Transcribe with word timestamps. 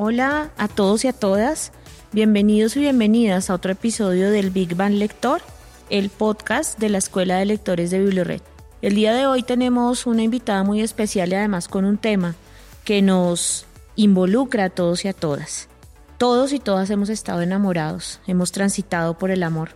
Hola 0.00 0.52
a 0.56 0.68
todos 0.68 1.04
y 1.04 1.08
a 1.08 1.12
todas. 1.12 1.72
Bienvenidos 2.12 2.76
y 2.76 2.80
bienvenidas 2.80 3.50
a 3.50 3.54
otro 3.54 3.72
episodio 3.72 4.30
del 4.30 4.50
Big 4.50 4.76
Bang 4.76 4.92
Lector, 4.92 5.42
el 5.90 6.08
podcast 6.08 6.78
de 6.78 6.88
la 6.88 6.98
Escuela 6.98 7.38
de 7.38 7.46
Lectores 7.46 7.90
de 7.90 7.98
BiblioRed. 7.98 8.40
El 8.80 8.94
día 8.94 9.12
de 9.12 9.26
hoy 9.26 9.42
tenemos 9.42 10.06
una 10.06 10.22
invitada 10.22 10.62
muy 10.62 10.82
especial 10.82 11.30
y 11.30 11.34
además 11.34 11.66
con 11.66 11.84
un 11.84 11.98
tema 11.98 12.36
que 12.84 13.02
nos 13.02 13.66
involucra 13.96 14.66
a 14.66 14.70
todos 14.70 15.04
y 15.04 15.08
a 15.08 15.14
todas. 15.14 15.68
Todos 16.16 16.52
y 16.52 16.60
todas 16.60 16.90
hemos 16.90 17.08
estado 17.08 17.42
enamorados, 17.42 18.20
hemos 18.28 18.52
transitado 18.52 19.18
por 19.18 19.32
el 19.32 19.42
amor. 19.42 19.70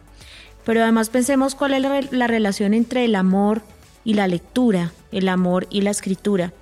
Pero 0.64 0.84
además 0.84 1.10
pensemos 1.10 1.56
cuál 1.56 1.74
es 1.74 2.12
la 2.12 2.28
relación 2.28 2.74
entre 2.74 3.06
el 3.06 3.16
amor 3.16 3.60
y 4.04 4.14
la 4.14 4.28
lectura, 4.28 4.92
el 5.10 5.28
amor 5.28 5.66
y 5.68 5.80
la 5.80 5.90
escritura. 5.90 6.52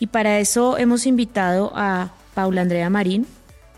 Y 0.00 0.08
para 0.08 0.38
eso 0.38 0.76
hemos 0.76 1.06
invitado 1.06 1.72
a 1.74 2.10
Paula 2.36 2.60
Andrea 2.60 2.90
Marín. 2.90 3.26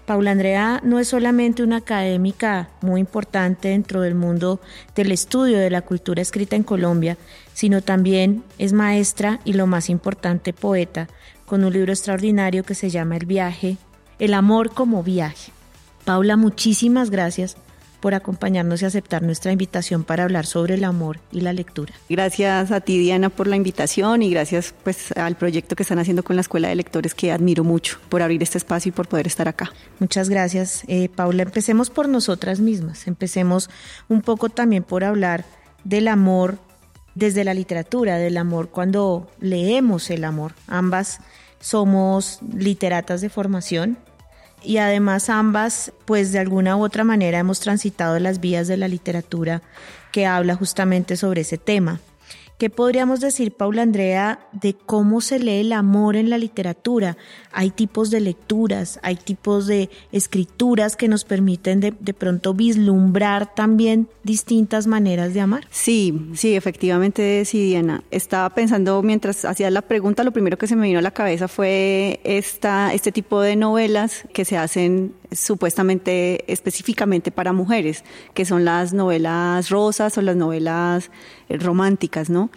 Paula 0.05 0.33
Andrea 0.33 0.81
no 0.83 0.99
es 0.99 1.07
solamente 1.07 1.63
una 1.63 1.77
académica 1.77 2.71
muy 2.81 2.99
importante 3.01 3.69
dentro 3.69 4.01
del 4.01 4.17
mundo 4.17 4.61
del 4.97 5.13
estudio 5.13 5.59
de 5.59 5.71
la 5.71 5.83
cultura 5.83 6.23
escrita 6.23 6.57
en 6.57 6.65
Colombia, 6.65 7.17
sino 7.55 7.83
también 7.83 8.43
es 8.59 8.73
maestra 8.73 9.39
y 9.45 9.53
lo 9.53 9.69
más 9.69 9.89
importante, 9.89 10.53
poeta, 10.53 11.07
con 11.47 11.63
un 11.63 11.73
libro 11.73 11.93
extraordinario 11.93 12.65
que 12.65 12.75
se 12.75 12.91
llama 12.91 13.17
El 13.17 13.27
viaje, 13.27 13.77
El 14.19 14.35
amor 14.35 14.75
como 14.75 15.05
viaje. 15.05 15.53
Paula, 16.05 16.37
muchísimas 16.37 17.11
gracias 17.11 17.57
por 18.01 18.15
acompañarnos 18.15 18.83
y 18.83 18.85
aceptar 18.85 19.23
nuestra 19.23 19.53
invitación 19.53 20.05
para 20.05 20.25
hablar 20.25 20.47
sobre 20.47 20.75
el 20.75 20.85
amor 20.85 21.19
y 21.33 21.41
la 21.41 21.53
lectura. 21.53 21.93
Gracias 22.09 22.71
a 22.71 22.81
ti, 22.81 22.99
Diana, 22.99 23.29
por 23.31 23.47
la 23.47 23.57
invitación 23.57 24.23
y 24.23 24.31
gracias 24.31 24.75
pues 24.85 25.13
al 25.13 25.37
proyecto 25.37 25.77
que 25.77 25.83
están 25.83 25.99
haciendo 25.99 26.23
con 26.23 26.37
la 26.37 26.43
Escuela 26.43 26.69
de 26.69 26.77
Lectores 26.77 27.15
que 27.15 27.33
admiro 27.33 27.65
mucho 27.65 27.99
por 28.09 28.23
abrir 28.23 28.43
este 28.43 28.59
espacio 28.59 28.91
y 28.91 28.93
por 28.93 29.09
poder 29.09 29.27
estar 29.27 29.49
acá. 29.49 29.73
Muchas 29.99 30.29
gracias, 30.29 30.85
eh, 30.87 31.09
Paula. 31.09 31.43
Empecemos 31.43 31.91
por 31.91 32.09
nosotras 32.09 32.61
mismas. 32.61 33.07
Empecemos 33.07 33.71
un 34.09 34.23
poco 34.23 34.49
también 34.49 34.83
por 34.83 35.05
hablar 35.05 35.45
del 35.85 36.09
amor 36.09 36.59
desde 37.15 37.45
la 37.45 37.55
literatura, 37.55 38.17
del 38.17 38.37
amor 38.37 38.69
cuando 38.69 39.29
leemos 39.41 40.11
el 40.11 40.25
amor. 40.25 40.55
Ambas 40.69 41.21
somos 41.61 42.39
literatas 42.55 43.21
de 43.21 43.29
formación, 43.29 43.99
y 44.63 44.79
además 44.79 45.31
ambas, 45.31 45.93
pues 46.05 46.33
de 46.33 46.39
alguna 46.39 46.77
u 46.77 46.85
otra 46.85 47.05
manera 47.05 47.39
hemos 47.39 47.61
transitado 47.61 48.19
las 48.19 48.41
vías 48.41 48.69
de 48.69 48.77
la 48.77 48.89
literatura 48.89 49.63
que 50.13 50.27
habla 50.27 50.55
justamente 50.55 51.17
sobre 51.17 51.43
ese 51.43 51.59
tema. 51.59 52.01
¿Qué 52.59 52.71
podríamos 52.71 53.21
decir, 53.21 53.53
Paula 53.53 53.83
Andrea, 53.83 54.41
de 54.51 54.75
cómo 54.75 55.21
se 55.21 55.39
lee 55.39 55.61
el 55.61 55.73
amor 55.73 56.17
en 56.17 56.29
la 56.29 56.39
literatura? 56.39 57.17
Hay 57.53 57.71
tipos 57.71 58.11
de 58.11 58.19
lecturas, 58.19 58.99
hay 59.05 59.15
tipos 59.15 59.69
de 59.69 59.91
escrituras 60.11 60.97
que 60.97 61.07
nos 61.07 61.25
permiten 61.25 61.79
de, 61.79 61.95
de, 62.01 62.15
pronto 62.15 62.55
vislumbrar 62.55 63.55
también 63.55 64.09
distintas 64.25 64.89
maneras 64.89 65.35
de 65.35 65.41
amar. 65.41 65.69
Sí, 65.71 66.31
sí, 66.35 66.57
efectivamente, 66.57 67.45
sí, 67.45 67.65
Diana. 67.65 68.03
Estaba 68.11 68.51
pensando 68.51 69.05
mientras 69.05 69.45
hacía 69.45 69.71
la 69.71 69.83
pregunta, 69.83 70.25
lo 70.25 70.33
primero 70.33 70.59
que 70.59 70.67
se 70.67 70.75
me 70.75 70.89
vino 70.89 70.99
a 70.99 71.03
la 71.03 71.13
cabeza 71.13 71.47
fue 71.47 72.19
esta, 72.25 72.93
este 72.93 73.13
tipo 73.13 73.41
de 73.41 73.55
novelas 73.55 74.25
que 74.33 74.45
se 74.45 74.57
hacen 74.57 75.15
supuestamente 75.31 76.51
específicamente 76.53 77.31
para 77.31 77.53
mujeres, 77.53 78.03
que 78.35 78.45
son 78.45 78.65
las 78.65 78.93
novelas 78.93 79.71
rosas 79.71 80.17
o 80.19 80.23
las 80.23 80.37
novelas 80.37 81.11
románticas, 81.49 82.31
¿no? 82.31 82.48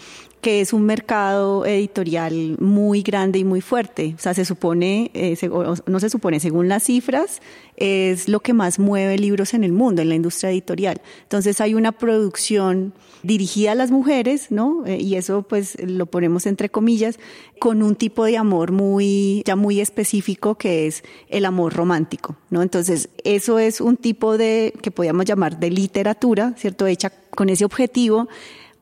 Que 0.42 0.60
es 0.60 0.74
un 0.74 0.84
mercado 0.84 1.66
editorial 1.66 2.58
muy 2.60 3.04
grande 3.04 3.38
y 3.38 3.44
muy 3.44 3.62
fuerte. 3.62 4.16
O 4.18 4.22
sea, 4.22 4.34
se 4.34 4.44
supone, 4.44 5.12
eh, 5.14 5.38
no 5.86 6.00
se 6.00 6.10
supone, 6.10 6.40
según 6.40 6.68
las 6.68 6.84
cifras, 6.84 7.42
es 7.78 8.28
lo 8.28 8.40
que 8.40 8.54
más 8.54 8.80
mueve 8.80 9.18
libros 9.20 9.54
en 9.54 9.64
el 9.64 9.72
mundo, 9.72 10.02
en 10.02 10.10
la 10.10 10.16
industria 10.16 10.50
editorial. 10.50 11.00
Entonces 11.22 11.62
hay 11.62 11.76
una 11.76 11.92
producción 11.92 12.94
dirigida 13.22 13.74
a 13.74 13.76
las 13.76 13.92
mujeres, 13.92 14.48
¿no? 14.50 14.84
Eh, 14.88 14.98
y 15.00 15.16
eso 15.16 15.44
pues 15.44 15.78
lo 15.80 16.08
ponemos 16.08 16.48
entre 16.48 16.70
comillas, 16.70 17.20
con 17.60 17.84
un 17.84 17.96
tipo 17.96 18.26
de 18.26 18.38
amor 18.38 18.72
muy, 18.72 19.44
ya 19.46 19.56
muy 19.56 19.80
específico 19.80 20.56
que 20.56 20.88
es 20.88 21.04
el 21.30 21.46
amor 21.46 21.74
romántico, 21.74 22.36
¿no? 22.50 22.64
Entonces 22.64 23.10
eso 23.24 23.60
es 23.60 23.80
un 23.80 23.96
tipo 23.96 24.40
de, 24.40 24.74
que 24.82 24.90
podríamos 24.90 25.26
llamar 25.26 25.60
de 25.60 25.70
literatura, 25.70 26.56
¿cierto? 26.58 26.88
Hecha 26.88 27.12
con 27.30 27.50
ese 27.50 27.64
objetivo 27.64 28.28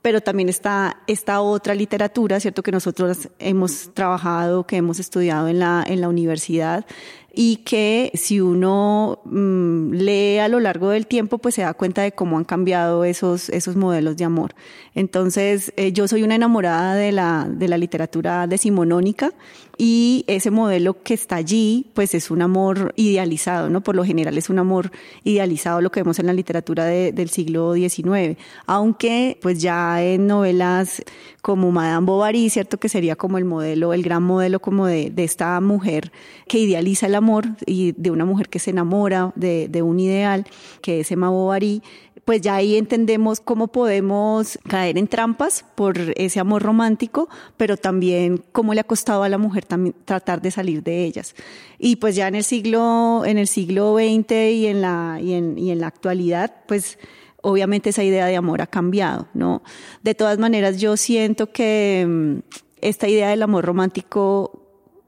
pero 0.01 0.21
también 0.21 0.49
está 0.49 0.97
esta 1.07 1.41
otra 1.41 1.75
literatura, 1.75 2.39
¿cierto? 2.39 2.63
Que 2.63 2.71
nosotros 2.71 3.29
hemos 3.39 3.93
trabajado, 3.93 4.65
que 4.65 4.77
hemos 4.77 4.99
estudiado 4.99 5.47
en 5.47 5.59
la, 5.59 5.83
en 5.85 6.01
la 6.01 6.09
universidad, 6.09 6.85
y 7.33 7.57
que 7.57 8.11
si 8.15 8.41
uno 8.41 9.19
mmm, 9.25 9.91
lee 9.91 10.39
a 10.39 10.47
lo 10.47 10.59
largo 10.59 10.89
del 10.89 11.07
tiempo, 11.07 11.37
pues 11.37 11.55
se 11.55 11.61
da 11.61 11.73
cuenta 11.73 12.01
de 12.01 12.11
cómo 12.11 12.37
han 12.37 12.43
cambiado 12.43 13.03
esos, 13.03 13.49
esos 13.49 13.75
modelos 13.75 14.17
de 14.17 14.25
amor. 14.25 14.55
Entonces, 14.95 15.71
eh, 15.77 15.91
yo 15.91 16.07
soy 16.07 16.23
una 16.23 16.35
enamorada 16.35 16.95
de 16.95 17.11
la, 17.11 17.47
de 17.49 17.67
la 17.67 17.77
literatura 17.77 18.47
decimonónica 18.47 19.31
y 19.77 20.25
ese 20.27 20.51
modelo 20.51 21.03
que 21.03 21.13
está 21.13 21.37
allí, 21.37 21.85
pues 21.93 22.13
es 22.13 22.31
un 22.31 22.41
amor 22.41 22.93
idealizado, 22.97 23.69
¿no? 23.69 23.81
Por 23.81 23.95
lo 23.95 24.03
general 24.03 24.37
es 24.37 24.49
un 24.49 24.59
amor 24.59 24.91
idealizado, 25.23 25.79
lo 25.79 25.89
que 25.89 26.01
vemos 26.01 26.19
en 26.19 26.25
la 26.25 26.33
literatura 26.33 26.83
de, 26.83 27.13
del 27.13 27.29
siglo 27.29 27.73
XIX, 27.75 28.37
aunque 28.65 29.37
pues 29.41 29.61
ya 29.61 30.03
en 30.03 30.27
novelas 30.27 31.01
como 31.41 31.71
Madame 31.71 32.05
Bovary, 32.05 32.49
¿cierto? 32.49 32.77
Que 32.77 32.89
sería 32.89 33.15
como 33.15 33.37
el 33.37 33.45
modelo, 33.45 33.93
el 33.93 34.03
gran 34.03 34.23
modelo 34.23 34.59
como 34.59 34.85
de, 34.85 35.11
de 35.11 35.23
esta 35.23 35.61
mujer 35.61 36.11
que 36.49 36.59
idealiza 36.59 37.05
el 37.05 37.15
amor 37.19 37.45
y 37.65 37.93
de 37.93 38.11
una 38.11 38.25
mujer 38.25 38.49
que 38.49 38.59
se 38.59 38.71
enamora 38.71 39.31
de, 39.35 39.67
de 39.69 39.81
un 39.81 39.99
ideal, 39.99 40.45
que 40.81 41.01
es 41.01 41.11
Emma 41.11 41.29
Bovary, 41.29 41.83
pues 42.29 42.41
ya 42.41 42.53
ahí 42.53 42.75
entendemos 42.75 43.39
cómo 43.39 43.69
podemos 43.69 44.59
caer 44.67 44.99
en 44.99 45.07
trampas 45.07 45.65
por 45.73 45.97
ese 46.15 46.39
amor 46.39 46.61
romántico, 46.61 47.27
pero 47.57 47.75
también 47.75 48.43
cómo 48.51 48.75
le 48.75 48.81
ha 48.81 48.83
costado 48.83 49.23
a 49.23 49.29
la 49.29 49.39
mujer 49.39 49.65
también 49.65 49.95
tratar 50.05 50.39
de 50.39 50.51
salir 50.51 50.83
de 50.83 51.05
ellas. 51.05 51.33
Y 51.79 51.95
pues 51.95 52.15
ya 52.15 52.27
en 52.27 52.35
el 52.35 52.43
siglo, 52.43 53.23
en 53.25 53.39
el 53.39 53.47
siglo 53.47 53.95
XX 53.95 54.31
y 54.31 54.67
en 54.67 54.81
la, 54.81 55.19
y 55.19 55.33
en, 55.33 55.57
y 55.57 55.71
en 55.71 55.79
la 55.79 55.87
actualidad, 55.87 56.53
pues 56.67 56.99
obviamente 57.41 57.89
esa 57.89 58.03
idea 58.03 58.27
de 58.27 58.35
amor 58.35 58.61
ha 58.61 58.67
cambiado, 58.67 59.27
¿no? 59.33 59.63
De 60.03 60.13
todas 60.13 60.37
maneras, 60.37 60.79
yo 60.79 60.97
siento 60.97 61.51
que 61.51 62.05
mm, 62.07 62.39
esta 62.81 63.07
idea 63.07 63.29
del 63.29 63.41
amor 63.41 63.65
romántico 63.65 64.58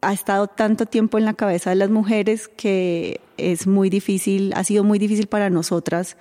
ha 0.01 0.13
estado 0.13 0.47
tanto 0.47 0.85
tiempo 0.85 1.17
en 1.17 1.25
la 1.25 1.33
cabeza 1.33 1.69
de 1.69 1.75
las 1.75 1.89
mujeres 1.89 2.47
que 2.47 3.21
es 3.37 3.67
muy 3.67 3.89
difícil, 3.89 4.53
ha 4.55 4.63
sido 4.63 4.83
muy 4.83 4.99
difícil 4.99 5.27
para 5.27 5.49
nosotras 5.49 6.17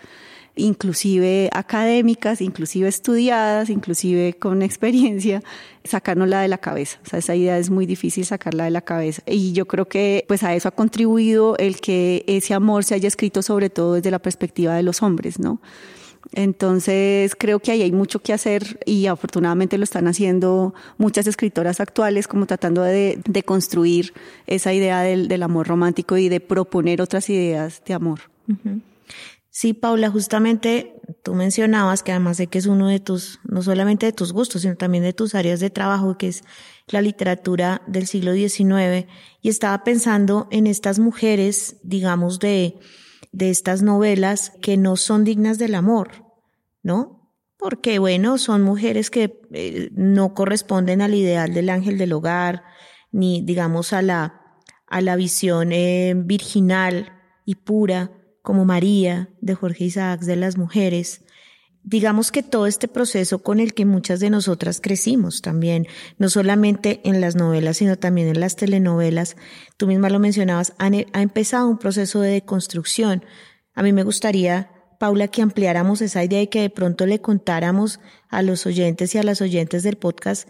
inclusive 0.57 1.49
académicas, 1.53 2.41
inclusive 2.41 2.89
estudiadas, 2.89 3.71
inclusive 3.71 4.35
con 4.35 4.63
experiencia, 4.71 5.43
sacárnosla 5.85 6.43
de 6.43 6.49
la 6.49 6.59
cabeza. 6.59 6.99
O 7.05 7.09
sea, 7.09 7.19
esa 7.19 7.35
idea 7.35 7.59
es 7.59 7.71
muy 7.71 7.87
difícil 7.87 8.25
sacarla 8.25 8.65
de 8.65 8.71
la 8.71 8.83
cabeza. 8.83 9.23
Y 9.27 9.53
yo 9.53 9.67
creo 9.67 9.87
que 9.87 10.25
pues 10.29 10.43
a 10.43 10.55
eso 10.55 10.69
ha 10.69 10.73
contribuido 10.73 11.57
el 11.59 11.81
que 11.81 12.25
ese 12.27 12.55
amor 12.55 12.85
se 12.85 12.95
haya 12.95 13.09
escrito 13.09 13.43
sobre 13.43 13.71
todo 13.71 13.95
desde 13.95 14.11
la 14.11 14.19
perspectiva 14.19 14.75
de 14.75 14.83
los 14.83 15.03
hombres, 15.03 15.39
¿no? 15.39 15.61
Entonces 16.33 17.35
creo 17.37 17.59
que 17.59 17.73
ahí 17.73 17.83
hay 17.83 17.93
mucho 17.93 18.21
que 18.21 18.33
hacer 18.33 18.79
y 18.87 19.07
afortunadamente 19.07 19.79
lo 19.79 19.85
están 19.85 20.07
haciendo 20.07 20.75
muchas 20.97 21.27
escritoras 21.27 21.81
actuales 21.81 22.29
como 22.29 22.47
tratando 22.47 22.83
de, 22.83 23.21
de 23.25 23.43
construir 23.43 24.13
esa 24.47 24.73
idea 24.73 25.01
del, 25.03 25.29
del, 25.29 25.43
amor 25.43 25.67
romántico 25.67 26.17
y 26.17 26.29
de 26.29 26.41
proponer 26.41 27.03
otras 27.03 27.29
ideas 27.31 27.83
de 27.85 27.95
amor. 27.95 28.21
Sí, 29.51 29.75
Paula, 29.75 30.11
justamente 30.11 30.95
tú 31.25 31.35
mencionabas 31.35 32.05
que 32.05 32.13
además 32.13 32.37
de 32.37 32.47
que 32.47 32.59
es 32.59 32.67
uno 32.67 32.87
de 32.87 33.01
tus, 33.01 33.41
no 33.43 33.63
solamente 33.63 34.07
de 34.07 34.13
tus 34.13 34.33
gustos, 34.33 34.63
sino 34.63 34.77
también 34.77 35.03
de 35.03 35.13
tus 35.13 35.35
áreas 35.35 35.59
de 35.59 35.71
trabajo, 35.71 36.17
que 36.17 36.29
es 36.29 36.45
la 36.87 37.03
literatura 37.03 37.83
del 37.89 38.07
siglo 38.07 38.33
XIX, 38.33 39.07
y 39.43 39.49
estaba 39.49 39.83
pensando 39.83 40.47
en 40.53 40.69
estas 40.69 41.01
mujeres, 41.01 41.77
digamos, 41.83 42.39
de, 42.39 42.79
de 43.33 43.51
estas 43.51 43.83
novelas 43.83 44.53
que 44.63 44.77
no 44.77 44.97
son 44.97 45.25
dignas 45.25 45.59
del 45.59 45.75
amor, 45.75 46.25
¿no? 46.83 47.33
Porque, 47.57 47.99
bueno, 47.99 48.39
son 48.39 48.63
mujeres 48.63 49.11
que 49.11 49.41
eh, 49.53 49.91
no 49.93 50.35
corresponden 50.35 51.03
al 51.03 51.15
ideal 51.15 51.53
del 51.53 51.69
ángel 51.69 51.99
del 51.99 52.13
hogar, 52.13 52.63
ni, 53.13 53.43
digamos, 53.43 53.93
a 53.93 54.03
la, 54.03 54.41
a 54.87 55.01
la 55.01 55.17
visión 55.17 55.73
eh, 55.73 56.15
virginal 56.17 57.13
y 57.45 57.57
pura 57.57 58.13
como 58.43 58.65
María 58.65 59.29
de 59.41 59.55
Jorge 59.55 59.85
Isaacs 59.85 60.27
de 60.27 60.37
las 60.37 60.57
mujeres, 60.57 61.25
digamos 61.83 62.31
que 62.31 62.43
todo 62.43 62.67
este 62.67 62.89
proceso 62.89 63.41
con 63.41 63.61
el 63.61 63.75
que 63.75 63.85
muchas 63.85 64.21
de 64.21 64.31
nosotras 64.31 64.81
crecimos 64.81 65.43
también, 65.43 65.87
no 66.19 66.29
solamente 66.29 67.01
en 67.05 67.21
las 67.21 67.37
novelas, 67.37 67.79
sino 67.79 67.97
también 67.97 68.29
en 68.29 68.41
las 68.41 68.57
telenovelas, 68.57 69.37
tú 69.77 69.87
misma 69.87 70.11
lo 70.11 70.19
mencionabas, 70.19 70.75
ha 70.79 71.23
empezado 71.23 71.69
un 71.69 71.79
proceso 71.79 72.21
de 72.21 72.33
deconstrucción. 72.33 73.25
A 73.75 73.83
mí 73.83 73.93
me 73.93 74.03
gustaría, 74.03 74.71
Paula, 74.99 75.29
que 75.29 75.43
ampliáramos 75.43 76.03
esa 76.03 76.23
idea 76.23 76.43
y 76.43 76.49
que 76.49 76.61
de 76.61 76.71
pronto 76.71 77.07
le 77.07 77.21
contáramos 77.21 78.01
a 78.29 78.43
los 78.43 78.67
oyentes 78.67 79.15
y 79.15 79.19
a 79.19 79.23
las 79.23 79.41
oyentes 79.41 79.83
del 79.83 79.97
podcast 79.97 80.49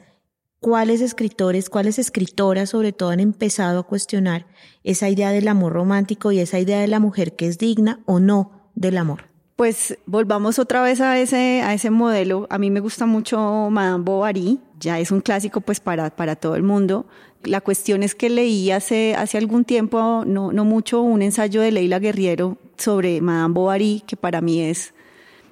cuáles 0.61 1.00
escritores, 1.00 1.71
cuáles 1.71 1.99
escritoras 1.99 2.71
sobre 2.71 2.93
todo 2.93 3.11
han 3.11 3.21
empezado 3.21 3.81
a 3.81 3.87
cuestionar 3.87 4.47
esa 4.85 5.09
idea 5.09 5.31
del 5.31 5.49
amor 5.49 5.73
romántico 5.73 6.32
y 6.32 6.38
esa 6.38 6.59
idea 6.59 6.81
de 6.81 6.88
la 6.88 7.00
mujer 7.00 7.35
que 7.35 7.47
es 7.47 7.59
digna 7.59 8.00
o 8.05 8.21
no 8.21 8.71
del 8.75 8.99
amor. 8.99 9.30
Pues 9.60 9.98
volvamos 10.06 10.58
otra 10.58 10.80
vez 10.80 11.02
a 11.02 11.20
ese, 11.20 11.60
a 11.62 11.74
ese 11.74 11.90
modelo. 11.90 12.46
A 12.48 12.56
mí 12.56 12.70
me 12.70 12.80
gusta 12.80 13.04
mucho 13.04 13.68
Madame 13.70 14.02
Bovary, 14.02 14.58
ya 14.78 14.98
es 14.98 15.10
un 15.10 15.20
clásico 15.20 15.60
pues 15.60 15.80
para, 15.80 16.08
para 16.08 16.34
todo 16.34 16.56
el 16.56 16.62
mundo. 16.62 17.04
La 17.42 17.60
cuestión 17.60 18.02
es 18.02 18.14
que 18.14 18.30
leí 18.30 18.70
hace, 18.70 19.14
hace 19.14 19.36
algún 19.36 19.66
tiempo, 19.66 20.24
no, 20.26 20.50
no 20.50 20.64
mucho, 20.64 21.02
un 21.02 21.20
ensayo 21.20 21.60
de 21.60 21.72
Leila 21.72 21.98
Guerriero 21.98 22.56
sobre 22.78 23.20
Madame 23.20 23.52
Bovary, 23.52 24.02
que 24.06 24.16
para 24.16 24.40
mí 24.40 24.62
es 24.62 24.94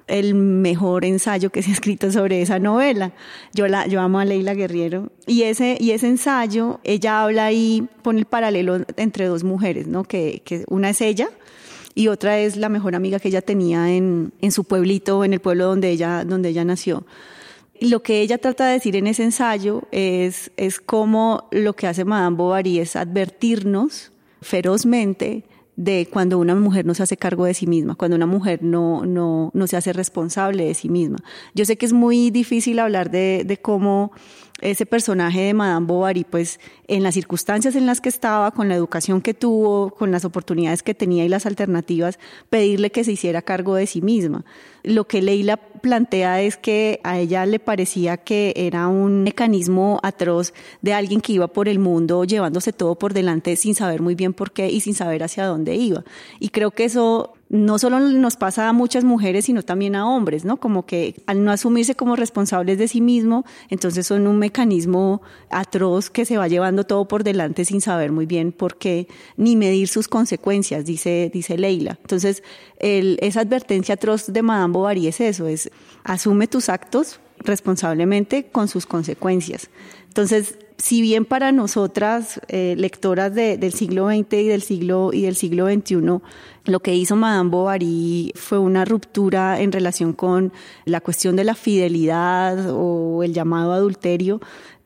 el 0.07 0.33
mejor 0.33 1.05
ensayo 1.05 1.51
que 1.51 1.61
se 1.61 1.69
ha 1.69 1.73
escrito 1.73 2.11
sobre 2.11 2.41
esa 2.41 2.57
novela. 2.57 3.13
Yo 3.53 3.67
la, 3.67 3.85
yo 3.85 4.01
amo 4.01 4.17
a 4.17 4.25
Leila 4.25 4.55
Guerriero. 4.55 5.11
Y 5.27 5.43
ese, 5.43 5.77
y 5.79 5.91
ese 5.91 6.07
ensayo, 6.07 6.79
ella 6.83 7.21
habla 7.21 7.45
ahí, 7.45 7.87
pone 8.01 8.21
el 8.21 8.25
paralelo 8.25 8.83
entre 8.97 9.27
dos 9.27 9.43
mujeres, 9.43 9.85
¿no? 9.85 10.03
Que, 10.03 10.41
que 10.43 10.63
una 10.67 10.89
es 10.89 10.99
ella, 11.01 11.29
y 11.95 12.07
otra 12.07 12.39
es 12.39 12.55
la 12.55 12.69
mejor 12.69 12.95
amiga 12.95 13.19
que 13.19 13.29
ella 13.29 13.41
tenía 13.41 13.91
en, 13.91 14.31
en 14.41 14.51
su 14.51 14.63
pueblito, 14.63 15.23
en 15.23 15.33
el 15.33 15.39
pueblo 15.39 15.65
donde 15.65 15.89
ella, 15.89 16.23
donde 16.23 16.49
ella 16.49 16.63
nació. 16.65 17.05
Lo 17.81 18.03
que 18.03 18.21
ella 18.21 18.37
trata 18.37 18.67
de 18.67 18.73
decir 18.73 18.95
en 18.95 19.07
ese 19.07 19.23
ensayo 19.23 19.83
es, 19.91 20.51
es 20.57 20.79
cómo 20.79 21.47
lo 21.51 21.75
que 21.75 21.87
hace 21.87 22.03
Madame 22.03 22.35
Bovary 22.35 22.79
es 22.79 22.95
advertirnos 22.95 24.11
ferozmente 24.41 25.45
de 25.77 26.09
cuando 26.11 26.39
una 26.39 26.55
mujer 26.55 26.85
no 26.85 26.93
se 26.93 27.03
hace 27.03 27.15
cargo 27.15 27.45
de 27.45 27.53
sí 27.53 27.65
misma, 27.65 27.95
cuando 27.95 28.17
una 28.17 28.25
mujer 28.25 28.61
no, 28.61 29.05
no, 29.05 29.49
no 29.53 29.67
se 29.67 29.77
hace 29.77 29.93
responsable 29.93 30.65
de 30.65 30.73
sí 30.73 30.89
misma. 30.89 31.19
Yo 31.55 31.63
sé 31.63 31.77
que 31.77 31.85
es 31.85 31.93
muy 31.93 32.31
difícil 32.31 32.79
hablar 32.79 33.11
de, 33.11 33.43
de 33.45 33.57
cómo 33.57 34.11
ese 34.61 34.85
personaje 34.85 35.41
de 35.41 35.53
Madame 35.53 35.85
Bovary, 35.85 36.23
pues 36.23 36.59
en 36.87 37.03
las 37.03 37.13
circunstancias 37.13 37.75
en 37.75 37.85
las 37.85 38.01
que 38.01 38.09
estaba, 38.09 38.51
con 38.51 38.69
la 38.69 38.75
educación 38.75 39.21
que 39.21 39.33
tuvo, 39.33 39.91
con 39.91 40.11
las 40.11 40.25
oportunidades 40.25 40.83
que 40.83 40.93
tenía 40.93 41.25
y 41.25 41.29
las 41.29 41.45
alternativas, 41.45 42.19
pedirle 42.49 42.91
que 42.91 43.03
se 43.03 43.11
hiciera 43.11 43.41
cargo 43.41 43.75
de 43.75 43.87
sí 43.87 44.01
misma. 44.01 44.45
Lo 44.83 45.07
que 45.07 45.21
Leila 45.21 45.57
plantea 45.57 46.41
es 46.41 46.57
que 46.57 46.99
a 47.03 47.19
ella 47.19 47.45
le 47.45 47.59
parecía 47.59 48.17
que 48.17 48.53
era 48.55 48.87
un 48.87 49.23
mecanismo 49.23 49.99
atroz 50.03 50.53
de 50.81 50.93
alguien 50.93 51.21
que 51.21 51.33
iba 51.33 51.47
por 51.47 51.67
el 51.67 51.79
mundo 51.79 52.23
llevándose 52.23 52.73
todo 52.73 52.95
por 52.95 53.13
delante 53.13 53.55
sin 53.55 53.75
saber 53.75 54.01
muy 54.01 54.15
bien 54.15 54.33
por 54.33 54.51
qué 54.51 54.69
y 54.69 54.81
sin 54.81 54.95
saber 54.95 55.23
hacia 55.23 55.45
dónde 55.45 55.75
iba. 55.75 56.03
Y 56.39 56.49
creo 56.49 56.71
que 56.71 56.85
eso 56.85 57.33
no 57.49 57.79
solo 57.79 57.99
nos 57.99 58.35
pasa 58.35 58.69
a 58.69 58.73
muchas 58.73 59.03
mujeres, 59.03 59.45
sino 59.45 59.63
también 59.63 59.95
a 59.95 60.07
hombres, 60.07 60.45
¿no? 60.45 60.57
Como 60.57 60.85
que 60.85 61.15
al 61.25 61.43
no 61.43 61.51
asumirse 61.51 61.95
como 61.95 62.15
responsables 62.15 62.77
de 62.77 62.87
sí 62.87 63.01
mismo, 63.01 63.43
entonces 63.69 64.05
son 64.05 64.27
un 64.27 64.37
mecanismo 64.37 65.23
atroz 65.49 66.11
que 66.11 66.25
se 66.25 66.37
va 66.37 66.47
llevando 66.47 66.83
todo 66.83 67.07
por 67.07 67.23
delante 67.23 67.65
sin 67.65 67.81
saber 67.81 68.11
muy 68.11 68.27
bien 68.27 68.51
por 68.51 68.77
qué, 68.77 69.07
ni 69.35 69.55
medir 69.55 69.87
sus 69.87 70.07
consecuencias, 70.07 70.85
dice, 70.85 71.31
dice 71.33 71.57
Leila. 71.57 71.97
Entonces, 72.01 72.43
esa 72.77 73.41
advertencia 73.41 73.95
atroz 73.95 74.27
de 74.27 74.43
Madame 74.43 74.73
Bovary 74.73 75.07
es 75.07 75.19
eso, 75.19 75.47
es 75.47 75.71
asume 76.03 76.45
tus 76.47 76.69
actos 76.69 77.19
responsablemente 77.39 78.45
con 78.51 78.67
sus 78.67 78.85
consecuencias. 78.85 79.69
Entonces, 80.07 80.59
si 80.79 81.01
bien 81.01 81.25
para 81.25 81.51
nosotras, 81.51 82.39
eh, 82.47 82.73
lectoras 82.77 83.35
del 83.35 83.73
siglo 83.73 84.07
XX 84.07 84.33
y 84.33 84.47
del 84.47 84.61
siglo, 84.61 85.11
y 85.13 85.23
del 85.23 85.35
siglo 85.35 85.67
XXI, 85.67 86.21
lo 86.65 86.79
que 86.79 86.95
hizo 86.95 87.17
Madame 87.17 87.49
Bovary 87.49 88.31
fue 88.35 88.59
una 88.59 88.85
ruptura 88.85 89.59
en 89.59 89.73
relación 89.73 90.13
con 90.13 90.53
la 90.85 91.01
cuestión 91.01 91.35
de 91.35 91.43
la 91.43 91.53
fidelidad 91.53 92.71
o 92.71 93.23
el 93.23 93.33
llamado 93.33 93.73
adulterio, 93.73 94.39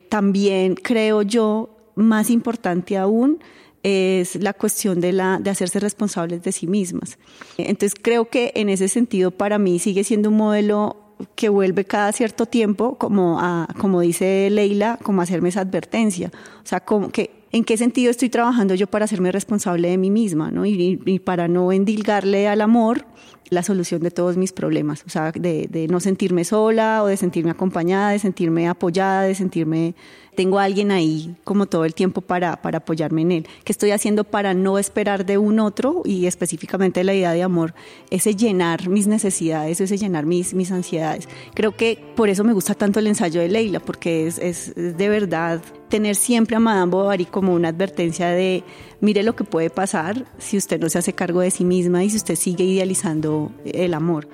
también 0.08 0.74
creo 0.74 1.22
yo, 1.22 1.70
más 1.94 2.28
importante 2.28 2.98
aún, 2.98 3.38
es 3.84 4.34
la 4.36 4.52
cuestión 4.52 5.00
de, 5.00 5.12
la, 5.12 5.38
de 5.38 5.50
hacerse 5.50 5.78
responsables 5.78 6.42
de 6.42 6.50
sí 6.50 6.66
mismas. 6.66 7.18
Entonces 7.56 7.94
creo 8.00 8.28
que 8.28 8.50
en 8.56 8.68
ese 8.68 8.88
sentido 8.88 9.30
para 9.30 9.58
mí 9.58 9.78
sigue 9.78 10.02
siendo 10.02 10.30
un 10.30 10.38
modelo 10.38 11.03
que 11.34 11.48
vuelve 11.48 11.84
cada 11.84 12.12
cierto 12.12 12.46
tiempo, 12.46 12.96
como, 12.96 13.40
como 13.78 14.00
dice 14.00 14.48
Leila, 14.50 14.98
como 15.02 15.22
hacerme 15.22 15.48
esa 15.48 15.60
advertencia. 15.60 16.30
O 16.62 16.66
sea, 16.66 16.80
como 16.80 17.10
que, 17.10 17.30
¿en 17.52 17.64
qué 17.64 17.76
sentido 17.76 18.10
estoy 18.10 18.28
trabajando 18.28 18.74
yo 18.74 18.86
para 18.86 19.04
hacerme 19.04 19.32
responsable 19.32 19.88
de 19.88 19.98
mí 19.98 20.10
misma? 20.10 20.50
¿no? 20.50 20.66
Y, 20.66 21.20
para 21.24 21.48
no 21.48 21.72
endilgarle 21.72 22.48
al 22.48 22.60
amor 22.60 23.06
la 23.50 23.62
solución 23.62 24.02
de 24.02 24.10
todos 24.10 24.36
mis 24.36 24.52
problemas. 24.52 25.04
O 25.06 25.10
sea, 25.10 25.32
de 25.32 25.86
no 25.90 26.00
sentirme 26.00 26.44
sola 26.44 27.02
o 27.02 27.06
de 27.06 27.16
sentirme 27.16 27.50
acompañada, 27.50 28.10
de 28.10 28.18
sentirme 28.18 28.68
apoyada, 28.68 29.22
de 29.22 29.34
sentirme 29.34 29.94
tengo 30.34 30.58
a 30.58 30.64
alguien 30.64 30.90
ahí 30.90 31.34
como 31.44 31.66
todo 31.66 31.84
el 31.84 31.94
tiempo 31.94 32.20
para, 32.20 32.60
para 32.60 32.78
apoyarme 32.78 33.22
en 33.22 33.32
él. 33.32 33.48
¿Qué 33.64 33.72
estoy 33.72 33.90
haciendo 33.90 34.24
para 34.24 34.54
no 34.54 34.78
esperar 34.78 35.24
de 35.26 35.38
un 35.38 35.60
otro? 35.60 36.02
Y 36.04 36.26
específicamente 36.26 37.04
la 37.04 37.14
idea 37.14 37.32
de 37.32 37.42
amor, 37.42 37.74
ese 38.10 38.34
llenar 38.34 38.88
mis 38.88 39.06
necesidades, 39.06 39.80
ese 39.80 39.96
llenar 39.96 40.26
mis, 40.26 40.54
mis 40.54 40.70
ansiedades. 40.72 41.28
Creo 41.54 41.76
que 41.76 42.02
por 42.16 42.28
eso 42.28 42.44
me 42.44 42.52
gusta 42.52 42.74
tanto 42.74 43.00
el 43.00 43.06
ensayo 43.06 43.40
de 43.40 43.48
Leila, 43.48 43.80
porque 43.80 44.26
es, 44.26 44.38
es, 44.38 44.74
de 44.74 45.08
verdad 45.08 45.62
tener 45.88 46.16
siempre 46.16 46.56
a 46.56 46.60
Madame 46.60 46.90
Bovary 46.90 47.24
como 47.24 47.54
una 47.54 47.68
advertencia 47.68 48.28
de 48.28 48.64
mire 49.00 49.22
lo 49.22 49.36
que 49.36 49.44
puede 49.44 49.70
pasar 49.70 50.24
si 50.38 50.56
usted 50.56 50.80
no 50.80 50.88
se 50.88 50.98
hace 50.98 51.12
cargo 51.12 51.40
de 51.40 51.50
sí 51.50 51.64
misma 51.64 52.02
y 52.02 52.10
si 52.10 52.16
usted 52.16 52.36
sigue 52.36 52.64
idealizando 52.64 53.52
el 53.64 53.94
amor. 53.94 54.28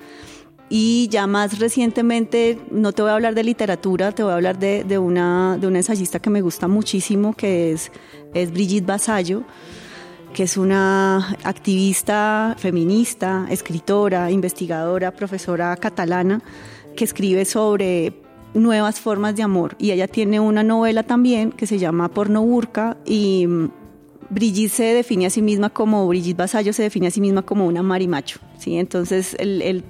Y 0.73 1.09
ya 1.09 1.27
más 1.27 1.59
recientemente, 1.59 2.57
no 2.71 2.93
te 2.93 3.01
voy 3.01 3.11
a 3.11 3.15
hablar 3.15 3.35
de 3.35 3.43
literatura, 3.43 4.13
te 4.13 4.23
voy 4.23 4.31
a 4.31 4.35
hablar 4.35 4.57
de, 4.57 4.85
de, 4.85 4.97
una, 4.97 5.57
de 5.59 5.67
una 5.67 5.79
ensayista 5.79 6.19
que 6.19 6.29
me 6.29 6.39
gusta 6.39 6.69
muchísimo, 6.69 7.33
que 7.33 7.73
es, 7.73 7.91
es 8.33 8.53
Brigitte 8.53 8.85
Basallo, 8.85 9.43
que 10.33 10.43
es 10.43 10.55
una 10.55 11.35
activista 11.43 12.55
feminista, 12.57 13.47
escritora, 13.49 14.31
investigadora, 14.31 15.11
profesora 15.11 15.75
catalana, 15.75 16.41
que 16.95 17.03
escribe 17.03 17.43
sobre 17.43 18.13
nuevas 18.53 19.01
formas 19.01 19.35
de 19.35 19.43
amor. 19.43 19.75
Y 19.77 19.91
ella 19.91 20.07
tiene 20.07 20.39
una 20.39 20.63
novela 20.63 21.03
también 21.03 21.51
que 21.51 21.67
se 21.67 21.79
llama 21.79 22.07
Porno 22.07 22.43
Burka 22.43 22.95
Brigitte 24.31 24.71
se 24.71 24.83
define 24.93 25.25
a 25.25 25.29
sí 25.29 25.41
misma 25.41 25.69
como, 25.69 26.07
Brigitte 26.07 26.37
Basallo 26.37 26.71
se 26.71 26.83
define 26.83 27.07
a 27.07 27.11
sí 27.11 27.19
misma 27.19 27.41
como 27.41 27.67
una 27.67 27.83
marimacho, 27.83 28.39
¿sí? 28.57 28.77
Entonces, 28.77 29.35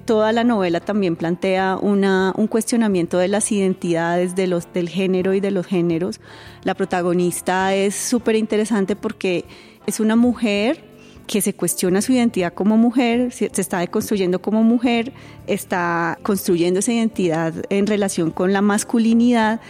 toda 0.04 0.32
la 0.32 0.42
novela 0.42 0.80
también 0.80 1.14
plantea 1.14 1.78
un 1.80 2.46
cuestionamiento 2.48 3.18
de 3.18 3.28
las 3.28 3.52
identidades 3.52 4.34
de 4.34 4.48
los, 4.48 4.72
del 4.72 4.88
género 4.88 5.32
y 5.32 5.38
de 5.38 5.52
los 5.52 5.64
géneros. 5.64 6.20
La 6.64 6.74
protagonista 6.74 7.72
es 7.76 7.94
súper 7.94 8.34
interesante 8.34 8.96
porque 8.96 9.44
es 9.86 10.00
una 10.00 10.16
mujer 10.16 10.82
que 11.28 11.40
se 11.40 11.54
cuestiona 11.54 12.02
su 12.02 12.12
identidad 12.12 12.52
como 12.52 12.76
mujer, 12.76 13.30
se 13.30 13.48
está 13.54 13.78
deconstruyendo 13.78 14.42
como 14.42 14.64
mujer, 14.64 15.12
está 15.46 16.18
construyendo 16.24 16.80
esa 16.80 16.92
identidad 16.92 17.54
en 17.70 17.86
relación 17.86 18.32
con 18.32 18.52
la 18.52 18.60
masculinidad 18.60 19.60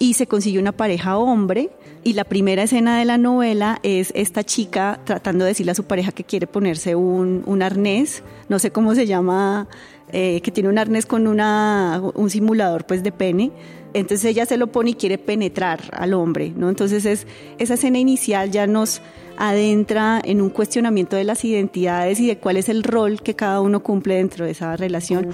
y 0.00 0.14
se 0.14 0.26
consigue 0.26 0.58
una 0.58 0.72
pareja 0.72 1.16
hombre 1.16 1.70
y 2.06 2.12
la 2.12 2.22
primera 2.22 2.62
escena 2.62 3.00
de 3.00 3.04
la 3.04 3.18
novela 3.18 3.80
es 3.82 4.12
esta 4.14 4.44
chica 4.44 5.00
tratando 5.02 5.44
de 5.44 5.48
decirle 5.48 5.72
a 5.72 5.74
su 5.74 5.82
pareja 5.82 6.12
que 6.12 6.22
quiere 6.22 6.46
ponerse 6.46 6.94
un, 6.94 7.42
un 7.46 7.62
arnés, 7.62 8.22
no 8.48 8.60
sé 8.60 8.70
cómo 8.70 8.94
se 8.94 9.08
llama, 9.08 9.66
eh, 10.12 10.40
que 10.40 10.52
tiene 10.52 10.68
un 10.68 10.78
arnés 10.78 11.04
con 11.04 11.26
una, 11.26 12.00
un 12.14 12.30
simulador 12.30 12.86
pues 12.86 13.02
de 13.02 13.10
pene. 13.10 13.50
Entonces 13.92 14.24
ella 14.24 14.46
se 14.46 14.56
lo 14.56 14.68
pone 14.68 14.90
y 14.90 14.94
quiere 14.94 15.18
penetrar 15.18 15.80
al 15.94 16.14
hombre, 16.14 16.52
¿no? 16.54 16.68
Entonces 16.68 17.06
es, 17.06 17.26
esa 17.58 17.74
escena 17.74 17.98
inicial 17.98 18.52
ya 18.52 18.68
nos 18.68 19.02
adentra 19.36 20.20
en 20.22 20.42
un 20.42 20.50
cuestionamiento 20.50 21.16
de 21.16 21.24
las 21.24 21.44
identidades 21.44 22.20
y 22.20 22.28
de 22.28 22.38
cuál 22.38 22.56
es 22.56 22.68
el 22.68 22.84
rol 22.84 23.20
que 23.20 23.34
cada 23.34 23.60
uno 23.60 23.82
cumple 23.82 24.14
dentro 24.14 24.44
de 24.44 24.52
esa 24.52 24.76
relación. 24.76 25.26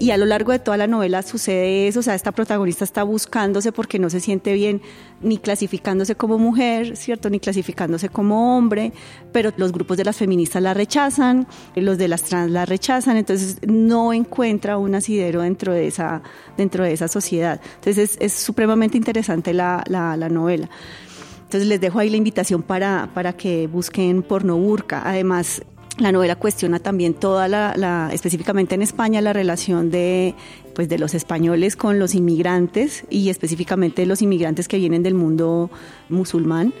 Y 0.00 0.12
a 0.12 0.16
lo 0.16 0.26
largo 0.26 0.52
de 0.52 0.60
toda 0.60 0.76
la 0.76 0.86
novela 0.86 1.22
sucede 1.22 1.88
eso, 1.88 1.98
o 1.98 2.02
sea, 2.04 2.14
esta 2.14 2.30
protagonista 2.30 2.84
está 2.84 3.02
buscándose 3.02 3.72
porque 3.72 3.98
no 3.98 4.08
se 4.10 4.20
siente 4.20 4.52
bien 4.52 4.80
ni 5.20 5.38
clasificándose 5.38 6.14
como 6.14 6.38
mujer, 6.38 6.96
¿cierto? 6.96 7.28
Ni 7.30 7.40
clasificándose 7.40 8.08
como 8.08 8.56
hombre, 8.56 8.92
pero 9.32 9.52
los 9.56 9.72
grupos 9.72 9.96
de 9.96 10.04
las 10.04 10.16
feministas 10.16 10.62
la 10.62 10.72
rechazan, 10.72 11.48
los 11.74 11.98
de 11.98 12.06
las 12.06 12.22
trans 12.22 12.52
la 12.52 12.64
rechazan, 12.64 13.16
entonces 13.16 13.58
no 13.66 14.12
encuentra 14.12 14.78
un 14.78 14.94
asidero 14.94 15.42
dentro 15.42 15.72
de 15.72 15.88
esa, 15.88 16.22
dentro 16.56 16.84
de 16.84 16.92
esa 16.92 17.08
sociedad. 17.08 17.60
Entonces 17.74 18.16
es, 18.20 18.32
supremamente 18.32 18.96
interesante 18.96 19.52
la, 19.52 19.82
la, 19.88 20.16
la 20.16 20.28
novela. 20.28 20.70
Entonces 21.42 21.68
les 21.68 21.80
dejo 21.80 21.98
ahí 21.98 22.08
la 22.08 22.18
invitación 22.18 22.62
para, 22.62 23.10
para 23.14 23.32
que 23.32 23.66
busquen 23.66 24.22
porno 24.22 24.56
burka. 24.56 25.02
Además, 25.04 25.62
la 25.98 26.12
novela 26.12 26.36
cuestiona 26.36 26.78
también 26.78 27.14
toda 27.14 27.48
la, 27.48 28.10
específicamente 28.12 28.74
en 28.74 28.82
España, 28.82 29.20
la 29.20 29.32
relación 29.32 29.90
de, 29.90 30.34
pues, 30.74 30.88
de 30.88 30.98
los 30.98 31.14
españoles 31.14 31.76
con 31.76 31.98
los 31.98 32.14
inmigrantes 32.14 33.04
y 33.10 33.30
específicamente 33.30 34.06
los 34.06 34.22
inmigrantes 34.22 34.68
que 34.68 34.78
vienen 34.78 35.02
del 35.02 35.14
mundo 35.14 35.70
musulmán. 36.08 36.72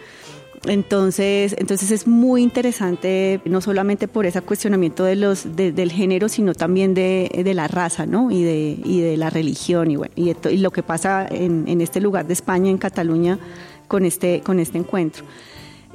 Entonces, 0.66 1.54
entonces 1.58 1.92
es 1.92 2.06
muy 2.08 2.42
interesante, 2.42 3.40
no 3.44 3.60
solamente 3.60 4.08
por 4.08 4.26
ese 4.26 4.40
cuestionamiento 4.40 5.04
de 5.04 5.14
los, 5.14 5.54
del 5.54 5.92
género, 5.92 6.28
sino 6.28 6.52
también 6.54 6.94
de, 6.94 7.52
la 7.54 7.68
raza, 7.68 8.06
¿no? 8.06 8.30
Y 8.30 8.42
de, 8.42 8.78
y 8.84 9.00
de 9.00 9.16
la 9.16 9.30
religión 9.30 9.90
y, 9.90 9.96
bueno, 9.96 10.12
y, 10.16 10.34
lo 10.58 10.70
que 10.72 10.82
pasa 10.82 11.26
en, 11.30 11.64
en, 11.68 11.80
este 11.80 12.00
lugar 12.00 12.26
de 12.26 12.32
España, 12.32 12.70
en 12.70 12.78
Cataluña, 12.78 13.38
con 13.86 14.04
este, 14.04 14.40
con 14.40 14.58
este 14.58 14.78
encuentro. 14.78 15.24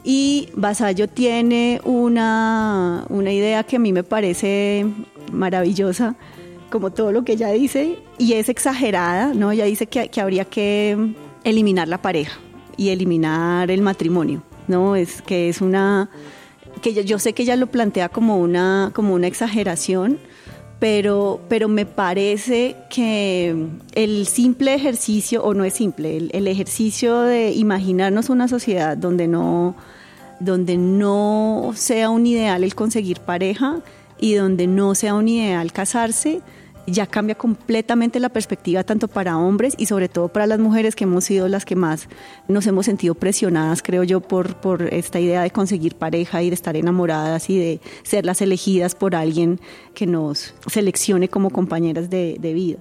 Y 0.04 0.50
Vasallo 0.54 1.08
tiene 1.08 1.80
una, 1.86 3.06
una 3.10 3.32
idea 3.32 3.64
que 3.64 3.78
a 3.78 3.80
mí 3.80 3.94
me 3.94 4.04
parece 4.04 4.86
maravillosa, 5.32 6.16
como 6.70 6.92
todo 6.92 7.12
lo 7.12 7.24
que 7.24 7.34
ella 7.34 7.50
dice, 7.52 8.00
y 8.18 8.34
es 8.34 8.50
exagerada, 8.50 9.34
¿no? 9.34 9.52
Ella 9.52 9.66
dice 9.66 9.88
que, 9.88 10.10
que 10.10 10.20
habría 10.20 10.46
que 10.46 11.14
eliminar 11.44 11.88
la 11.88 12.02
pareja 12.02 12.38
y 12.76 12.90
eliminar 12.90 13.72
el 13.72 13.82
matrimonio. 13.82 14.44
¿no? 14.68 14.96
Es 14.96 15.22
que 15.22 15.50
es 15.50 15.62
una 15.62 16.10
que 16.82 16.94
yo, 17.06 17.20
sé 17.20 17.34
que 17.34 17.44
ella 17.44 17.56
lo 17.56 17.68
plantea 17.68 18.10
como 18.10 18.38
una 18.38 18.92
como 18.94 19.14
una 19.14 19.28
exageración, 19.28 20.20
pero 20.80 21.40
pero 21.48 21.68
me 21.68 21.86
parece 21.86 22.76
que 22.90 23.56
el 23.94 24.28
simple 24.28 24.74
ejercicio 24.74 25.44
o 25.44 25.54
no 25.54 25.64
es 25.64 25.74
simple, 25.74 26.30
el, 26.32 26.48
ejercicio 26.48 27.22
de 27.22 27.52
imaginarnos 27.52 28.30
una 28.30 28.48
sociedad 28.48 28.98
donde 28.98 29.28
no 29.28 29.76
donde 30.40 30.78
no 30.78 31.72
sea 31.76 32.10
un 32.10 32.26
ideal 32.26 32.64
el 32.64 32.76
conseguir 32.76 33.20
pareja 33.20 33.78
y 34.20 34.34
donde 34.36 34.68
no 34.68 34.96
sea 34.96 35.16
un 35.16 35.28
ideal 35.28 35.72
casarse, 35.72 36.42
ya 36.86 37.08
cambia 37.08 37.36
completamente 37.36 38.20
la 38.20 38.30
perspectiva 38.30 38.84
tanto 38.84 39.08
para 39.08 39.38
hombres 39.38 39.74
y 39.78 39.86
sobre 39.86 40.10
todo 40.10 40.28
para 40.28 40.48
las 40.48 40.60
mujeres 40.60 40.96
que 40.96 41.06
hemos 41.06 41.24
sido 41.26 41.48
las 41.48 41.66
que 41.66 41.76
más 41.76 42.08
nos 42.48 42.68
hemos 42.68 42.86
sentido 42.86 43.16
presionadas, 43.16 43.82
creo 43.82 44.04
yo, 44.04 44.20
por, 44.20 44.56
por 44.58 44.94
esta 44.94 45.20
idea 45.20 45.44
de 45.44 45.52
conseguir 45.52 45.96
pareja 45.96 46.44
y 46.44 46.50
de 46.50 46.56
estar 46.56 46.76
enamoradas 46.76 47.50
y 47.50 47.58
de 47.58 47.82
ser 48.04 48.26
las 48.26 48.42
elegidas 48.42 48.96
por 48.96 49.16
alguien 49.16 49.60
que 49.94 50.06
nos 50.06 50.54
seleccione 50.68 51.30
como 51.30 51.50
compañeras 51.50 52.10
de, 52.10 52.38
vida. 52.54 52.80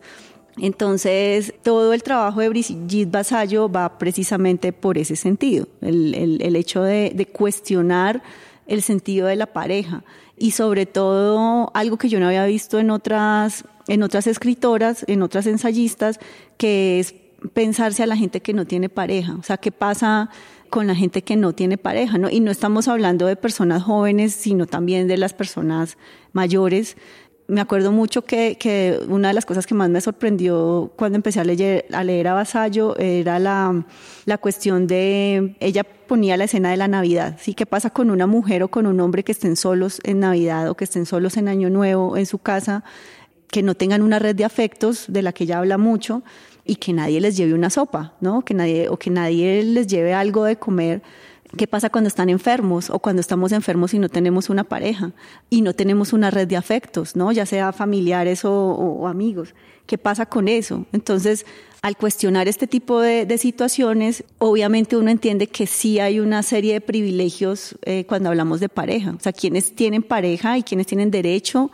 Entonces, 0.58 1.54
todo 1.62 1.94
el 1.94 2.02
trabajo 2.02 2.40
de 2.40 2.50
Brigitte 2.50 3.10
Basallo 3.10 3.70
va 3.70 3.98
precisamente 3.98 4.72
por 4.72 4.98
ese 4.98 5.16
sentido, 5.16 5.66
el, 5.80 6.40
el, 6.42 6.56
hecho 6.56 6.82
de, 6.82 7.12
de 7.14 7.26
cuestionar 7.26 8.22
el 8.66 8.82
sentido 8.82 9.28
de 9.28 9.36
la 9.36 9.46
pareja 9.46 10.04
y 10.42 10.52
sobre 10.52 10.86
todo 10.86 11.70
algo 11.74 11.98
que 11.98 12.08
yo 12.08 12.18
no 12.18 12.26
había 12.26 12.44
visto 12.46 12.78
en 12.78 12.90
otras 12.90 13.64
en 13.88 14.02
otras 14.02 14.26
escritoras, 14.26 15.04
en 15.08 15.22
otras 15.22 15.46
ensayistas, 15.46 16.18
que 16.56 17.00
es 17.00 17.14
pensarse 17.52 18.02
a 18.02 18.06
la 18.06 18.16
gente 18.16 18.40
que 18.40 18.52
no 18.52 18.66
tiene 18.66 18.88
pareja. 18.88 19.34
O 19.38 19.42
sea, 19.42 19.56
¿qué 19.56 19.72
pasa 19.72 20.30
con 20.70 20.86
la 20.86 20.94
gente 20.94 21.22
que 21.22 21.36
no 21.36 21.52
tiene 21.54 21.78
pareja? 21.78 22.18
Y 22.30 22.40
no 22.40 22.50
estamos 22.50 22.88
hablando 22.88 23.26
de 23.26 23.36
personas 23.36 23.82
jóvenes, 23.82 24.32
sino 24.32 24.66
también 24.66 25.08
de 25.08 25.16
las 25.16 25.34
personas 25.34 25.98
mayores. 26.32 26.96
Me 27.48 27.60
acuerdo 27.60 27.92
mucho 27.92 28.22
que, 28.22 28.56
que 28.58 28.98
una 29.08 29.28
de 29.28 29.34
las 29.34 29.44
cosas 29.44 29.66
que 29.66 29.74
más 29.74 29.90
me 29.90 30.00
sorprendió 30.00 30.92
cuando 30.96 31.16
empecé 31.16 31.40
a 31.40 31.44
leer 31.44 31.84
a, 31.92 32.04
leer 32.04 32.28
a 32.28 32.34
Vasallo 32.34 32.96
era 32.96 33.38
la, 33.38 33.84
la 34.24 34.38
cuestión 34.38 34.86
de, 34.86 35.56
ella 35.58 35.84
ponía 35.84 36.36
la 36.36 36.44
escena 36.44 36.70
de 36.70 36.76
la 36.76 36.88
Navidad, 36.88 37.36
¿sí? 37.40 37.52
¿Qué 37.52 37.66
pasa 37.66 37.90
con 37.90 38.10
una 38.10 38.26
mujer 38.26 38.62
o 38.62 38.68
con 38.68 38.86
un 38.86 39.00
hombre 39.00 39.24
que 39.24 39.32
estén 39.32 39.56
solos 39.56 40.00
en 40.04 40.20
Navidad 40.20 40.70
o 40.70 40.76
que 40.76 40.84
estén 40.84 41.04
solos 41.04 41.36
en 41.36 41.48
Año 41.48 41.68
Nuevo 41.68 42.16
en 42.16 42.26
su 42.26 42.38
casa? 42.38 42.84
Que 43.52 43.62
no 43.62 43.74
tengan 43.74 44.00
una 44.00 44.18
red 44.18 44.34
de 44.34 44.46
afectos 44.46 45.04
de 45.08 45.20
la 45.20 45.34
que 45.34 45.44
ella 45.44 45.58
habla 45.58 45.76
mucho 45.76 46.22
y 46.64 46.76
que 46.76 46.94
nadie 46.94 47.20
les 47.20 47.36
lleve 47.36 47.52
una 47.52 47.68
sopa, 47.68 48.14
¿no? 48.22 48.46
Que 48.46 48.54
nadie 48.54 48.88
o 48.88 48.96
que 48.96 49.10
nadie 49.10 49.62
les 49.62 49.86
lleve 49.86 50.14
algo 50.14 50.44
de 50.44 50.56
comer. 50.56 51.02
¿Qué 51.56 51.66
pasa 51.66 51.90
cuando 51.90 52.08
están 52.08 52.30
enfermos 52.30 52.88
o 52.88 52.98
cuando 52.98 53.20
estamos 53.20 53.52
enfermos 53.52 53.92
y 53.92 53.98
no 53.98 54.08
tenemos 54.08 54.48
una 54.48 54.64
pareja 54.64 55.12
y 55.50 55.60
no 55.60 55.74
tenemos 55.74 56.14
una 56.14 56.30
red 56.30 56.48
de 56.48 56.56
afectos, 56.56 57.14
¿no? 57.14 57.30
Ya 57.30 57.44
sea 57.44 57.72
familiares 57.72 58.44
o, 58.44 59.06
amigos. 59.06 59.54
¿Qué 59.86 59.98
pasa 59.98 60.24
con 60.24 60.48
eso? 60.48 60.86
Entonces, 60.92 61.44
al 61.82 61.96
cuestionar 61.98 62.48
este 62.48 62.66
tipo 62.66 63.00
de, 63.00 63.36
situaciones, 63.36 64.24
obviamente 64.38 64.96
uno 64.96 65.10
entiende 65.10 65.46
que 65.46 65.66
sí 65.66 65.98
hay 65.98 66.20
una 66.20 66.42
serie 66.42 66.72
de 66.74 66.80
privilegios 66.80 67.76
eh, 67.82 68.06
cuando 68.06 68.30
hablamos 68.30 68.60
de 68.60 68.70
pareja. 68.70 69.10
O 69.10 69.20
sea, 69.20 69.32
quienes 69.32 69.74
tienen 69.74 70.02
pareja 70.02 70.56
y 70.56 70.62
quienes 70.62 70.86
tienen 70.86 71.10
derecho 71.10 71.70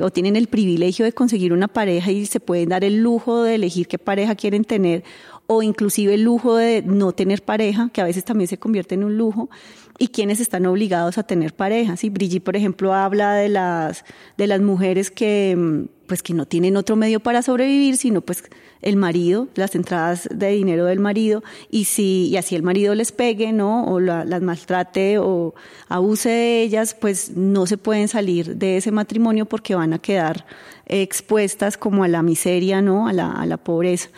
o 0.00 0.10
tienen 0.10 0.36
el 0.36 0.48
privilegio 0.48 1.04
de 1.04 1.12
conseguir 1.12 1.52
una 1.52 1.68
pareja 1.68 2.10
y 2.10 2.26
se 2.26 2.40
pueden 2.40 2.70
dar 2.70 2.84
el 2.84 3.02
lujo 3.02 3.42
de 3.42 3.54
elegir 3.54 3.88
qué 3.88 3.98
pareja 3.98 4.34
quieren 4.34 4.64
tener 4.64 5.04
o 5.46 5.62
inclusive 5.62 6.14
el 6.14 6.22
lujo 6.22 6.56
de 6.56 6.82
no 6.82 7.12
tener 7.12 7.42
pareja, 7.42 7.90
que 7.92 8.00
a 8.00 8.04
veces 8.04 8.24
también 8.24 8.48
se 8.48 8.58
convierte 8.58 8.94
en 8.94 9.04
un 9.04 9.16
lujo, 9.16 9.50
y 9.98 10.08
quienes 10.08 10.40
están 10.40 10.66
obligados 10.66 11.18
a 11.18 11.22
tener 11.22 11.54
pareja. 11.54 11.96
¿sí? 11.96 12.10
Brigitte, 12.10 12.42
por 12.42 12.56
ejemplo, 12.56 12.92
habla 12.94 13.34
de 13.34 13.48
las, 13.48 14.04
de 14.36 14.46
las 14.46 14.60
mujeres 14.60 15.10
que, 15.10 15.54
mm, 15.56 15.84
pues, 16.06 16.22
que 16.22 16.34
no 16.34 16.46
tienen 16.46 16.76
otro 16.76 16.96
medio 16.96 17.20
para 17.20 17.42
sobrevivir, 17.42 17.96
sino 17.96 18.20
pues 18.20 18.44
el 18.80 18.96
marido, 18.96 19.48
las 19.54 19.74
entradas 19.74 20.28
de 20.30 20.48
dinero 20.48 20.86
del 20.86 20.98
marido, 20.98 21.42
y 21.70 21.84
si 21.84 22.28
y 22.28 22.36
así 22.36 22.56
el 22.56 22.62
marido 22.62 22.94
les 22.94 23.12
pegue, 23.12 23.52
¿no? 23.52 23.84
O 23.84 24.00
las 24.00 24.42
maltrate 24.42 25.18
o 25.18 25.54
abuse 25.88 26.28
de 26.28 26.62
ellas, 26.62 26.96
pues 27.00 27.36
no 27.36 27.66
se 27.66 27.78
pueden 27.78 28.08
salir 28.08 28.56
de 28.56 28.78
ese 28.78 28.90
matrimonio 28.90 29.46
porque 29.46 29.74
van 29.74 29.92
a 29.92 30.00
quedar 30.00 30.44
expuestas 30.86 31.76
como 31.76 32.02
a 32.02 32.08
la 32.08 32.22
miseria, 32.22 32.82
¿no? 32.82 33.06
A 33.06 33.12
la, 33.12 33.30
a 33.30 33.46
la 33.46 33.56
pobreza. 33.56 34.10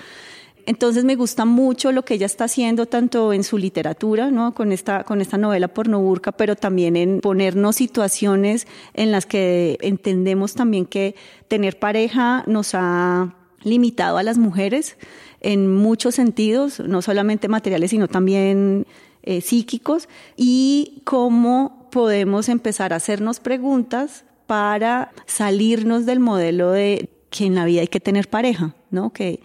Entonces 0.67 1.05
me 1.05 1.17
gusta 1.17 1.45
mucho 1.45 1.93
lo 1.93 2.05
que 2.05 2.15
ella 2.15 2.27
está 2.27 2.45
haciendo 2.45 2.87
tanto 2.87 3.33
en 3.33 3.45
su 3.45 3.59
literatura, 3.59 4.31
¿no? 4.31 4.55
con, 4.55 4.73
esta, 4.73 5.05
con 5.05 5.21
esta 5.21 5.37
novela 5.37 5.69
pornoburca, 5.69 6.33
pero 6.33 6.57
también 6.57 6.97
en 6.97 7.21
ponernos 7.21 7.77
situaciones 7.77 8.67
en 8.95 9.13
las 9.13 9.27
que 9.27 9.77
entendemos 9.83 10.55
también 10.55 10.87
que 10.87 11.15
tener 11.49 11.79
pareja 11.79 12.45
nos 12.47 12.75
ha 12.75 13.35
limitado 13.63 14.19
a 14.19 14.23
las 14.23 14.39
mujeres 14.39 14.97
en 15.41 15.75
muchos 15.75 16.15
sentidos, 16.15 16.81
no 16.81 17.03
solamente 17.03 17.49
materiales, 17.49 17.91
sino 17.91 18.09
también 18.09 18.87
eh, 19.23 19.41
psíquicos, 19.41 20.09
y 20.37 21.03
cómo 21.05 21.89
podemos 21.91 22.49
empezar 22.49 22.93
a 22.93 22.97
hacernos 22.97 23.41
preguntas 23.41 24.25
para 24.47 25.13
salirnos 25.27 26.07
del 26.07 26.21
modelo 26.21 26.71
de 26.71 27.09
que 27.31 27.47
en 27.47 27.55
la 27.55 27.65
vida 27.65 27.83
hay 27.83 27.89
que 27.89 28.01
tener 28.01 28.29
pareja, 28.29 28.75
¿no? 28.91 29.13
Que 29.13 29.41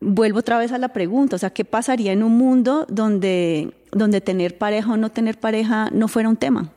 vuelvo 0.00 0.38
otra 0.40 0.58
vez 0.58 0.72
a 0.72 0.78
la 0.78 0.88
pregunta, 0.88 1.36
o 1.36 1.38
sea, 1.38 1.50
¿qué 1.50 1.64
pasaría 1.64 2.12
en 2.12 2.22
un 2.22 2.36
mundo 2.36 2.86
donde, 2.88 3.72
donde 3.92 4.20
tener 4.20 4.58
pareja 4.58 4.92
o 4.92 4.96
no 4.96 5.10
tener 5.10 5.38
pareja 5.38 5.88
no 5.92 6.08
fuera 6.08 6.28
un 6.28 6.36
tema? 6.36 6.72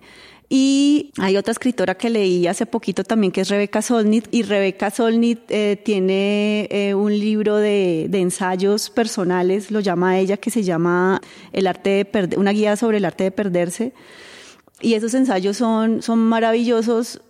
Y 0.56 1.12
hay 1.18 1.38
otra 1.38 1.51
escritora 1.51 1.96
que 1.96 2.12
leí 2.12 2.46
hace 2.46 2.68
poquito 2.68 3.03
también 3.03 3.32
que 3.32 3.42
es 3.42 3.50
Rebeca 3.50 3.82
Solnit 3.82 4.27
y 4.30 4.44
Rebeca 4.44 4.92
Solnit 4.92 5.39
eh, 5.50 5.82
tiene 5.84 6.68
eh, 6.70 6.94
un 6.94 7.18
libro 7.18 7.58
de, 7.58 8.08
ensayos 8.13 8.92
personales, 8.92 9.72
lo 9.72 9.80
llama 9.80 10.20
ella, 10.20 10.38
que 10.38 10.51
se 10.51 10.62
llama 10.62 11.22
El 11.53 11.65
arte 11.65 12.08
de 12.12 12.38
una 12.38 12.51
guía 12.51 12.75
sobre 12.75 12.98
el 12.98 13.06
arte 13.06 13.24
de 13.24 13.32
perderse. 13.32 13.94
Y 14.80 14.94
esos 14.94 15.15
ensayos 15.15 15.58
son, 15.58 16.03
son 16.03 16.20
maravillosos. 16.20 17.22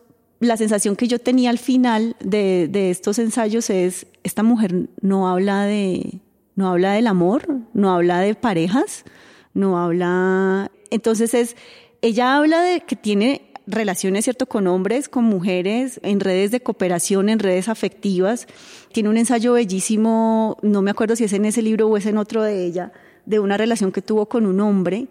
La 0.44 0.58
sensación 0.58 0.98
que 0.98 1.08
yo 1.08 1.20
tenía 1.20 1.50
al 1.50 1.58
final 1.58 2.18
de, 2.20 2.68
de 2.70 2.92
estos 2.92 3.18
ensayos 3.18 3.70
es, 3.70 4.08
esta 4.24 4.44
mujer 4.44 4.90
no 5.00 5.30
habla 5.30 5.64
de, 5.64 6.20
no 6.56 6.70
habla 6.70 6.94
del 6.94 7.08
amor, 7.08 7.48
no 7.74 7.94
habla 7.94 8.20
de 8.20 8.36
parejas, 8.36 9.06
no 9.54 9.80
habla, 9.80 10.70
entonces 10.90 11.34
es, 11.34 11.56
ella 12.02 12.36
habla 12.36 12.62
de 12.62 12.82
que 12.82 12.98
tiene 12.98 13.54
relaciones, 13.68 14.26
¿cierto?, 14.26 14.46
con 14.46 14.68
hombres, 14.68 15.08
con 15.08 15.24
mujeres, 15.24 16.02
en 16.04 16.20
redes 16.20 16.52
de 16.52 16.60
cooperación, 16.60 17.30
en 17.30 17.40
redes 17.40 17.70
afectivas. 17.70 18.46
Tiene 18.92 19.08
un 19.08 19.16
ensayo 19.16 19.54
bellísimo, 19.54 20.58
no 20.62 20.82
me 20.82 20.92
acuerdo 20.92 21.16
si 21.16 21.24
es 21.24 21.32
en 21.32 21.46
ese 21.46 21.62
libro 21.62 21.88
o 21.88 21.96
es 21.96 22.06
en 22.06 22.18
otro 22.18 22.44
de 22.44 22.66
ella, 22.66 22.92
de 23.26 23.40
una 23.40 23.56
relación 23.56 23.94
que 23.94 24.02
tuvo 24.02 24.26
con 24.28 24.46
un 24.46 24.60
hombre 24.60 25.08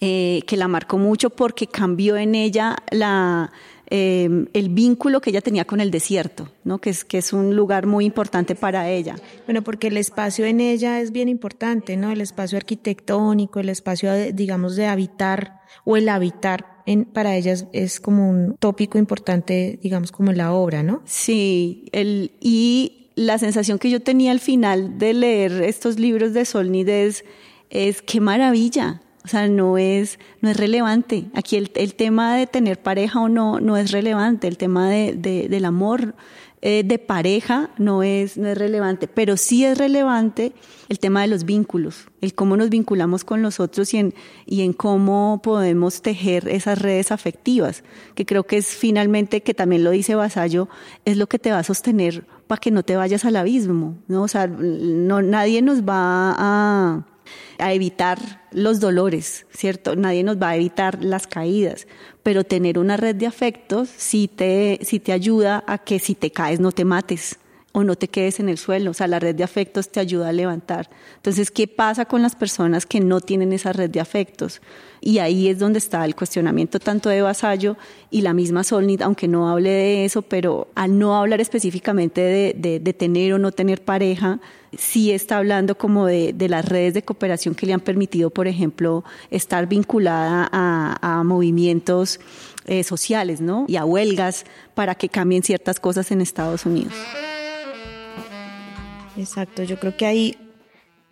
eh, 0.00 0.42
que 0.46 0.58
la 0.58 0.68
marcó 0.68 0.98
mucho 0.98 1.30
porque 1.30 1.66
cambió 1.66 2.18
en 2.18 2.34
ella 2.34 2.76
la, 2.90 3.50
Em, 3.88 4.46
el 4.52 4.68
vínculo 4.70 5.20
que 5.20 5.30
ella 5.30 5.40
tenía 5.40 5.64
con 5.64 5.80
el 5.80 5.92
desierto, 5.92 6.48
¿no? 6.64 6.78
que, 6.78 6.90
es, 6.90 7.04
que 7.04 7.18
es 7.18 7.32
un 7.32 7.54
lugar 7.54 7.86
muy 7.86 8.04
importante 8.04 8.56
para 8.56 8.90
ella. 8.90 9.14
Bueno, 9.44 9.62
porque 9.62 9.86
el 9.86 9.96
espacio 9.96 10.44
en 10.44 10.60
ella 10.60 11.00
es 11.00 11.12
bien 11.12 11.28
importante, 11.28 11.96
¿no? 11.96 12.10
El 12.10 12.20
espacio 12.20 12.58
arquitectónico, 12.58 13.60
el 13.60 13.68
espacio, 13.68 14.12
digamos, 14.32 14.74
de 14.74 14.86
habitar 14.86 15.60
o 15.84 15.96
el 15.96 16.08
habitar 16.08 16.82
en, 16.86 17.04
para 17.04 17.36
ellas 17.36 17.66
es 17.72 18.00
como 18.00 18.28
un 18.28 18.56
tópico 18.58 18.98
importante, 18.98 19.78
digamos, 19.80 20.10
como 20.10 20.32
en 20.32 20.38
la 20.38 20.52
obra, 20.52 20.82
¿no? 20.82 21.02
Sí, 21.04 21.84
el, 21.92 22.32
y 22.40 23.10
la 23.14 23.38
sensación 23.38 23.78
que 23.78 23.90
yo 23.90 24.00
tenía 24.00 24.32
al 24.32 24.40
final 24.40 24.98
de 24.98 25.14
leer 25.14 25.62
estos 25.62 26.00
libros 26.00 26.34
de 26.34 26.44
Solnit 26.44 26.88
es, 26.88 27.24
es 27.70 28.02
qué 28.02 28.20
maravilla. 28.20 29.00
O 29.26 29.28
sea, 29.28 29.48
no 29.48 29.76
es, 29.76 30.20
no 30.40 30.48
es 30.48 30.56
relevante. 30.56 31.24
Aquí 31.34 31.56
el, 31.56 31.72
el 31.74 31.96
tema 31.96 32.36
de 32.36 32.46
tener 32.46 32.80
pareja 32.80 33.20
o 33.20 33.28
no 33.28 33.58
no 33.58 33.76
es 33.76 33.90
relevante. 33.90 34.46
El 34.46 34.56
tema 34.56 34.88
de, 34.88 35.16
de, 35.16 35.48
del 35.48 35.64
amor 35.64 36.14
eh, 36.62 36.84
de 36.84 37.00
pareja 37.00 37.70
no 37.76 38.04
es, 38.04 38.38
no 38.38 38.46
es 38.46 38.56
relevante, 38.56 39.08
pero 39.08 39.36
sí 39.36 39.64
es 39.64 39.76
relevante 39.76 40.52
el 40.88 41.00
tema 41.00 41.22
de 41.22 41.26
los 41.26 41.44
vínculos, 41.44 42.06
el 42.20 42.34
cómo 42.34 42.56
nos 42.56 42.70
vinculamos 42.70 43.24
con 43.24 43.42
los 43.42 43.60
otros 43.60 43.92
y 43.92 43.98
en, 43.98 44.14
y 44.46 44.62
en 44.62 44.72
cómo 44.72 45.40
podemos 45.42 46.02
tejer 46.02 46.48
esas 46.48 46.80
redes 46.80 47.12
afectivas, 47.12 47.84
que 48.14 48.24
creo 48.24 48.44
que 48.44 48.56
es 48.56 48.68
finalmente, 48.68 49.42
que 49.42 49.54
también 49.54 49.82
lo 49.84 49.90
dice 49.90 50.14
Vasallo, 50.14 50.68
es 51.04 51.16
lo 51.16 51.26
que 51.26 51.38
te 51.38 51.50
va 51.50 51.58
a 51.58 51.64
sostener 51.64 52.24
para 52.46 52.60
que 52.60 52.70
no 52.70 52.84
te 52.84 52.96
vayas 52.96 53.24
al 53.24 53.36
abismo, 53.36 53.98
¿no? 54.06 54.22
O 54.22 54.28
sea, 54.28 54.46
no, 54.46 55.20
nadie 55.20 55.62
nos 55.62 55.82
va 55.82 56.34
a 56.38 57.06
a 57.58 57.72
evitar 57.72 58.44
los 58.52 58.80
dolores, 58.80 59.46
¿cierto? 59.50 59.96
Nadie 59.96 60.24
nos 60.24 60.40
va 60.40 60.50
a 60.50 60.56
evitar 60.56 61.02
las 61.02 61.26
caídas, 61.26 61.86
pero 62.22 62.44
tener 62.44 62.78
una 62.78 62.96
red 62.96 63.14
de 63.16 63.26
afectos 63.26 63.88
sí 63.96 64.28
te, 64.28 64.78
sí 64.82 65.00
te 65.00 65.12
ayuda 65.12 65.64
a 65.66 65.78
que 65.78 65.98
si 65.98 66.14
te 66.14 66.30
caes 66.30 66.60
no 66.60 66.72
te 66.72 66.84
mates 66.84 67.38
o 67.76 67.84
no 67.84 67.94
te 67.94 68.08
quedes 68.08 68.40
en 68.40 68.48
el 68.48 68.56
suelo. 68.56 68.92
O 68.92 68.94
sea, 68.94 69.06
la 69.06 69.18
red 69.18 69.34
de 69.34 69.44
afectos 69.44 69.90
te 69.90 70.00
ayuda 70.00 70.30
a 70.30 70.32
levantar. 70.32 70.88
Entonces, 71.16 71.50
¿qué 71.50 71.68
pasa 71.68 72.06
con 72.06 72.22
las 72.22 72.34
personas 72.34 72.86
que 72.86 73.00
no 73.00 73.20
tienen 73.20 73.52
esa 73.52 73.74
red 73.74 73.90
de 73.90 74.00
afectos? 74.00 74.62
Y 75.02 75.18
ahí 75.18 75.48
es 75.48 75.58
donde 75.58 75.78
está 75.78 76.02
el 76.06 76.16
cuestionamiento 76.16 76.80
tanto 76.80 77.10
de 77.10 77.20
Vasallo 77.20 77.76
y 78.10 78.22
la 78.22 78.32
misma 78.32 78.64
Solnit, 78.64 79.02
aunque 79.02 79.28
no 79.28 79.50
hable 79.50 79.68
de 79.68 80.04
eso, 80.06 80.22
pero 80.22 80.68
al 80.74 80.98
no 80.98 81.18
hablar 81.18 81.42
específicamente 81.42 82.54
de, 82.56 82.94
tener 82.94 83.34
o 83.34 83.38
no 83.38 83.52
tener 83.52 83.84
pareja, 83.84 84.40
sí 84.78 85.12
está 85.12 85.36
hablando 85.36 85.76
como 85.76 86.06
de, 86.06 86.34
las 86.48 86.64
redes 86.64 86.94
de 86.94 87.02
cooperación 87.02 87.54
que 87.54 87.66
le 87.66 87.74
han 87.74 87.80
permitido, 87.80 88.30
por 88.30 88.46
ejemplo, 88.46 89.04
estar 89.30 89.66
vinculada 89.66 90.48
a, 90.50 91.18
a 91.18 91.24
movimientos 91.24 92.20
eh, 92.64 92.84
sociales, 92.84 93.42
¿no? 93.42 93.66
Y 93.68 93.76
a 93.76 93.84
huelgas 93.84 94.46
para 94.74 94.94
que 94.94 95.10
cambien 95.10 95.42
ciertas 95.42 95.78
cosas 95.78 96.10
en 96.10 96.22
Estados 96.22 96.64
Unidos. 96.64 96.94
Exacto, 99.16 99.62
yo 99.62 99.78
creo 99.78 99.96
que 99.96 100.06
ahí 100.06 100.36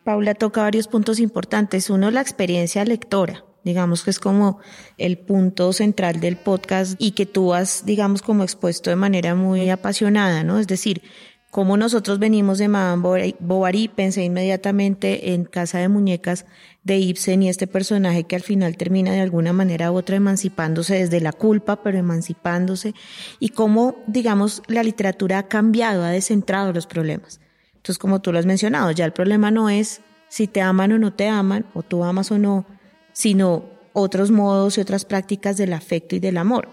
Paula 0.05 0.35
toca 0.35 0.61
varios 0.61 0.87
puntos 0.87 1.19
importantes. 1.19 1.89
Uno, 1.89 2.11
la 2.11 2.21
experiencia 2.21 2.85
lectora, 2.85 3.45
digamos 3.65 4.05
que 4.05 4.11
es 4.11 4.19
como 4.19 4.59
el 4.99 5.19
punto 5.19 5.73
central 5.73 6.21
del 6.21 6.37
podcast 6.37 6.95
y 6.99 7.13
que 7.13 7.25
tú 7.25 7.55
has, 7.55 7.87
digamos, 7.87 8.21
como 8.21 8.43
expuesto 8.43 8.91
de 8.91 8.97
manera 8.97 9.35
muy 9.35 9.71
apasionada, 9.71 10.45
¿no? 10.45 10.59
Es 10.59 10.67
decir, 10.67 11.03
como 11.51 11.77
nosotros 11.77 12.19
venimos 12.19 12.59
de 12.59 12.69
Madame 12.69 13.35
Bovary, 13.39 13.89
pensé 13.89 14.25
inmediatamente 14.25 15.33
en 15.33 15.45
Casa 15.45 15.79
de 15.79 15.89
Muñecas 15.89 16.47
de 16.83 16.99
Ibsen 16.99 17.45
y 17.45 17.49
este 17.49 17.69
personaje 17.69 18.25
que 18.25 18.35
al 18.35 18.43
final 18.43 18.77
termina 18.77 19.13
de 19.13 19.21
alguna 19.21 19.53
manera 19.53 19.93
u 19.93 19.97
otra 19.97 20.17
emancipándose 20.17 20.97
desde 20.97 21.21
la 21.21 21.33
culpa, 21.33 21.81
pero 21.83 21.97
emancipándose, 21.97 22.93
y 23.39 23.51
cómo, 23.51 24.03
digamos, 24.09 24.63
la 24.67 24.83
literatura 24.83 25.39
ha 25.39 25.49
cambiado, 25.49 26.03
ha 26.03 26.11
descentrado 26.11 26.73
los 26.73 26.89
problemas. 26.89 27.41
Entonces, 27.85 27.99
como 27.99 28.23
tú 28.23 28.33
lo 28.33 28.39
has 28.39 28.47
mencionado, 28.47 28.91
ya 28.93 29.05
el 29.05 29.13
problema 29.13 29.51
no 29.51 29.69
es 29.69 30.01
si 30.29 30.47
te 30.47 30.63
aman 30.63 30.93
o 30.93 30.99
no 30.99 31.13
te 31.13 31.29
aman, 31.29 31.67
o 31.75 31.83
tú 31.83 32.03
amas 32.03 32.31
o 32.31 32.39
no, 32.39 32.65
sino 33.13 33.67
otros 33.93 34.31
modos 34.31 34.79
y 34.79 34.81
otras 34.81 35.05
prácticas 35.05 35.59
del 35.59 35.75
afecto 35.75 36.17
y 36.17 36.19
del 36.19 36.39
amor. 36.39 36.69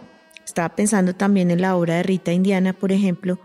Estaba 0.45 0.73
pensando 0.73 1.13
también 1.13 1.51
en 1.51 1.59
la 1.59 1.75
obra 1.75 1.95
de 1.95 2.03
Rita 2.03 2.31
Indiana, 2.31 2.71
por 2.71 2.93
ejemplo, 2.93 3.39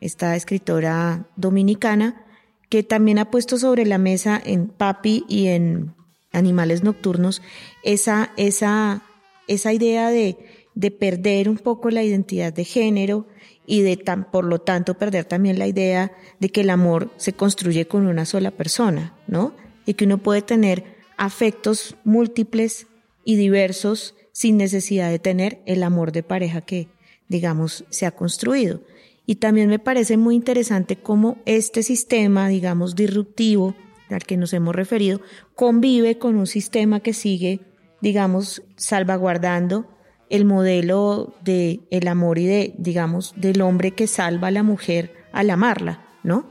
esta 0.00 0.34
escritora 0.34 1.26
dominicana, 1.36 2.24
que 2.70 2.82
también 2.82 3.18
ha 3.18 3.30
puesto 3.30 3.58
sobre 3.58 3.84
la 3.84 3.98
mesa 3.98 4.40
en 4.42 4.68
Papi 4.68 5.26
y 5.28 5.48
en 5.48 5.92
Animales 6.32 6.82
Nocturnos 6.82 7.42
esa, 7.82 8.32
esa, 8.38 9.02
esa 9.46 9.74
idea 9.74 10.08
de, 10.08 10.38
de 10.74 10.90
perder 10.90 11.50
un 11.50 11.58
poco 11.58 11.90
la 11.90 12.02
identidad 12.02 12.50
de 12.50 12.64
género, 12.64 13.26
y 13.70 13.82
de 13.82 13.96
tan, 13.96 14.28
por 14.28 14.44
lo 14.44 14.58
tanto 14.58 14.94
perder 14.98 15.24
también 15.26 15.60
la 15.60 15.68
idea 15.68 16.10
de 16.40 16.48
que 16.48 16.62
el 16.62 16.70
amor 16.70 17.12
se 17.16 17.34
construye 17.34 17.86
con 17.86 18.08
una 18.08 18.24
sola 18.24 18.50
persona, 18.50 19.14
¿no? 19.28 19.54
Y 19.86 19.94
que 19.94 20.06
uno 20.06 20.18
puede 20.18 20.42
tener 20.42 20.96
afectos 21.16 21.94
múltiples 22.02 22.88
y 23.24 23.36
diversos 23.36 24.16
sin 24.32 24.56
necesidad 24.56 25.08
de 25.08 25.20
tener 25.20 25.60
el 25.66 25.84
amor 25.84 26.10
de 26.10 26.24
pareja 26.24 26.62
que, 26.62 26.88
digamos, 27.28 27.84
se 27.90 28.06
ha 28.06 28.10
construido. 28.10 28.82
Y 29.24 29.36
también 29.36 29.68
me 29.68 29.78
parece 29.78 30.16
muy 30.16 30.34
interesante 30.34 30.96
cómo 30.96 31.38
este 31.46 31.84
sistema, 31.84 32.48
digamos, 32.48 32.96
disruptivo 32.96 33.76
al 34.08 34.24
que 34.24 34.36
nos 34.36 34.52
hemos 34.52 34.74
referido, 34.74 35.20
convive 35.54 36.18
con 36.18 36.34
un 36.34 36.48
sistema 36.48 36.98
que 36.98 37.14
sigue, 37.14 37.60
digamos, 38.00 38.64
salvaguardando 38.74 39.86
el 40.30 40.44
modelo 40.44 41.34
de 41.44 41.80
el 41.90 42.08
amor 42.08 42.38
y 42.38 42.46
de, 42.46 42.74
digamos, 42.78 43.34
del 43.36 43.60
hombre 43.60 43.90
que 43.90 44.06
salva 44.06 44.48
a 44.48 44.52
la 44.52 44.62
mujer 44.62 45.12
al 45.32 45.50
amarla, 45.50 46.06
¿no? 46.22 46.48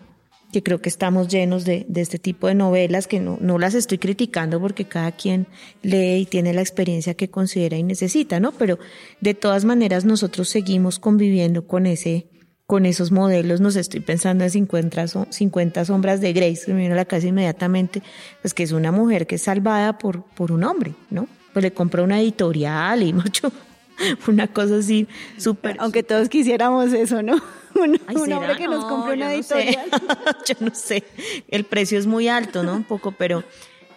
Que 0.51 0.61
creo 0.61 0.81
que 0.81 0.89
estamos 0.89 1.27
llenos 1.27 1.63
de, 1.63 1.85
de 1.87 2.01
este 2.01 2.19
tipo 2.19 2.47
de 2.47 2.55
novelas 2.55 3.07
que 3.07 3.19
no, 3.19 3.37
no 3.39 3.57
las 3.57 3.73
estoy 3.73 3.97
criticando 3.97 4.59
porque 4.59 4.85
cada 4.85 5.11
quien 5.11 5.47
lee 5.81 6.21
y 6.21 6.25
tiene 6.25 6.53
la 6.53 6.61
experiencia 6.61 7.13
que 7.13 7.29
considera 7.29 7.77
y 7.77 7.83
necesita, 7.83 8.39
¿no? 8.39 8.51
Pero 8.51 8.79
de 9.21 9.33
todas 9.33 9.63
maneras 9.65 10.05
nosotros 10.05 10.49
seguimos 10.49 10.99
conviviendo 10.99 11.65
con 11.65 11.85
ese, 11.85 12.27
con 12.69 12.85
esos 12.85 13.11
modelos, 13.11 13.61
nos 13.61 13.75
estoy 13.75 13.99
pensando 14.01 14.43
en 14.43 14.51
50, 14.51 15.31
50 15.31 15.85
sombras 15.85 16.21
de 16.21 16.33
Grace, 16.33 16.65
que 16.67 16.73
me 16.73 16.81
viene 16.81 16.93
a 16.93 16.97
la 16.97 17.05
casa 17.05 17.27
inmediatamente, 17.27 18.03
pues 18.41 18.53
que 18.53 18.61
es 18.61 18.73
una 18.73 18.91
mujer 18.91 19.25
que 19.25 19.35
es 19.35 19.41
salvada 19.41 19.97
por, 19.97 20.23
por 20.35 20.51
un 20.51 20.63
hombre, 20.63 20.93
¿no? 21.09 21.27
Pues 21.53 21.63
le 21.63 21.71
compra 21.71 22.03
una 22.03 22.19
editorial 22.19 23.01
y 23.01 23.13
mucho, 23.13 23.51
una 24.27 24.47
cosa 24.47 24.77
así 24.77 25.07
súper. 25.37 25.77
Aunque 25.79 26.03
todos 26.03 26.29
quisiéramos 26.29 26.93
eso, 26.93 27.21
¿no? 27.21 27.35
Un, 27.75 28.33
hombre 28.33 28.57
que 28.57 28.67
nos 28.67 28.83
compre 28.85 29.13
una 29.13 29.33
editorial. 29.33 29.89
yo 30.45 30.55
no 30.59 30.73
sé. 30.73 31.03
El 31.47 31.63
precio 31.63 31.97
es 31.97 32.07
muy 32.07 32.27
alto, 32.27 32.63
¿no? 32.63 32.75
Un 32.75 32.83
poco, 32.83 33.11
pero. 33.11 33.43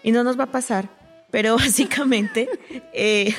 Y 0.05 0.13
no 0.13 0.23
nos 0.23 0.39
va 0.39 0.45
a 0.45 0.53
pasar. 0.53 0.89
Pero 1.31 1.57
básicamente. 1.57 2.49
Eh, 2.93 3.35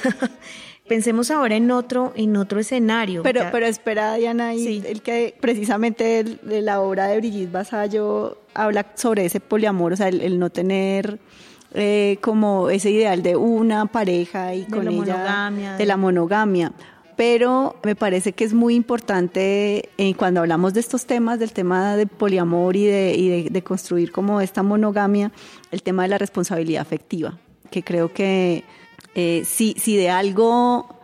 pensemos 0.87 1.31
ahora 1.31 1.55
en 1.55 1.71
otro, 1.71 2.13
en 2.15 2.35
otro 2.35 2.59
escenario. 2.59 3.23
Pero, 3.23 3.45
pero 3.51 3.67
espera, 3.67 4.15
Diana, 4.15 4.53
y 4.53 4.83
el 4.85 5.01
que 5.01 5.35
precisamente 5.39 6.23
de 6.23 6.61
la 6.61 6.81
obra 6.81 7.07
de 7.07 7.19
Brigitte 7.19 7.51
Basallo 7.51 8.39
habla 8.53 8.87
sobre 8.95 9.25
ese 9.25 9.39
poliamor, 9.39 9.93
o 9.93 9.95
sea, 9.95 10.09
el 10.09 10.39
no 10.39 10.49
tener 10.49 11.19
eh, 11.73 12.17
como 12.21 12.69
ese 12.69 12.91
ideal 12.91 13.23
de 13.23 13.35
una 13.35 13.87
pareja 13.87 14.53
y 14.53 14.65
con 14.65 14.87
ella 14.87 15.51
de 15.77 15.85
la 15.85 15.97
monogamia. 15.97 16.71
Pero 17.15 17.75
me 17.83 17.95
parece 17.95 18.33
que 18.33 18.43
es 18.43 18.53
muy 18.53 18.75
importante 18.75 19.89
eh, 19.97 20.13
cuando 20.15 20.39
hablamos 20.39 20.73
de 20.73 20.79
estos 20.79 21.05
temas, 21.05 21.39
del 21.39 21.53
tema 21.53 21.95
de 21.95 22.07
poliamor 22.07 22.75
y, 22.75 22.85
de, 22.85 23.15
y 23.15 23.49
de, 23.49 23.63
construir 23.63 24.11
como 24.11 24.41
esta 24.41 24.63
monogamia, 24.63 25.31
el 25.71 25.83
tema 25.83 26.03
de 26.03 26.09
la 26.09 26.17
responsabilidad 26.17 26.81
afectiva, 26.81 27.37
que 27.69 27.83
creo 27.83 28.11
que 28.11 28.63
eh, 29.15 29.43
si, 29.45 29.75
si 29.77 29.95
de 29.95 30.09
algo 30.09 31.02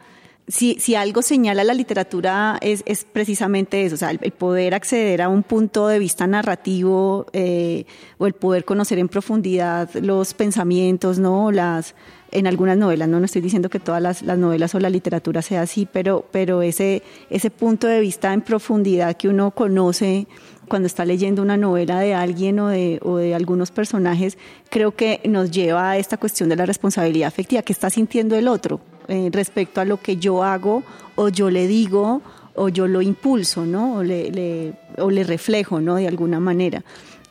si, 0.50 0.78
si, 0.80 0.96
algo 0.96 1.22
señala 1.22 1.64
la 1.64 1.76
literatura 1.76 2.58
es, 2.62 2.82
es 2.88 3.04
precisamente 3.04 3.86
eso, 3.86 3.94
o 3.94 3.98
sea, 4.00 4.10
el, 4.10 4.32
poder 4.32 4.74
acceder 4.74 5.22
a 5.22 5.30
un 5.30 5.44
punto 5.44 5.88
de 5.88 6.00
vista 6.00 6.26
narrativo 6.26 7.28
eh, 7.34 7.86
o 8.18 8.26
el 8.26 8.34
poder 8.34 8.66
conocer 8.66 8.98
en 8.98 9.10
profundidad 9.10 9.94
los 9.94 10.34
pensamientos, 10.34 11.20
¿no? 11.20 11.52
Las, 11.52 11.94
en 12.32 12.48
algunas 12.48 12.78
novelas, 12.78 13.08
no, 13.08 13.20
no 13.20 13.26
estoy 13.26 13.44
diciendo 13.44 13.70
que 13.70 13.80
todas 13.80 14.02
las, 14.02 14.24
las, 14.24 14.40
novelas 14.40 14.74
o 14.74 14.80
la 14.80 14.90
literatura 14.90 15.44
sea 15.44 15.62
así, 15.62 15.88
pero, 15.92 16.26
pero 16.32 16.64
ese, 16.64 17.04
ese 17.30 17.52
punto 17.52 17.86
de 17.86 18.00
vista 18.00 18.34
en 18.34 18.42
profundidad 18.42 19.18
que 19.18 19.30
uno 19.30 19.52
conoce 19.52 20.28
cuando 20.68 20.88
está 20.88 21.06
leyendo 21.06 21.44
una 21.44 21.58
novela 21.58 22.00
de 22.00 22.16
alguien 22.16 22.60
o 22.60 22.70
de, 22.70 23.00
o 23.04 23.18
de 23.18 23.36
algunos 23.36 23.70
personajes, 23.70 24.40
creo 24.72 24.96
que 24.96 25.22
nos 25.26 25.52
lleva 25.52 25.92
a 25.92 25.98
esta 25.98 26.18
cuestión 26.18 26.50
de 26.50 26.56
la 26.56 26.66
responsabilidad 26.66 27.28
afectiva 27.28 27.62
que 27.62 27.74
está 27.74 27.92
sintiendo 27.92 28.36
el 28.36 28.48
otro 28.48 28.82
eh, 29.10 29.30
respecto 29.32 29.82
a 29.82 29.86
lo 29.86 30.00
que 30.02 30.18
yo 30.18 30.44
hago 30.44 30.84
o 31.16 31.30
yo 31.30 31.50
le 31.50 31.68
digo 31.68 32.22
o 32.56 32.70
yo 32.70 32.88
lo 32.88 33.02
impulso, 33.02 33.66
¿no? 33.66 33.96
O 33.96 34.04
le, 34.04 34.74
o 34.98 35.10
le 35.10 35.24
reflejo, 35.24 35.82
¿no? 35.82 35.96
De 35.96 36.08
alguna 36.08 36.40
manera. 36.40 36.84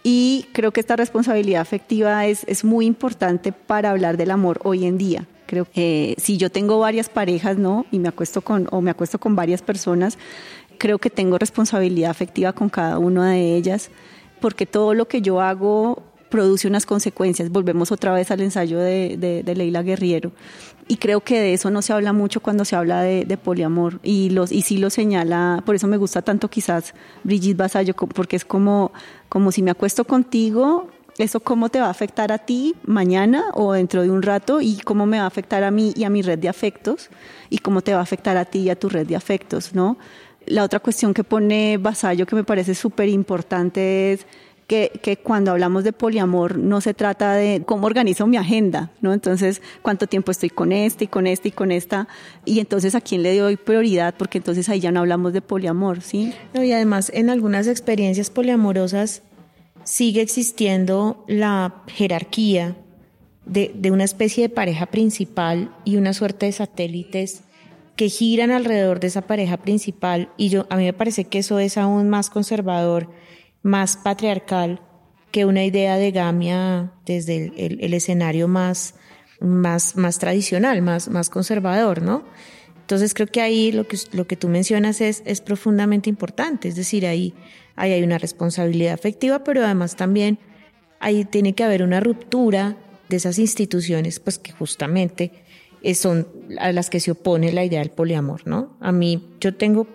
Y 0.02 0.46
creo 0.52 0.72
que 0.72 0.80
esta 0.80 0.96
responsabilidad 0.96 1.60
afectiva 1.60 2.26
es, 2.26 2.44
es 2.48 2.64
muy 2.64 2.86
importante 2.86 3.52
para 3.52 3.90
hablar 3.90 4.16
del 4.16 4.30
amor 4.30 4.60
hoy 4.64 4.86
en 4.86 4.96
día. 4.98 5.26
Creo 5.46 5.66
que 5.66 6.14
si 6.18 6.36
yo 6.36 6.50
tengo 6.50 6.78
varias 6.78 7.08
parejas, 7.08 7.58
¿no? 7.58 7.86
Y 7.90 7.98
me 7.98 8.08
acuesto 8.08 8.40
con, 8.42 8.68
o 8.70 8.80
me 8.80 8.90
acuesto 8.90 9.18
con 9.18 9.36
varias 9.36 9.62
personas, 9.62 10.18
creo 10.78 10.98
que 10.98 11.10
tengo 11.10 11.38
responsabilidad 11.38 12.10
afectiva 12.10 12.52
con 12.52 12.70
cada 12.70 12.98
una 12.98 13.32
de 13.32 13.56
ellas, 13.56 13.90
porque 14.40 14.66
todo 14.66 14.94
lo 14.94 15.08
que 15.08 15.20
yo 15.20 15.40
hago 15.40 16.02
produce 16.30 16.68
unas 16.68 16.86
consecuencias. 16.86 17.50
Volvemos 17.50 17.92
otra 17.92 18.12
vez 18.12 18.30
al 18.30 18.40
ensayo 18.40 18.78
de, 18.78 19.42
de 19.44 19.54
Leila 19.54 19.82
Guerriero 19.82 20.32
y 20.88 20.96
creo 20.96 21.20
que 21.20 21.38
de 21.38 21.52
eso 21.52 21.70
no 21.70 21.82
se 21.82 21.92
habla 21.92 22.12
mucho 22.12 22.40
cuando 22.40 22.64
se 22.64 22.74
habla 22.74 23.02
de, 23.02 23.36
poliamor 23.36 24.00
y 24.02 24.30
los 24.30 24.50
y 24.50 24.62
sí 24.62 24.78
lo 24.78 24.90
señala 24.90 25.62
por 25.64 25.74
eso 25.74 25.86
me 25.86 25.96
gusta 25.96 26.22
tanto 26.22 26.48
quizás 26.48 26.94
Brigitte 27.22 27.56
Basallo 27.56 27.94
porque 27.94 28.36
es 28.36 28.44
como 28.44 28.92
como 29.28 29.52
si 29.52 29.62
me 29.62 29.70
acuesto 29.70 30.04
contigo 30.04 30.88
¿eso 31.18 31.40
cómo 31.40 31.68
te 31.68 31.80
va 31.80 31.86
a 31.86 31.90
afectar 31.90 32.32
a 32.32 32.38
ti 32.38 32.74
mañana 32.84 33.46
o 33.54 33.72
dentro 33.72 34.02
de 34.02 34.10
un 34.10 34.22
rato? 34.22 34.60
¿Y 34.60 34.78
cómo 34.78 35.04
me 35.04 35.18
va 35.18 35.24
a 35.24 35.26
afectar 35.26 35.64
a 35.64 35.70
mí 35.70 35.92
y 35.96 36.04
a 36.04 36.10
mi 36.10 36.22
red 36.22 36.38
de 36.38 36.48
afectos? 36.48 37.10
¿Y 37.50 37.58
cómo 37.58 37.82
te 37.82 37.92
va 37.92 37.98
a 37.98 38.02
afectar 38.02 38.36
a 38.36 38.44
ti 38.44 38.60
y 38.60 38.70
a 38.70 38.78
tu 38.78 38.88
red 38.88 39.06
de 39.06 39.16
afectos, 39.16 39.74
no? 39.74 39.98
La 40.46 40.62
otra 40.62 40.78
cuestión 40.78 41.12
que 41.12 41.24
pone 41.24 41.76
Basayo 41.76 42.24
que 42.24 42.36
me 42.36 42.44
parece 42.44 42.74
súper 42.74 43.08
importante 43.08 44.12
es 44.12 44.26
que, 44.68 45.18
cuando 45.22 45.50
hablamos 45.50 45.82
de 45.82 45.94
poliamor 45.94 46.58
no 46.58 46.82
se 46.82 46.92
trata 46.92 47.32
de 47.32 47.62
cómo 47.64 47.86
organizo 47.86 48.26
mi 48.26 48.36
agenda, 48.36 48.90
¿no? 49.00 49.14
Entonces, 49.14 49.62
cuánto 49.80 50.06
tiempo 50.06 50.30
estoy 50.30 50.50
con 50.50 50.72
este 50.72 51.04
y 51.04 51.06
con 51.06 51.26
este 51.26 51.48
y 51.48 51.52
con 51.52 51.72
esta, 51.72 52.06
y 52.44 52.60
entonces 52.60 52.94
a 52.94 53.00
quién 53.00 53.22
le 53.22 53.36
doy 53.38 53.56
prioridad, 53.56 54.14
porque 54.18 54.36
entonces 54.36 54.68
ahí 54.68 54.78
ya 54.78 54.92
no 54.92 55.00
hablamos 55.00 55.32
de 55.32 55.40
poliamor, 55.40 56.02
¿sí? 56.02 56.34
No, 56.52 56.62
y 56.62 56.70
además 56.72 57.10
en 57.14 57.30
algunas 57.30 57.66
experiencias 57.66 58.28
poliamorosas 58.28 59.22
sigue 59.84 60.20
existiendo 60.20 61.24
la 61.26 61.82
jerarquía 61.86 62.76
de, 63.46 63.72
de 63.74 63.90
una 63.90 64.04
especie 64.04 64.48
de 64.48 64.54
pareja 64.54 64.84
principal 64.84 65.74
y 65.86 65.96
una 65.96 66.12
suerte 66.12 66.44
de 66.44 66.52
satélites 66.52 67.40
que 67.96 68.10
giran 68.10 68.50
alrededor 68.50 69.00
de 69.00 69.06
esa 69.06 69.22
pareja 69.22 69.56
principal 69.56 70.28
y 70.36 70.50
yo 70.50 70.66
a 70.68 70.76
mí 70.76 70.84
me 70.84 70.92
parece 70.92 71.24
que 71.24 71.38
eso 71.38 71.58
es 71.58 71.78
aún 71.78 72.10
más 72.10 72.28
conservador 72.28 73.08
más 73.62 73.96
patriarcal 73.96 74.80
que 75.30 75.44
una 75.44 75.64
idea 75.64 75.96
de 75.96 76.10
gamia 76.10 76.92
desde 77.04 77.52
el, 77.56 77.94
escenario 77.94 78.48
más, 78.48 78.94
más, 79.40 79.96
más 79.96 80.18
tradicional, 80.18 80.80
más, 80.82 81.08
más 81.08 81.28
conservador, 81.28 82.02
¿no? 82.02 82.24
Entonces 82.80 83.12
creo 83.12 83.26
que 83.26 83.42
ahí 83.42 83.70
lo 83.70 83.86
que, 83.86 83.98
lo 84.12 84.26
que 84.26 84.36
tú 84.36 84.48
mencionas 84.48 85.02
es, 85.02 85.22
es 85.26 85.42
profundamente 85.42 86.08
importante, 86.08 86.68
es 86.68 86.76
decir, 86.76 87.06
ahí, 87.06 87.34
ahí 87.76 87.92
hay 87.92 88.02
una 88.02 88.16
responsabilidad 88.16 88.94
afectiva, 88.94 89.44
pero 89.44 89.62
además 89.62 89.96
también 89.96 90.38
ahí 90.98 91.26
tiene 91.26 91.54
que 91.54 91.64
haber 91.64 91.82
una 91.82 92.00
ruptura 92.00 92.76
de 93.10 93.16
esas 93.16 93.38
instituciones, 93.38 94.20
pues 94.20 94.38
que 94.38 94.52
justamente 94.52 95.32
son 95.94 96.26
a 96.58 96.72
las 96.72 96.90
que 96.90 97.00
se 97.00 97.10
opone 97.10 97.52
la 97.52 97.64
idea 97.64 97.80
del 97.80 97.90
poliamor, 97.90 98.46
¿no? 98.46 98.76
A 98.80 98.92
mí, 98.92 99.36
yo 99.40 99.54
tengo, 99.54 99.86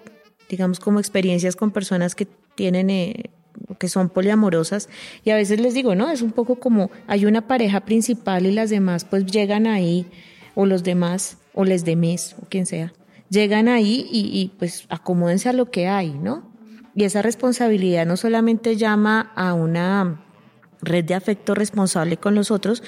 digamos, 0.49 0.79
como 0.79 0.99
experiencias 0.99 1.55
con 1.55 1.71
personas 1.71 2.15
que 2.15 2.27
tienen 2.55 2.89
eh, 2.89 3.31
que 3.77 3.89
son 3.89 4.09
poliamorosas 4.09 4.89
y 5.23 5.31
a 5.31 5.35
veces 5.35 5.59
les 5.59 5.73
digo, 5.73 5.95
no, 5.95 6.09
es 6.11 6.21
un 6.21 6.31
poco 6.31 6.55
como 6.55 6.91
hay 7.07 7.25
una 7.25 7.47
pareja 7.47 7.81
principal 7.81 8.45
y 8.45 8.51
las 8.51 8.69
demás 8.69 9.05
pues 9.05 9.25
llegan 9.25 9.67
ahí 9.67 10.07
o 10.55 10.65
los 10.65 10.83
demás 10.83 11.37
o 11.53 11.65
les 11.65 11.85
mes 11.95 12.35
o 12.41 12.45
quien 12.47 12.65
sea, 12.65 12.93
llegan 13.29 13.67
ahí 13.67 14.07
y, 14.11 14.39
y 14.39 14.51
pues 14.57 14.85
acomódense 14.89 15.49
a 15.49 15.53
lo 15.53 15.69
que 15.69 15.87
hay, 15.87 16.11
¿no? 16.11 16.51
Y 16.95 17.05
esa 17.05 17.21
responsabilidad 17.21 18.05
no 18.05 18.17
solamente 18.17 18.75
llama 18.75 19.31
a 19.35 19.53
una 19.53 20.23
red 20.81 21.05
de 21.05 21.15
afecto 21.15 21.55
responsable 21.55 22.17
con 22.17 22.35
los 22.35 22.51
otros, 22.51 22.83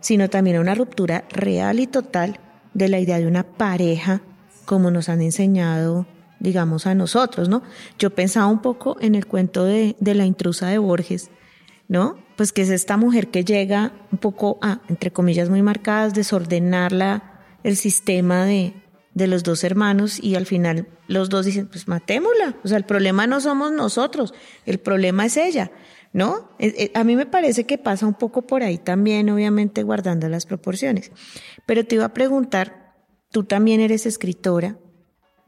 sino 0.00 0.30
también 0.30 0.56
a 0.56 0.60
una 0.60 0.74
ruptura 0.74 1.24
real 1.30 1.80
y 1.80 1.86
total 1.86 2.40
de 2.72 2.88
la 2.88 3.00
idea 3.00 3.18
de 3.18 3.26
una 3.26 3.42
pareja 3.42 4.22
como 4.64 4.90
nos 4.90 5.08
han 5.08 5.20
enseñado 5.20 6.06
digamos, 6.40 6.86
a 6.86 6.94
nosotros, 6.94 7.48
¿no? 7.48 7.62
Yo 7.98 8.10
pensaba 8.10 8.46
un 8.46 8.62
poco 8.62 8.96
en 9.00 9.14
el 9.14 9.26
cuento 9.26 9.64
de, 9.64 9.94
de 10.00 10.14
la 10.14 10.24
intrusa 10.26 10.68
de 10.68 10.78
Borges, 10.78 11.30
¿no? 11.86 12.18
Pues 12.36 12.52
que 12.52 12.62
es 12.62 12.70
esta 12.70 12.96
mujer 12.96 13.28
que 13.28 13.44
llega 13.44 13.92
un 14.10 14.18
poco 14.18 14.58
a, 14.62 14.80
entre 14.88 15.12
comillas 15.12 15.50
muy 15.50 15.62
marcadas, 15.62 16.14
desordenarla 16.14 17.40
el 17.62 17.76
sistema 17.76 18.44
de, 18.44 18.74
de 19.14 19.26
los 19.26 19.42
dos 19.42 19.64
hermanos 19.64 20.18
y 20.22 20.34
al 20.34 20.46
final 20.46 20.88
los 21.06 21.28
dos 21.28 21.46
dicen, 21.46 21.66
pues 21.66 21.88
matémosla. 21.88 22.56
O 22.64 22.68
sea, 22.68 22.78
el 22.78 22.84
problema 22.84 23.26
no 23.26 23.40
somos 23.40 23.72
nosotros, 23.72 24.32
el 24.66 24.78
problema 24.78 25.26
es 25.26 25.36
ella, 25.36 25.72
¿no? 26.12 26.52
Eh, 26.58 26.74
eh, 26.76 26.90
a 26.94 27.04
mí 27.04 27.16
me 27.16 27.26
parece 27.26 27.64
que 27.64 27.78
pasa 27.78 28.06
un 28.06 28.14
poco 28.14 28.42
por 28.42 28.62
ahí 28.62 28.78
también, 28.78 29.28
obviamente 29.30 29.82
guardando 29.82 30.28
las 30.28 30.46
proporciones. 30.46 31.12
Pero 31.66 31.84
te 31.84 31.96
iba 31.96 32.06
a 32.06 32.14
preguntar, 32.14 32.94
tú 33.30 33.44
también 33.44 33.80
eres 33.80 34.06
escritora, 34.06 34.78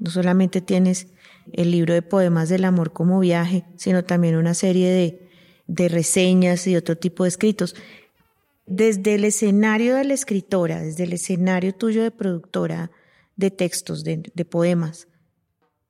no 0.02 0.10
solamente 0.10 0.60
tienes 0.60 1.06
el 1.52 1.70
libro 1.70 1.94
de 1.94 2.02
poemas 2.02 2.48
del 2.48 2.64
amor 2.64 2.92
como 2.92 3.20
viaje, 3.20 3.64
sino 3.76 4.02
también 4.02 4.36
una 4.36 4.52
serie 4.52 4.90
de, 4.90 5.28
de 5.68 5.88
reseñas 5.88 6.66
y 6.66 6.74
otro 6.74 6.96
tipo 6.96 7.22
de 7.22 7.28
escritos. 7.28 7.76
Desde 8.66 9.14
el 9.14 9.24
escenario 9.24 9.94
de 9.94 10.04
la 10.04 10.14
escritora, 10.14 10.80
desde 10.80 11.04
el 11.04 11.12
escenario 11.12 11.72
tuyo 11.72 12.02
de 12.02 12.10
productora 12.10 12.90
de 13.36 13.52
textos, 13.52 14.02
de, 14.02 14.28
de 14.34 14.44
poemas, 14.44 15.06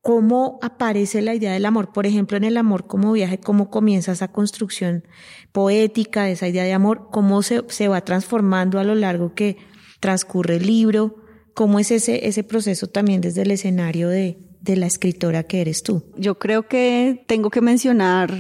¿cómo 0.03 0.59
aparece 0.61 1.23
la 1.23 1.35
idea 1.35 1.55
del 1.55 1.65
amor? 1.65 1.93
Por 1.95 2.05
ejemplo, 2.05 2.37
en 2.37 2.45
el 2.45 2.59
amor 2.59 2.87
como 2.87 3.13
viaje, 3.13 3.39
¿cómo 3.39 3.71
comienza 3.71 4.13
esa 4.13 4.29
construcción 4.29 5.05
poética 5.53 6.29
esa 6.29 6.49
idea 6.49 6.65
de 6.65 6.75
amor? 6.75 7.09
¿Cómo 7.11 7.43
se, 7.43 7.63
se 7.69 7.89
va 7.89 8.03
transformando 8.03 8.79
a 8.79 8.85
lo 8.85 8.95
largo 8.95 9.35
que 9.35 9.57
transcurre 10.01 10.57
el 10.57 10.67
libro? 10.67 11.22
¿Cómo 11.55 11.79
es 11.79 11.91
ese, 11.91 12.27
ese 12.27 12.45
proceso 12.45 12.87
también 12.87 13.21
desde 13.21 13.43
el 13.43 13.51
escenario 13.51 14.09
de, 14.09 14.39
de 14.61 14.77
la 14.77 14.87
escritora 14.87 15.43
que 15.43 15.61
eres 15.61 15.83
tú? 15.83 16.03
Yo 16.17 16.39
creo 16.39 16.69
que 16.69 17.25
tengo 17.27 17.51
que 17.51 17.61
mencionar 17.61 18.33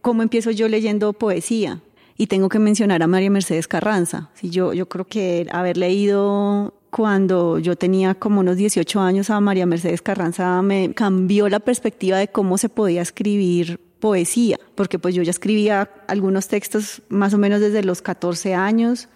cómo 0.00 0.22
empiezo 0.22 0.50
yo 0.50 0.68
leyendo 0.68 1.12
poesía 1.12 1.82
y 2.16 2.26
tengo 2.26 2.48
que 2.48 2.58
mencionar 2.58 3.02
a 3.02 3.06
María 3.06 3.30
Mercedes 3.30 3.66
Carranza. 3.66 4.30
Sí, 4.34 4.50
yo, 4.50 4.72
yo 4.72 4.88
creo 4.88 5.06
que 5.06 5.46
haber 5.50 5.76
leído 5.76 6.74
cuando 6.90 7.58
yo 7.58 7.76
tenía 7.76 8.14
como 8.14 8.40
unos 8.40 8.56
18 8.56 9.00
años 9.00 9.30
a 9.30 9.40
María 9.40 9.64
Mercedes 9.64 10.02
Carranza 10.02 10.60
me 10.60 10.92
cambió 10.92 11.48
la 11.48 11.60
perspectiva 11.60 12.18
de 12.18 12.28
cómo 12.28 12.58
se 12.58 12.68
podía 12.68 13.00
escribir 13.00 13.80
poesía, 14.00 14.58
porque 14.74 14.98
pues 14.98 15.14
yo 15.14 15.22
ya 15.22 15.30
escribía 15.30 15.90
algunos 16.08 16.48
textos 16.48 17.02
más 17.08 17.32
o 17.32 17.38
menos 17.38 17.60
desde 17.60 17.84
los 17.84 18.02
14 18.02 18.54
años, 18.54 19.08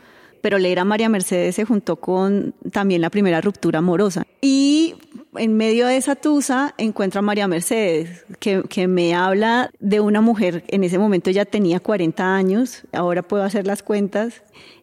pero 0.45 0.59
leer 0.59 0.79
a 0.79 0.85
María 0.85 1.09
Mercedes 1.09 1.55
se 1.55 1.65
juntó 1.65 1.97
con 1.97 2.53
también 2.71 3.01
la 3.01 3.09
primera 3.09 3.41
ruptura 3.41 3.79
amorosa. 3.79 4.27
Y 4.43 4.95
en 5.37 5.57
medio 5.57 5.87
de 5.87 5.97
esa 5.97 6.17
tusa 6.17 6.75
encuentro 6.77 7.21
a 7.21 7.23
María 7.23 7.49
Mercedes, 7.49 8.27
que, 8.41 8.63
que, 8.69 8.87
me 8.87 9.15
habla 9.15 9.71
de 9.81 10.01
una 10.01 10.21
mujer, 10.21 10.63
en 10.69 10.85
ese 10.85 10.99
momento 10.99 11.31
ya 11.31 11.47
tenía 11.47 11.81
40 11.81 12.37
años, 12.37 12.83
ahora 12.93 13.23
puedo 13.23 13.43
hacer 13.43 13.67
las 13.67 13.83
cuentas. 13.83 14.43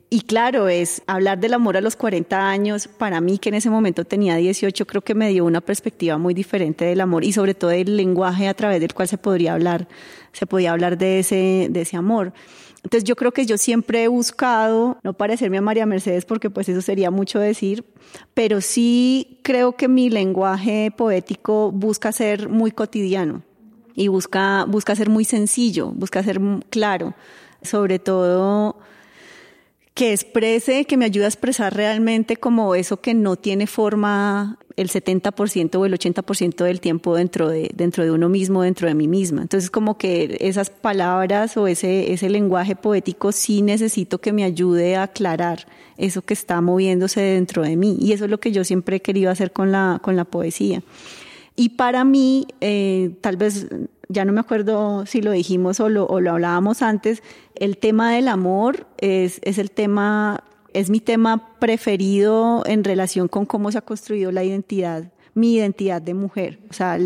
Y 0.10 0.22
claro, 0.22 0.68
es 0.68 1.04
hablar 1.06 1.40
del 1.40 1.54
amor 1.54 1.78
a 1.78 1.82
los 1.82 1.96
40 1.96 2.50
años, 2.50 2.88
para 2.88 3.22
mí 3.22 3.38
que 3.38 3.50
en 3.50 3.56
ese 3.56 3.70
momento 3.70 4.04
tenía 4.04 4.38
18, 4.38 4.88
creo 4.88 5.04
que 5.04 5.14
me 5.14 5.30
dio 5.30 5.46
una 5.46 5.62
perspectiva 5.62 6.18
muy 6.18 6.34
diferente 6.34 6.86
del 6.86 7.02
amor 7.02 7.24
y 7.24 7.34
sobre 7.34 7.54
todo 7.54 7.70
del 7.70 7.98
lenguaje 7.98 8.48
a 8.48 8.56
través 8.56 8.82
del 8.82 8.96
cual 8.96 9.08
se 9.08 9.20
podría 9.20 9.54
hablar, 9.54 9.88
se 10.32 10.48
podía 10.48 10.72
hablar 10.72 10.98
de 10.98 11.20
ese, 11.20 11.68
de 11.70 11.82
ese 11.82 11.98
amor. 11.98 12.34
Entonces 12.84 13.04
yo 13.04 13.16
creo 13.16 13.32
que 13.32 13.46
yo 13.46 13.58
siempre 13.58 14.04
he 14.04 14.08
buscado, 14.08 14.98
no 15.04 15.14
parecerme 15.14 15.58
a 15.58 15.62
María 15.62 15.86
Mercedes 15.86 16.26
porque 16.26 16.50
pues 16.50 16.68
eso 16.68 16.82
sería 16.82 17.12
mucho 17.12 17.40
decir, 17.40 17.86
pero 18.34 18.60
sí 18.60 19.40
creo 19.44 19.74
que 19.74 19.88
mi 19.88 20.10
lenguaje 20.10 20.92
poético 20.96 21.72
busca 21.72 22.12
ser 22.12 22.50
muy 22.50 22.72
cotidiano 22.72 23.44
y 23.94 24.08
busca, 24.08 24.66
busca 24.68 24.96
ser 24.96 25.10
muy 25.10 25.26
sencillo, 25.26 25.92
busca 25.92 26.24
ser 26.24 26.40
claro, 26.70 27.14
sobre 27.62 28.00
todo 28.00 28.78
que 29.94 30.14
exprese, 30.14 30.86
que 30.86 30.98
me 30.98 31.06
ayude 31.06 31.26
a 31.26 31.28
expresar 31.28 31.76
realmente 31.76 32.38
como 32.38 32.76
eso 32.76 33.02
que 33.02 33.14
no 33.14 33.36
tiene 33.36 33.68
forma 33.68 34.58
el 34.78 34.90
70% 34.90 35.76
o 35.76 35.86
el 35.86 35.94
80% 35.94 36.64
del 36.64 36.80
tiempo 36.80 37.16
dentro 37.16 37.50
de, 37.50 37.70
dentro 37.76 38.04
de 38.04 38.12
uno 38.12 38.30
mismo, 38.30 38.62
dentro 38.64 38.88
de 38.88 38.96
mí 38.96 39.08
misma. 39.08 39.42
Entonces 39.42 39.70
como 39.70 39.98
que 39.98 40.38
esas 40.40 40.70
palabras 40.70 41.58
o 41.58 41.68
ese, 41.68 42.14
ese 42.14 42.30
lenguaje 42.30 42.76
poético 42.76 43.34
sí 43.34 43.62
necesito 43.62 44.20
que 44.20 44.32
me 44.32 44.46
ayude 44.46 44.96
a 44.96 45.04
aclarar 45.04 45.68
eso 45.98 46.22
que 46.22 46.34
está 46.34 46.62
moviéndose 46.62 47.20
dentro 47.22 47.64
de 47.64 47.76
mí. 47.76 47.98
Y 48.00 48.14
eso 48.14 48.26
es 48.26 48.32
lo 48.32 48.40
que 48.40 48.52
yo 48.52 48.64
siempre 48.64 48.98
he 48.98 49.02
querido 49.02 49.30
hacer 49.30 49.52
con 49.52 49.72
la, 49.72 50.00
con 50.02 50.16
la 50.16 50.24
poesía. 50.24 50.82
Y 51.56 51.70
para 51.70 52.06
mí, 52.06 52.48
eh, 52.62 53.12
tal 53.22 53.36
vez 53.36 53.68
ya 54.12 54.26
no 54.26 54.34
me 54.34 54.42
acuerdo 54.42 55.06
si 55.06 55.22
lo 55.22 55.32
dijimos 55.32 55.80
o 55.80 55.90
lo, 55.90 56.08
hablábamos 56.30 56.82
antes, 56.82 57.24
el 57.56 57.78
tema 57.78 58.14
del 58.14 58.28
amor 58.28 58.88
es, 58.98 59.40
el 59.44 59.72
tema, 59.72 60.44
es 60.74 60.90
mi 60.90 61.00
tema 61.00 61.58
preferido 61.60 62.64
en 62.66 62.84
relación 62.84 63.28
con 63.28 63.46
cómo 63.46 63.72
se 63.72 63.78
ha 63.78 63.82
construido 63.82 64.32
la 64.32 64.44
identidad 64.44 65.12
mi 65.34 65.56
identidad 65.56 66.02
de 66.02 66.14
mujer. 66.14 66.60
O 66.70 66.74
sea, 66.74 66.98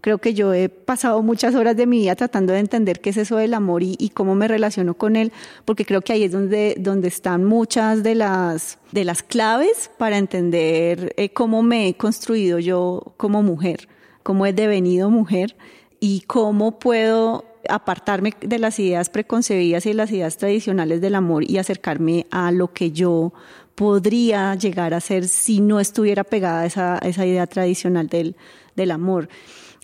creo 0.00 0.18
que 0.18 0.34
yo 0.34 0.54
he 0.54 0.68
pasado 0.68 1.20
muchas 1.22 1.56
horas 1.56 1.76
de 1.76 1.84
mi 1.84 1.98
vida 1.98 2.14
tratando 2.14 2.52
de 2.52 2.60
entender 2.60 3.00
qué 3.00 3.10
es 3.10 3.16
eso 3.16 3.38
del 3.38 3.54
amor 3.54 3.82
y, 3.82 3.96
y, 3.98 4.10
cómo 4.10 4.36
me 4.36 4.46
relaciono 4.46 4.94
con 4.94 5.16
él, 5.16 5.32
porque 5.64 5.84
creo 5.84 6.00
que 6.00 6.12
ahí 6.12 6.22
es 6.22 6.30
donde, 6.30 6.76
donde 6.78 7.08
están 7.08 7.44
muchas 7.44 8.04
de 8.04 8.14
las, 8.14 8.78
de 8.92 9.04
las 9.04 9.24
claves 9.24 9.90
para 9.98 10.16
entender 10.16 11.12
eh, 11.16 11.30
cómo 11.30 11.64
me 11.64 11.88
he 11.88 11.94
construido 11.94 12.60
yo 12.60 13.14
como 13.16 13.42
mujer, 13.42 13.88
cómo 14.22 14.46
he 14.46 14.52
devenido 14.52 15.10
mujer 15.10 15.56
y 16.00 16.20
cómo 16.22 16.78
puedo 16.78 17.44
apartarme 17.68 18.34
de 18.40 18.58
las 18.58 18.78
ideas 18.78 19.10
preconcebidas 19.10 19.86
y 19.86 19.92
las 19.92 20.10
ideas 20.10 20.36
tradicionales 20.36 21.00
del 21.00 21.14
amor 21.14 21.48
y 21.48 21.58
acercarme 21.58 22.26
a 22.30 22.52
lo 22.52 22.72
que 22.72 22.92
yo 22.92 23.32
podría 23.74 24.54
llegar 24.54 24.94
a 24.94 25.00
ser 25.00 25.28
si 25.28 25.60
no 25.60 25.80
estuviera 25.80 26.24
pegada 26.24 26.62
a 26.62 26.98
esa, 26.98 27.26
idea 27.26 27.46
tradicional 27.46 28.08
del, 28.08 28.90
amor. 28.90 29.28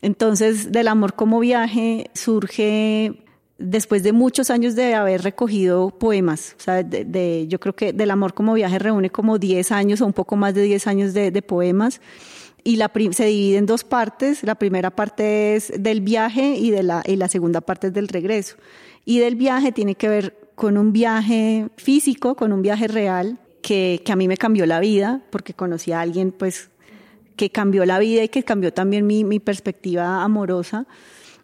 Entonces, 0.00 0.72
del 0.72 0.88
amor 0.88 1.14
como 1.14 1.40
viaje 1.40 2.10
surge 2.14 3.24
después 3.58 4.02
de 4.02 4.12
muchos 4.12 4.50
años 4.50 4.74
de 4.74 4.94
haber 4.94 5.22
recogido 5.22 5.90
poemas, 5.90 6.56
yo 7.46 7.60
creo 7.60 7.76
que 7.76 7.92
Del 7.92 8.10
Amor 8.10 8.34
como 8.34 8.54
Viaje 8.54 8.80
reúne 8.80 9.10
como 9.10 9.38
10 9.38 9.70
años 9.70 10.00
o 10.00 10.06
un 10.06 10.12
poco 10.12 10.34
más 10.34 10.52
de 10.54 10.62
10 10.62 10.86
años 10.88 11.14
de 11.14 11.42
poemas, 11.42 12.00
y 12.64 12.76
la 12.76 12.90
se 13.12 13.26
divide 13.26 13.58
en 13.58 13.66
dos 13.66 13.84
partes. 13.84 14.42
La 14.42 14.54
primera 14.54 14.90
parte 14.90 15.54
es 15.56 15.72
del 15.76 16.00
viaje 16.00 16.54
y, 16.56 16.70
de 16.70 16.82
la, 16.82 17.02
y 17.06 17.16
la 17.16 17.28
segunda 17.28 17.60
parte 17.60 17.88
es 17.88 17.92
del 17.92 18.08
regreso. 18.08 18.56
Y 19.04 19.18
del 19.18 19.36
viaje 19.36 19.72
tiene 19.72 19.94
que 19.94 20.08
ver 20.08 20.36
con 20.54 20.78
un 20.78 20.92
viaje 20.92 21.68
físico, 21.76 22.34
con 22.36 22.52
un 22.52 22.62
viaje 22.62 22.88
real, 22.88 23.38
que, 23.62 24.02
que 24.04 24.12
a 24.12 24.16
mí 24.16 24.28
me 24.28 24.36
cambió 24.36 24.66
la 24.66 24.80
vida, 24.80 25.22
porque 25.30 25.54
conocí 25.54 25.92
a 25.92 26.00
alguien 26.00 26.32
pues 26.32 26.70
que 27.36 27.50
cambió 27.50 27.84
la 27.84 27.98
vida 27.98 28.22
y 28.22 28.28
que 28.28 28.42
cambió 28.42 28.72
también 28.72 29.06
mi, 29.06 29.24
mi 29.24 29.40
perspectiva 29.40 30.22
amorosa. 30.22 30.86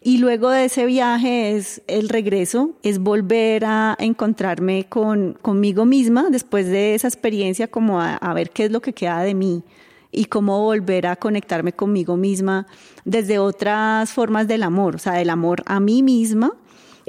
Y 0.01 0.19
luego 0.19 0.49
de 0.49 0.65
ese 0.65 0.85
viaje 0.85 1.57
es 1.57 1.81
el 1.87 2.07
regreso, 2.07 2.77
es 2.83 2.99
volver 2.99 3.65
a 3.65 3.97
encontrarme 3.99 4.85
con, 4.87 5.37
conmigo 5.41 5.83
misma 5.83 6.29
después 6.29 6.67
de 6.67 6.95
esa 6.95 7.09
experiencia, 7.09 7.67
como 7.67 7.99
a, 7.99 8.15
a 8.15 8.33
ver 8.33 8.51
qué 8.51 8.65
es 8.65 8.71
lo 8.71 8.81
que 8.81 8.93
queda 8.93 9.21
de 9.23 9.33
mí, 9.33 9.63
y 10.11 10.25
cómo 10.25 10.61
volver 10.61 11.07
a 11.07 11.15
conectarme 11.15 11.73
conmigo 11.73 12.17
misma 12.17 12.67
desde 13.05 13.39
otras 13.39 14.11
formas 14.11 14.47
del 14.47 14.63
amor, 14.63 14.95
o 14.95 14.99
sea, 14.99 15.13
del 15.13 15.29
amor 15.29 15.63
a 15.65 15.79
mí 15.79 16.03
misma, 16.03 16.53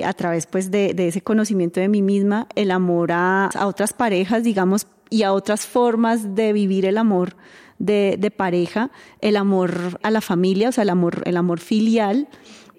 a 0.05 0.13
través 0.13 0.47
pues 0.47 0.71
de, 0.71 0.95
ese 0.97 1.21
conocimiento 1.21 1.81
de 1.81 1.89
mí 1.89 2.03
misma, 2.03 2.47
el 2.55 2.71
amor 2.71 3.13
a, 3.13 3.47
a, 3.47 3.67
otras 3.67 3.93
parejas, 3.93 4.45
digamos, 4.45 4.87
y 5.11 5.23
a 5.23 5.33
otras 5.33 5.67
formas 5.67 6.35
de 6.35 6.53
vivir 6.53 6.87
el 6.87 6.99
amor 6.99 7.37
de, 7.79 8.17
de 8.19 8.31
pareja, 8.31 8.91
el 9.21 9.37
amor 9.37 9.99
a 10.03 10.11
la 10.11 10.21
familia, 10.21 10.69
o 10.69 10.73
sea, 10.73 10.83
el 10.83 10.91
amor, 10.91 11.23
el 11.25 11.37
amor 11.37 11.61
filial, 11.61 12.29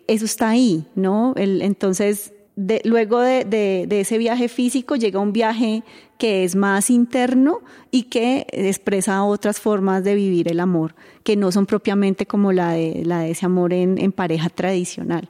eso 0.07 0.25
está 0.25 0.49
ahí, 0.49 0.85
¿no? 0.95 1.33
Entonces, 1.35 2.33
de, 2.55 2.81
luego 2.85 3.19
de, 3.19 3.45
de, 3.45 3.85
de, 3.87 4.01
ese 4.01 4.17
viaje 4.17 4.47
físico 4.47 4.95
llega 4.95 5.19
un 5.19 5.33
viaje 5.33 5.83
que 6.21 6.43
es 6.43 6.55
más 6.55 6.91
interno 6.91 7.61
y 7.89 8.03
que 8.03 8.45
expresa 8.51 9.23
otras 9.23 9.59
formas 9.59 10.03
de 10.03 10.13
vivir 10.13 10.49
el 10.49 10.59
amor, 10.59 10.93
que 11.23 11.35
no 11.35 11.51
son 11.51 11.65
propiamente 11.65 12.27
como 12.27 12.51
la 12.51 12.73
de, 12.73 13.01
ese 13.27 13.47
amor 13.47 13.73
en, 13.73 14.11
pareja 14.11 14.49
tradicional. 14.49 15.29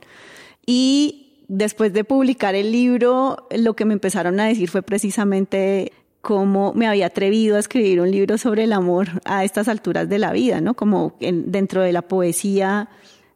Y 0.65 1.45
después 1.47 1.93
de 1.93 2.03
publicar 2.03 2.55
el 2.55 2.73
libro, 2.73 3.47
lo 3.51 3.73
que 3.73 3.85
me 3.85 3.93
empezaron 3.93 4.37
a 4.41 4.47
decir 4.47 4.69
fue 4.69 4.81
precisamente 4.81 5.93
cómo 6.19 6.73
me 6.73 6.87
había 6.87 7.05
atrevido 7.05 7.55
a 7.55 7.59
escribir 7.59 8.01
un 8.01 8.11
libro 8.11 8.37
sobre 8.37 8.65
el 8.65 8.73
amor 8.73 9.21
a 9.23 9.45
estas 9.45 9.69
alturas 9.69 10.09
de 10.09 10.19
la 10.19 10.33
vida, 10.33 10.59
¿no? 10.59 10.73
Como 10.73 11.15
en, 11.21 11.53
dentro 11.53 11.83
de 11.83 11.93
la 11.93 12.01
poesía 12.01 12.89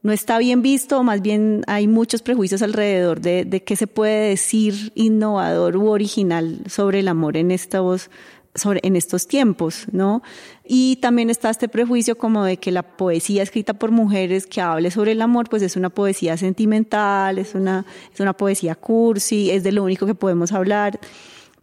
no 0.05 0.11
está 0.11 0.37
bien 0.37 0.61
visto, 0.61 1.01
más 1.01 1.23
bien 1.23 1.63
hay 1.65 1.87
muchos 1.87 2.21
prejuicios 2.21 2.61
alrededor 2.61 3.21
de, 3.21 3.43
de 3.43 3.63
qué 3.63 3.75
se 3.75 3.87
puede 3.87 4.29
decir 4.29 4.91
innovador 4.93 5.75
u 5.77 5.87
original 5.87 6.59
sobre 6.69 6.99
el 6.99 7.07
amor 7.07 7.37
en 7.37 7.49
estos, 7.49 8.11
sobre, 8.53 8.81
en 8.83 8.95
estos 8.95 9.27
tiempos, 9.27 9.87
¿no? 9.91 10.21
Y 10.63 10.97
también 10.97 11.31
está 11.31 11.49
este 11.49 11.67
prejuicio 11.67 12.19
como 12.19 12.43
de 12.43 12.57
que 12.57 12.71
la 12.71 12.83
poesía 12.83 13.41
escrita 13.41 13.73
por 13.73 13.89
mujeres 13.89 14.45
que 14.45 14.61
hable 14.61 14.91
sobre 14.91 15.13
el 15.13 15.23
amor, 15.23 15.49
pues 15.49 15.63
es 15.63 15.75
una 15.75 15.89
poesía 15.89 16.37
sentimental, 16.37 17.39
es 17.39 17.55
una, 17.55 17.83
es 18.13 18.19
una 18.19 18.33
poesía 18.33 18.75
cursi, 18.75 19.49
es 19.49 19.63
de 19.63 19.71
lo 19.71 19.83
único 19.83 20.05
que 20.05 20.13
podemos 20.13 20.51
hablar. 20.51 20.99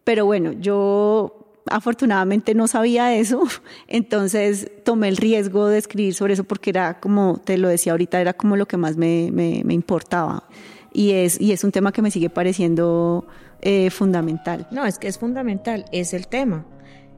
Pero 0.02 0.26
bueno, 0.26 0.50
yo 0.50 1.41
afortunadamente 1.70 2.55
no 2.55 2.66
sabía 2.68 3.14
eso, 3.14 3.44
entonces 3.88 4.70
tomé 4.85 5.09
el 5.09 5.16
riesgo 5.16 5.68
de 5.68 5.79
escribir 5.79 6.14
sobre 6.14 6.35
eso 6.35 6.44
porque 6.44 6.70
era 6.70 7.01
como, 7.01 7.38
te 7.38 7.59
lo 7.59 7.68
decía 7.68 7.92
ahorita, 7.92 8.20
era 8.20 8.33
como 8.33 8.57
lo 8.57 8.66
que 8.66 8.77
más 8.77 8.96
me, 8.96 9.31
me, 9.33 9.75
importaba. 9.75 10.44
Y 10.92 11.12
es, 11.12 11.40
y 11.40 11.53
es 11.53 11.64
un 11.64 11.72
tema 11.72 11.92
que 11.92 12.03
me 12.03 12.11
sigue 12.11 12.29
pareciendo 12.29 13.27
eh, 13.62 13.90
fundamental. 13.90 14.66
No, 14.70 14.85
es 14.85 14.98
que 14.98 15.09
es 15.09 15.18
fundamental, 15.18 15.87
es 15.92 16.12
el 16.12 16.29
tema. 16.29 16.66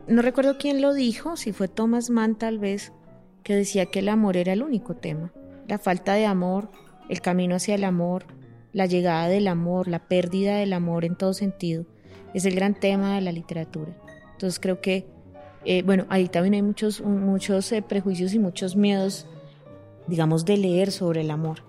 No 0.07 0.23
recuerdo 0.23 0.59
quién 0.59 0.81
lo 0.81 0.93
dijo, 0.93 1.37
si 1.37 1.53
fue 1.53 1.67
Thomas 1.67 2.11
Mann 2.11 2.37
tal 2.37 2.59
vez, 2.59 2.93
que 3.43 3.57
decía 3.57 3.87
que 3.87 4.01
el 4.01 4.09
amor 4.09 4.37
era 4.37 4.53
el 4.53 4.63
único 4.63 4.95
tema. 4.95 5.33
La 5.67 5.79
falta 5.79 6.15
de 6.15 6.27
amor, 6.27 6.71
el 7.09 7.21
camino 7.21 7.57
hacia 7.57 7.75
el 7.75 7.85
amor, 7.85 8.27
la 8.73 8.87
llegada 8.87 9.29
del 9.29 9.49
amor, 9.49 9.89
la 9.89 10.01
pérdida 10.01 10.57
del 10.57 10.73
amor 10.73 11.05
en 11.05 11.17
todo 11.17 11.33
sentido, 11.33 11.87
es 12.35 12.45
el 12.45 12.55
gran 12.55 12.75
tema 12.75 13.15
de 13.15 13.23
la 13.23 13.33
literatura. 13.33 13.97
Entonces 14.45 14.61
creo 14.61 14.83
que, 14.83 15.07
eh, 15.65 15.83
bueno, 15.85 16.05
ahí 16.11 16.29
también 16.29 16.53
hay 16.53 16.61
muchos, 16.61 17.01
muchos 17.01 17.73
eh, 17.73 17.81
prejuicios 17.81 18.35
y 18.35 18.39
muchos 18.39 18.77
miedos, 18.77 19.27
digamos, 20.07 20.45
de 20.45 20.59
leer 20.59 20.93
sobre 20.93 21.23
el 21.23 21.31
amor. 21.31 21.61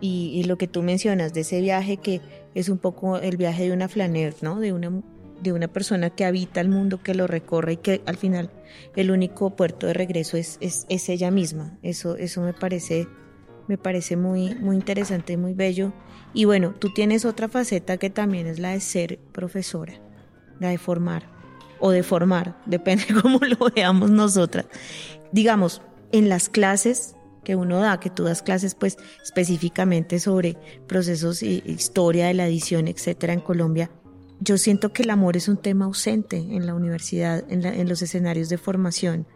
Y, 0.00 0.30
y, 0.32 0.44
lo 0.44 0.56
que 0.56 0.68
tú 0.68 0.80
mencionas 0.80 1.34
de 1.34 1.40
ese 1.40 1.60
viaje 1.60 1.96
que 1.96 2.20
es 2.54 2.68
un 2.68 2.78
poco 2.78 3.16
el 3.16 3.36
viaje 3.36 3.64
de 3.64 3.72
una 3.72 3.88
flaner, 3.88 4.36
¿no? 4.42 4.60
De 4.60 4.72
una, 4.72 5.02
de 5.42 5.52
una 5.52 5.66
persona 5.66 6.10
que 6.10 6.24
habita 6.24 6.60
el 6.60 6.68
mundo, 6.68 7.02
que 7.02 7.16
lo 7.16 7.26
recorre 7.26 7.72
y 7.72 7.76
que 7.78 8.00
al 8.06 8.16
final 8.16 8.52
el 8.94 9.10
único 9.10 9.56
puerto 9.56 9.88
de 9.88 9.94
regreso 9.94 10.36
es, 10.36 10.56
es, 10.60 10.86
es 10.88 11.08
ella 11.08 11.32
misma. 11.32 11.80
Eso, 11.82 12.14
eso 12.14 12.42
me 12.42 12.52
parece, 12.52 13.08
me 13.66 13.76
parece 13.76 14.16
muy, 14.16 14.54
muy 14.54 14.76
interesante 14.76 15.36
muy 15.36 15.54
bello. 15.54 15.92
Y 16.32 16.44
bueno, 16.44 16.76
tú 16.78 16.94
tienes 16.94 17.24
otra 17.24 17.48
faceta 17.48 17.96
que 17.96 18.08
también 18.08 18.46
es 18.46 18.60
la 18.60 18.70
de 18.70 18.80
ser 18.80 19.18
profesora, 19.32 19.94
la 20.60 20.68
de 20.68 20.78
formar 20.78 21.39
o 21.80 21.90
de 21.90 22.02
formar, 22.02 22.60
depende 22.66 23.04
cómo 23.20 23.40
lo 23.40 23.70
veamos 23.74 24.10
nosotras. 24.10 24.66
Digamos, 25.32 25.82
en 26.12 26.28
las 26.28 26.48
clases 26.48 27.14
que 27.44 27.56
uno 27.56 27.78
da, 27.80 28.00
que 28.00 28.10
tú 28.10 28.24
das 28.24 28.42
clases 28.42 28.74
pues 28.74 28.98
específicamente 29.22 30.20
sobre 30.20 30.56
procesos 30.86 31.42
e 31.42 31.62
historia 31.64 32.26
de 32.26 32.34
la 32.34 32.46
edición, 32.46 32.88
etcétera, 32.88 33.32
en 33.32 33.40
Colombia, 33.40 33.90
yo 34.40 34.56
siento 34.58 34.92
que 34.92 35.02
el 35.02 35.10
amor 35.10 35.36
es 35.36 35.48
un 35.48 35.56
tema 35.56 35.84
ausente 35.86 36.36
en 36.36 36.66
la 36.66 36.74
universidad, 36.74 37.44
en, 37.50 37.64
en 37.64 37.88
los 37.88 38.02
escenarios 38.02 38.48
de 38.48 38.58
formación. 38.58 39.26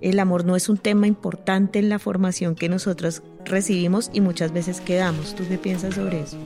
El 0.00 0.18
amor 0.18 0.44
no 0.44 0.56
es 0.56 0.68
un 0.68 0.78
tema 0.78 1.06
importante 1.06 1.78
en 1.78 1.88
la 1.88 1.98
formación 1.98 2.54
que 2.54 2.68
nosotros 2.68 3.22
recibimos 3.44 4.10
y 4.12 4.20
muchas 4.20 4.52
veces 4.52 4.80
quedamos. 4.80 5.34
¿Tú 5.34 5.44
qué 5.48 5.58
piensas 5.58 5.94
sobre 5.94 6.20
eso? 6.20 6.38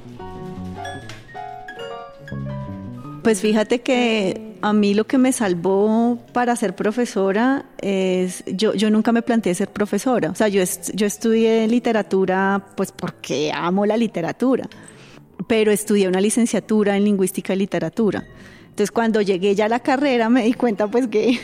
Pues 3.23 3.41
fíjate 3.41 3.81
que 3.81 4.48
a 4.61 4.73
mí 4.73 4.95
lo 4.95 5.07
que 5.07 5.19
me 5.19 5.33
salvó 5.33 6.19
para 6.33 6.55
ser 6.57 6.75
profesora 6.75 7.67
es, 7.81 8.45
yo, 8.47 8.75
yo 8.75 8.91
nunca 8.91 9.13
me 9.13 9.23
planteé 9.23 9.55
ser 9.55 9.69
profesora. 9.71 10.31
O 10.31 10.35
sea, 10.35 10.49
yo, 10.49 10.63
yo 10.95 11.07
estudié 11.07 11.67
literatura 11.69 12.67
pues 12.77 12.93
porque 12.93 13.53
amo 13.55 13.87
la 13.87 13.97
literatura, 13.97 14.69
pero 15.47 15.71
estudié 15.71 16.09
una 16.09 16.21
licenciatura 16.21 16.97
en 16.97 17.05
lingüística 17.05 17.55
y 17.55 17.57
literatura. 17.57 18.27
Entonces 18.79 18.93
cuando 18.93 19.21
llegué 19.21 19.55
ya 19.55 19.65
a 19.65 19.69
la 19.69 19.81
carrera 19.81 20.29
me 20.29 20.45
di 20.45 20.53
cuenta 20.53 20.87
pues 20.87 21.09
que 21.09 21.41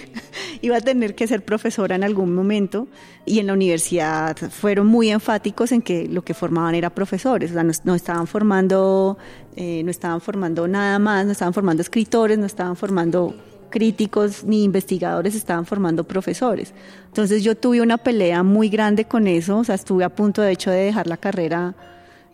iba 0.64 0.78
a 0.78 0.80
tener 0.80 1.14
que 1.14 1.26
ser 1.26 1.44
profesora 1.44 1.94
en 1.94 2.04
algún 2.04 2.34
momento 2.34 2.88
y 3.26 3.38
en 3.38 3.48
la 3.48 3.52
universidad 3.52 4.34
fueron 4.50 4.86
muy 4.86 5.10
enfáticos 5.10 5.72
en 5.72 5.82
que 5.82 6.08
lo 6.08 6.22
que 6.22 6.32
formaban 6.32 6.74
era 6.74 6.88
profesores, 6.88 7.50
o 7.50 7.54
sea, 7.54 7.62
no, 7.62 7.94
estaban 7.94 8.26
formando, 8.26 9.18
eh, 9.56 9.82
no 9.84 9.90
estaban 9.90 10.22
formando 10.22 10.66
nada 10.66 10.98
más, 10.98 11.26
no 11.26 11.32
estaban 11.32 11.52
formando 11.52 11.82
escritores, 11.82 12.38
no 12.38 12.46
estaban 12.46 12.76
formando 12.76 13.34
críticos 13.68 14.42
ni 14.44 14.64
investigadores, 14.64 15.34
estaban 15.34 15.66
formando 15.66 16.04
profesores. 16.04 16.72
Entonces 17.08 17.44
yo 17.44 17.54
tuve 17.54 17.82
una 17.82 17.98
pelea 17.98 18.42
muy 18.42 18.70
grande 18.70 19.04
con 19.04 19.26
eso, 19.26 19.58
o 19.58 19.64
sea, 19.64 19.74
estuve 19.74 20.02
a 20.02 20.08
punto 20.08 20.40
de 20.40 20.52
hecho 20.52 20.70
de 20.70 20.78
dejar 20.78 21.06
la 21.08 21.18
carrera 21.18 21.74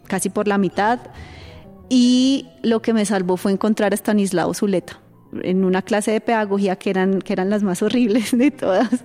casi 0.06 0.30
por 0.30 0.46
la 0.46 0.56
mitad 0.56 1.00
y 1.88 2.46
lo 2.62 2.80
que 2.80 2.92
me 2.92 3.04
salvó 3.04 3.36
fue 3.36 3.50
encontrar 3.50 3.92
a 3.92 3.96
Stanislao 3.96 4.54
Zuleta 4.54 5.00
en 5.42 5.64
una 5.64 5.82
clase 5.82 6.10
de 6.12 6.20
pedagogía 6.20 6.76
que 6.76 6.90
eran, 6.90 7.20
que 7.20 7.32
eran 7.32 7.50
las 7.50 7.62
más 7.62 7.82
horribles 7.82 8.36
de 8.36 8.50
todas. 8.50 9.04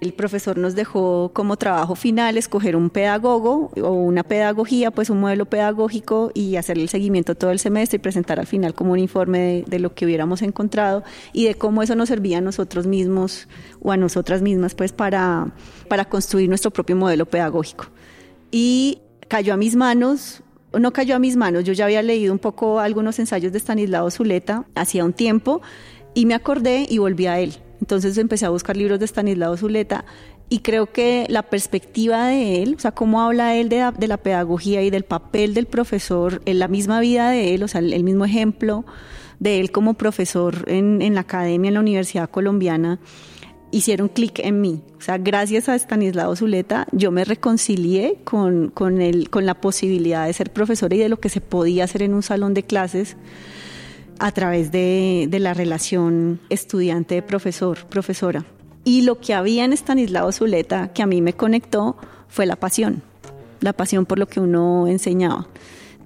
El 0.00 0.12
profesor 0.12 0.56
nos 0.58 0.76
dejó 0.76 1.32
como 1.32 1.56
trabajo 1.56 1.96
final 1.96 2.36
escoger 2.36 2.76
un 2.76 2.88
pedagogo 2.88 3.72
o 3.82 3.90
una 3.90 4.22
pedagogía, 4.22 4.92
pues 4.92 5.10
un 5.10 5.18
modelo 5.18 5.46
pedagógico 5.46 6.30
y 6.34 6.54
hacer 6.54 6.78
el 6.78 6.88
seguimiento 6.88 7.34
todo 7.34 7.50
el 7.50 7.58
semestre 7.58 7.96
y 7.96 7.98
presentar 7.98 8.38
al 8.38 8.46
final 8.46 8.74
como 8.74 8.92
un 8.92 9.00
informe 9.00 9.38
de, 9.38 9.64
de, 9.66 9.78
lo 9.80 9.94
que 9.94 10.04
hubiéramos 10.04 10.42
encontrado 10.42 11.02
y 11.32 11.46
de 11.46 11.56
cómo 11.56 11.82
eso 11.82 11.96
nos 11.96 12.10
servía 12.10 12.38
a 12.38 12.40
nosotros 12.40 12.86
mismos 12.86 13.48
o 13.80 13.90
a 13.90 13.96
nosotras 13.96 14.40
mismas 14.40 14.76
pues 14.76 14.92
para, 14.92 15.52
para 15.88 16.04
construir 16.04 16.48
nuestro 16.48 16.70
propio 16.70 16.94
modelo 16.94 17.26
pedagógico. 17.26 17.86
Y 18.52 19.00
cayó 19.26 19.54
a 19.54 19.56
mis 19.56 19.74
manos 19.74 20.42
no 20.72 20.92
cayó 20.92 21.16
a 21.16 21.18
mis 21.18 21.36
manos. 21.36 21.64
Yo 21.64 21.72
ya 21.72 21.86
había 21.86 22.02
leído 22.02 22.32
un 22.32 22.38
poco 22.38 22.80
algunos 22.80 23.18
ensayos 23.18 23.52
de 23.52 23.58
Stanislao 23.58 24.10
Zuleta 24.10 24.64
hacía 24.74 25.04
un 25.04 25.12
tiempo 25.12 25.62
y 26.14 26.26
me 26.26 26.34
acordé 26.34 26.86
y 26.88 26.98
volví 26.98 27.26
a 27.26 27.38
él. 27.40 27.54
Entonces 27.80 28.18
empecé 28.18 28.46
a 28.46 28.50
buscar 28.50 28.76
libros 28.76 28.98
de 28.98 29.06
Stanislao 29.06 29.56
Zuleta 29.56 30.04
y 30.48 30.60
creo 30.60 30.92
que 30.92 31.26
la 31.28 31.42
perspectiva 31.42 32.26
de 32.26 32.62
él, 32.62 32.74
o 32.76 32.80
sea, 32.80 32.92
cómo 32.92 33.22
habla 33.22 33.54
él 33.54 33.68
de 33.68 34.06
la, 34.06 34.16
pedagogía 34.16 34.82
y 34.82 34.90
del 34.90 35.04
papel 35.04 35.54
del 35.54 35.66
profesor 35.66 36.40
en 36.46 36.58
la 36.58 36.68
misma 36.68 37.00
vida 37.00 37.30
de 37.30 37.54
él, 37.54 37.62
o 37.62 37.68
sea, 37.68 37.80
el, 37.80 38.02
mismo 38.02 38.24
ejemplo 38.24 38.86
de 39.38 39.60
él 39.60 39.70
como 39.70 39.94
profesor 39.94 40.64
en 40.66 41.14
la 41.14 41.20
academia, 41.20 41.68
en 41.68 41.74
la 41.74 41.80
Universidad 41.80 42.30
Colombiana, 42.30 42.98
hicieron 43.70 44.08
clic 44.08 44.38
en 44.40 44.60
mí. 44.60 44.82
O 44.98 45.00
sea, 45.00 45.18
gracias 45.18 45.68
a 45.68 45.74
Stanislao 45.74 46.34
Zuleta 46.36 46.86
yo 46.92 47.10
me 47.10 47.24
reconcilié 47.24 48.18
con, 48.24 48.68
con, 48.68 49.00
el, 49.00 49.30
con 49.30 49.46
la 49.46 49.54
posibilidad 49.54 50.26
de 50.26 50.32
ser 50.32 50.52
profesora 50.52 50.94
y 50.94 50.98
de 50.98 51.08
lo 51.08 51.20
que 51.20 51.28
se 51.28 51.40
podía 51.40 51.84
hacer 51.84 52.02
en 52.02 52.14
un 52.14 52.22
salón 52.22 52.54
de 52.54 52.62
clases 52.62 53.16
a 54.18 54.32
través 54.32 54.72
de, 54.72 55.26
de 55.30 55.38
la 55.38 55.54
relación 55.54 56.40
estudiante-profesor, 56.48 57.86
profesora. 57.86 58.44
Y 58.84 59.02
lo 59.02 59.20
que 59.20 59.34
había 59.34 59.64
en 59.64 59.72
Stanislao 59.72 60.32
Zuleta 60.32 60.92
que 60.92 61.02
a 61.02 61.06
mí 61.06 61.20
me 61.20 61.34
conectó 61.34 61.96
fue 62.28 62.46
la 62.46 62.56
pasión, 62.56 63.02
la 63.60 63.72
pasión 63.72 64.06
por 64.06 64.18
lo 64.18 64.26
que 64.26 64.40
uno 64.40 64.86
enseñaba. 64.86 65.46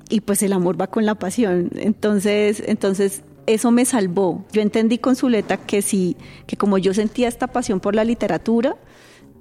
Y 0.08 0.20
pues 0.20 0.42
el 0.42 0.52
amor 0.52 0.78
va 0.78 0.88
con 0.88 1.06
la 1.06 1.14
pasión. 1.14 1.70
Entonces, 1.74 2.62
entonces 2.66 3.22
eso 3.46 3.70
me 3.70 3.84
salvó. 3.84 4.44
Yo 4.52 4.62
entendí 4.62 4.98
con 4.98 5.16
Zuleta 5.16 5.56
que 5.56 5.82
sí, 5.82 6.16
que 6.46 6.56
como 6.56 6.78
yo 6.78 6.94
sentía 6.94 7.28
esta 7.28 7.48
pasión 7.48 7.80
por 7.80 7.94
la 7.94 8.04
literatura 8.04 8.76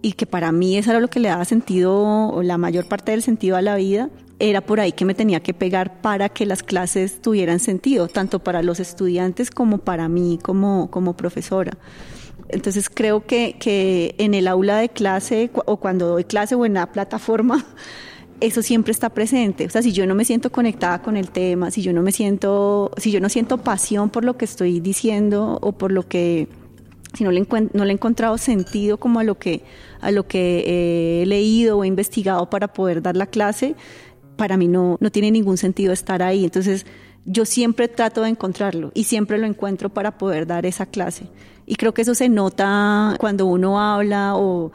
y 0.01 0.13
que 0.13 0.25
para 0.25 0.51
mí 0.51 0.77
eso 0.77 0.91
era 0.91 0.99
lo 0.99 1.09
que 1.09 1.19
le 1.19 1.29
daba 1.29 1.45
sentido, 1.45 2.41
la 2.43 2.57
mayor 2.57 2.85
parte 2.85 3.11
del 3.11 3.21
sentido 3.21 3.55
a 3.55 3.61
la 3.61 3.75
vida, 3.75 4.09
era 4.39 4.61
por 4.61 4.79
ahí 4.79 4.91
que 4.91 5.05
me 5.05 5.13
tenía 5.13 5.41
que 5.41 5.53
pegar 5.53 6.01
para 6.01 6.29
que 6.29 6.47
las 6.47 6.63
clases 6.63 7.21
tuvieran 7.21 7.59
sentido, 7.59 8.07
tanto 8.07 8.39
para 8.39 8.63
los 8.63 8.79
estudiantes 8.79 9.51
como 9.51 9.77
para 9.77 10.09
mí 10.09 10.39
como, 10.41 10.89
como 10.89 11.15
profesora. 11.15 11.77
Entonces 12.49 12.89
creo 12.89 13.25
que, 13.25 13.55
que 13.59 14.15
en 14.17 14.33
el 14.33 14.47
aula 14.47 14.77
de 14.77 14.89
clase 14.89 15.51
o 15.53 15.77
cuando 15.77 16.07
doy 16.07 16.23
clase 16.23 16.55
o 16.55 16.65
en 16.65 16.73
la 16.73 16.91
plataforma, 16.91 17.65
eso 18.41 18.61
siempre 18.61 18.91
está 18.91 19.09
presente. 19.09 19.65
O 19.65 19.69
sea, 19.69 19.81
si 19.81 19.93
yo 19.93 20.05
no 20.05 20.15
me 20.15 20.25
siento 20.25 20.51
conectada 20.51 21.01
con 21.01 21.15
el 21.15 21.29
tema, 21.29 21.71
si 21.71 21.81
yo 21.81 21.93
no 21.93 22.01
me 22.01 22.11
siento, 22.11 22.91
si 22.97 23.11
yo 23.11 23.21
no 23.21 23.29
siento 23.29 23.59
pasión 23.59 24.09
por 24.09 24.25
lo 24.25 24.35
que 24.35 24.45
estoy 24.45 24.79
diciendo 24.79 25.59
o 25.61 25.71
por 25.71 25.91
lo 25.91 26.07
que, 26.07 26.47
si 27.13 27.23
no 27.23 27.31
le, 27.31 27.45
no 27.73 27.85
le 27.85 27.91
he 27.91 27.93
encontrado 27.93 28.37
sentido 28.37 28.97
como 28.97 29.19
a 29.19 29.23
lo 29.23 29.37
que, 29.37 29.63
a 30.01 30.11
lo 30.11 30.27
que 30.27 31.21
he 31.21 31.25
leído 31.27 31.77
o 31.77 31.83
he 31.83 31.87
investigado 31.87 32.49
para 32.49 32.73
poder 32.73 33.01
dar 33.01 33.15
la 33.15 33.27
clase, 33.27 33.75
para 34.35 34.57
mí 34.57 34.67
no, 34.67 34.97
no 34.99 35.11
tiene 35.11 35.29
ningún 35.29 35.57
sentido 35.57 35.93
estar 35.93 36.23
ahí. 36.23 36.43
Entonces, 36.43 36.87
yo 37.25 37.45
siempre 37.45 37.87
trato 37.87 38.23
de 38.23 38.29
encontrarlo 38.29 38.91
y 38.95 39.03
siempre 39.03 39.37
lo 39.37 39.45
encuentro 39.45 39.89
para 39.89 40.17
poder 40.17 40.47
dar 40.47 40.65
esa 40.65 40.87
clase. 40.87 41.27
Y 41.67 41.75
creo 41.75 41.93
que 41.93 42.01
eso 42.01 42.15
se 42.15 42.27
nota 42.27 43.15
cuando 43.19 43.45
uno 43.45 43.79
habla 43.79 44.35
o 44.35 44.71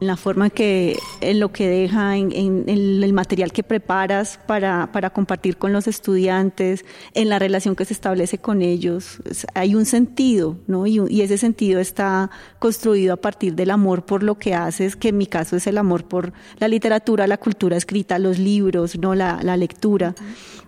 la 0.00 0.16
forma 0.16 0.50
que, 0.50 0.98
en 1.20 1.40
lo 1.40 1.52
que 1.52 1.68
deja, 1.68 2.16
en, 2.16 2.64
el 2.68 3.12
material 3.12 3.52
que 3.52 3.62
preparas 3.62 4.38
para, 4.46 4.90
para, 4.92 5.10
compartir 5.10 5.56
con 5.56 5.72
los 5.72 5.86
estudiantes, 5.86 6.84
en 7.14 7.28
la 7.28 7.38
relación 7.38 7.76
que 7.76 7.84
se 7.84 7.94
establece 7.94 8.38
con 8.38 8.62
ellos. 8.62 9.18
Hay 9.54 9.74
un 9.74 9.86
sentido, 9.86 10.58
¿no? 10.66 10.86
Y, 10.86 11.00
y, 11.08 11.22
ese 11.22 11.38
sentido 11.38 11.80
está 11.80 12.30
construido 12.58 13.14
a 13.14 13.16
partir 13.16 13.54
del 13.54 13.70
amor 13.70 14.04
por 14.04 14.22
lo 14.22 14.36
que 14.36 14.54
haces, 14.54 14.96
que 14.96 15.08
en 15.08 15.18
mi 15.18 15.26
caso 15.26 15.56
es 15.56 15.66
el 15.66 15.78
amor 15.78 16.06
por 16.06 16.32
la 16.58 16.68
literatura, 16.68 17.26
la 17.26 17.38
cultura 17.38 17.76
escrita, 17.76 18.18
los 18.18 18.38
libros, 18.38 18.98
¿no? 18.98 19.14
La, 19.14 19.40
la 19.42 19.56
lectura. 19.56 20.14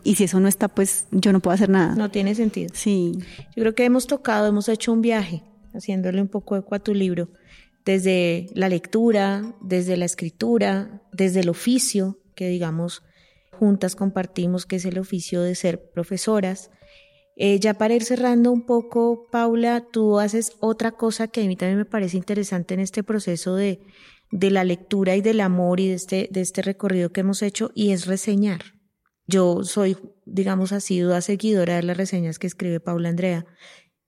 Y 0.04 0.14
si 0.14 0.24
eso 0.24 0.40
no 0.40 0.48
está, 0.48 0.68
pues 0.68 1.06
yo 1.10 1.32
no 1.32 1.40
puedo 1.40 1.54
hacer 1.54 1.68
nada. 1.68 1.94
No 1.94 2.10
tiene 2.10 2.34
sentido. 2.34 2.70
Sí. 2.72 3.12
Yo 3.54 3.62
creo 3.62 3.74
que 3.74 3.84
hemos 3.84 4.06
tocado, 4.06 4.46
hemos 4.46 4.68
hecho 4.68 4.92
un 4.92 5.02
viaje, 5.02 5.42
haciéndole 5.74 6.22
un 6.22 6.28
poco 6.28 6.56
eco 6.56 6.74
a 6.74 6.78
tu 6.78 6.94
libro 6.94 7.28
desde 7.84 8.46
la 8.54 8.68
lectura, 8.68 9.56
desde 9.60 9.96
la 9.96 10.04
escritura, 10.04 11.02
desde 11.12 11.40
el 11.40 11.48
oficio, 11.48 12.18
que 12.34 12.48
digamos 12.48 13.02
juntas 13.52 13.96
compartimos, 13.96 14.66
que 14.66 14.76
es 14.76 14.84
el 14.84 14.98
oficio 14.98 15.42
de 15.42 15.54
ser 15.54 15.90
profesoras. 15.90 16.70
Eh, 17.36 17.58
ya 17.60 17.74
para 17.74 17.94
ir 17.94 18.04
cerrando 18.04 18.52
un 18.52 18.66
poco, 18.66 19.28
Paula, 19.30 19.86
tú 19.92 20.18
haces 20.18 20.52
otra 20.60 20.92
cosa 20.92 21.28
que 21.28 21.42
a 21.42 21.46
mí 21.46 21.56
también 21.56 21.78
me 21.78 21.84
parece 21.84 22.16
interesante 22.16 22.74
en 22.74 22.80
este 22.80 23.02
proceso 23.02 23.54
de, 23.54 23.80
de 24.30 24.50
la 24.50 24.64
lectura 24.64 25.16
y 25.16 25.20
del 25.20 25.40
amor 25.40 25.80
y 25.80 25.88
de 25.88 25.94
este, 25.94 26.28
de 26.30 26.40
este 26.40 26.62
recorrido 26.62 27.10
que 27.10 27.20
hemos 27.20 27.42
hecho, 27.42 27.70
y 27.74 27.92
es 27.92 28.06
reseñar. 28.06 28.74
Yo 29.26 29.62
soy, 29.62 29.96
digamos, 30.24 30.72
asidua 30.72 31.20
seguidora 31.20 31.76
de 31.76 31.82
las 31.82 31.96
reseñas 31.96 32.38
que 32.38 32.46
escribe 32.46 32.80
Paula 32.80 33.10
Andrea, 33.10 33.46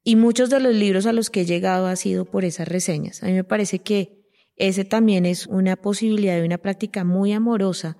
y 0.02 0.16
muchos 0.16 0.50
de 0.50 0.60
los 0.60 0.74
libros 0.74 1.06
a 1.06 1.12
los 1.12 1.30
que 1.30 1.42
he 1.42 1.46
llegado 1.46 1.86
ha 1.86 1.96
sido 1.96 2.24
por 2.24 2.44
esas 2.44 2.68
reseñas. 2.68 3.22
A 3.22 3.26
mí 3.26 3.32
me 3.32 3.44
parece 3.44 3.80
que 3.80 4.20
ese 4.56 4.84
también 4.84 5.26
es 5.26 5.46
una 5.46 5.76
posibilidad 5.76 6.36
de 6.36 6.44
una 6.44 6.58
práctica 6.58 7.04
muy 7.04 7.32
amorosa 7.32 7.96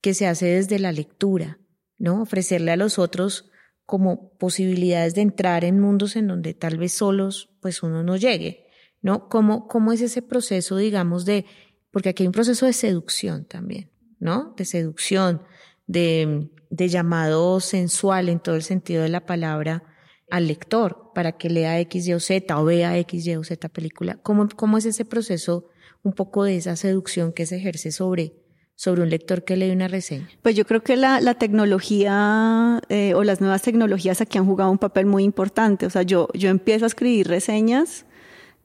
que 0.00 0.14
se 0.14 0.26
hace 0.26 0.46
desde 0.46 0.78
la 0.78 0.92
lectura, 0.92 1.58
¿no? 1.98 2.22
Ofrecerle 2.22 2.72
a 2.72 2.76
los 2.76 2.98
otros 2.98 3.50
como 3.86 4.32
posibilidades 4.38 5.14
de 5.14 5.22
entrar 5.22 5.64
en 5.64 5.80
mundos 5.80 6.16
en 6.16 6.26
donde 6.26 6.54
tal 6.54 6.78
vez 6.78 6.92
solos 6.92 7.50
pues 7.60 7.82
uno 7.82 8.02
no 8.02 8.16
llegue, 8.16 8.66
¿no? 9.00 9.28
¿Cómo, 9.28 9.68
cómo 9.68 9.92
es 9.92 10.00
ese 10.00 10.22
proceso, 10.22 10.76
digamos, 10.76 11.24
de, 11.24 11.46
porque 11.90 12.10
aquí 12.10 12.22
hay 12.22 12.28
un 12.28 12.32
proceso 12.32 12.66
de 12.66 12.72
seducción 12.72 13.44
también, 13.44 13.90
¿no? 14.18 14.54
De 14.56 14.64
seducción, 14.64 15.42
de, 15.86 16.50
de 16.70 16.88
llamado 16.88 17.60
sensual 17.60 18.28
en 18.28 18.40
todo 18.40 18.54
el 18.54 18.62
sentido 18.62 19.02
de 19.02 19.08
la 19.08 19.26
palabra, 19.26 19.84
al 20.32 20.46
lector 20.46 21.10
para 21.14 21.32
que 21.32 21.50
lea 21.50 21.78
X, 21.80 22.08
Y 22.08 22.14
o 22.14 22.18
Z 22.18 22.58
o 22.58 22.64
vea 22.64 22.96
X, 22.96 23.26
Y 23.26 23.36
o 23.36 23.44
Z 23.44 23.68
película. 23.68 24.18
¿Cómo, 24.22 24.48
cómo 24.56 24.78
es 24.78 24.86
ese 24.86 25.04
proceso, 25.04 25.68
un 26.02 26.14
poco 26.14 26.44
de 26.44 26.56
esa 26.56 26.74
seducción 26.74 27.34
que 27.34 27.44
se 27.44 27.56
ejerce 27.56 27.92
sobre, 27.92 28.32
sobre 28.74 29.02
un 29.02 29.10
lector 29.10 29.44
que 29.44 29.56
lee 29.56 29.70
una 29.72 29.88
reseña? 29.88 30.26
Pues 30.40 30.56
yo 30.56 30.64
creo 30.64 30.82
que 30.82 30.96
la, 30.96 31.20
la 31.20 31.34
tecnología 31.34 32.80
eh, 32.88 33.12
o 33.12 33.24
las 33.24 33.42
nuevas 33.42 33.60
tecnologías 33.60 34.22
aquí 34.22 34.38
han 34.38 34.46
jugado 34.46 34.70
un 34.70 34.78
papel 34.78 35.04
muy 35.04 35.22
importante. 35.22 35.84
O 35.84 35.90
sea, 35.90 36.00
yo, 36.00 36.28
yo 36.32 36.48
empiezo 36.48 36.86
a 36.86 36.88
escribir 36.88 37.28
reseñas 37.28 38.06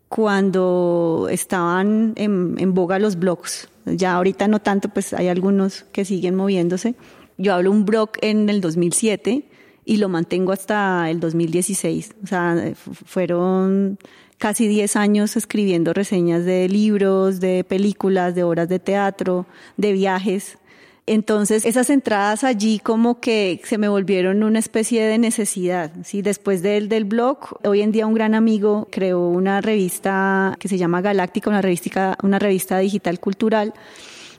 cuando 0.08 1.28
estaban 1.30 2.14
en, 2.16 2.56
en 2.60 2.74
boga 2.74 2.98
los 2.98 3.20
blogs. 3.20 3.68
Ya 3.86 4.14
ahorita 4.14 4.48
no 4.48 4.62
tanto, 4.62 4.88
pues 4.88 5.12
hay 5.12 5.28
algunos 5.28 5.84
que 5.92 6.06
siguen 6.06 6.36
moviéndose. 6.36 6.96
Yo 7.38 7.54
hablo 7.54 7.72
un 7.72 7.84
blog 7.84 8.12
en 8.22 8.48
el 8.48 8.62
2007 8.62 9.50
y 9.88 9.98
lo 9.98 10.10
mantengo 10.10 10.52
hasta 10.52 11.10
el 11.10 11.22
2016. 11.22 12.16
O 12.22 12.28
sea, 12.28 12.74
fueron 13.06 13.98
casi 14.38 14.68
10 14.68 14.98
años 14.98 15.38
escribiendo 15.38 15.94
reseñas 15.94 16.44
de 16.44 16.68
libros, 16.68 17.40
de 17.40 17.64
películas, 17.64 18.36
de 18.36 18.44
obras 18.44 18.68
de 18.68 18.80
teatro, 18.80 19.46
de 19.78 19.94
viajes. 19.94 20.58
Entonces, 21.06 21.66
esas 21.66 21.90
entradas 21.90 22.44
allí 22.44 22.80
como 22.80 23.22
que 23.22 23.62
se 23.64 23.78
me 23.78 23.88
volvieron 23.88 24.44
una 24.44 24.60
especie 24.60 25.06
de 25.06 25.18
necesidad. 25.20 25.94
¿sí? 26.04 26.22
Después 26.22 26.62
del, 26.62 26.90
del 26.90 27.06
blog, 27.06 27.38
hoy 27.64 27.82
en 27.82 27.94
día 27.94 28.08
un 28.08 28.14
gran 28.14 28.36
amigo 28.36 28.90
creó 28.92 29.30
una 29.30 29.62
revista 29.62 30.58
que 30.60 30.68
se 30.68 30.78
llama 30.78 31.00
Galáctica, 31.00 31.50
una 31.50 31.62
revista, 31.62 32.18
una 32.24 32.40
revista 32.40 32.78
digital 32.80 33.22
cultural. 33.22 33.74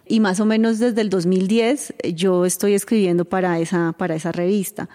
Y 0.06 0.20
más 0.20 0.40
o 0.40 0.44
menos 0.44 0.78
desde 0.78 1.00
el 1.00 1.08
2010 1.08 1.94
yo 2.14 2.44
estoy 2.44 2.74
escribiendo 2.74 3.24
para 3.24 3.58
esa, 3.58 3.94
para 3.96 4.14
esa 4.14 4.30
revista. 4.30 4.90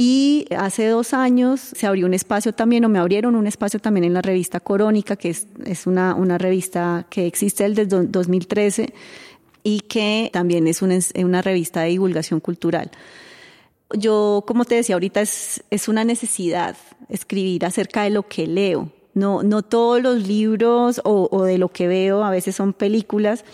Y 0.00 0.46
hace 0.56 0.86
dos 0.86 1.12
años 1.12 1.60
se 1.60 1.88
abrió 1.88 2.06
un 2.06 2.14
espacio 2.14 2.52
también, 2.52 2.84
o 2.84 2.88
me 2.88 3.00
abrieron 3.00 3.34
un 3.34 3.48
espacio 3.48 3.80
también 3.80 4.04
en 4.04 4.14
la 4.14 4.22
revista 4.22 4.60
Corónica, 4.60 5.16
que 5.16 5.30
es, 5.30 5.86
una, 5.88 6.14
revista 6.38 7.04
que 7.10 7.26
existe 7.26 7.68
desde 7.68 8.06
2013 8.06 8.94
y 9.64 9.80
que 9.80 10.30
también 10.32 10.68
es 10.68 10.82
una, 10.82 11.42
revista 11.42 11.80
de 11.80 11.88
divulgación 11.88 12.38
cultural. 12.38 12.92
Yo, 13.92 14.44
como 14.46 14.64
te 14.64 14.76
decía 14.76 14.94
ahorita, 14.94 15.20
es, 15.20 15.88
una 15.88 16.04
necesidad 16.04 16.76
escribir 17.08 17.64
acerca 17.64 18.04
de 18.04 18.10
lo 18.10 18.22
que 18.22 18.46
leo. 18.46 18.92
No, 19.14 19.42
no 19.42 19.62
todos 19.62 20.00
los 20.00 20.28
libros 20.28 21.00
o, 21.02 21.42
de 21.42 21.58
lo 21.58 21.70
que 21.70 21.88
veo, 21.88 22.22
a 22.22 22.30
veces 22.30 22.54
son 22.54 22.72
películas, 22.72 23.44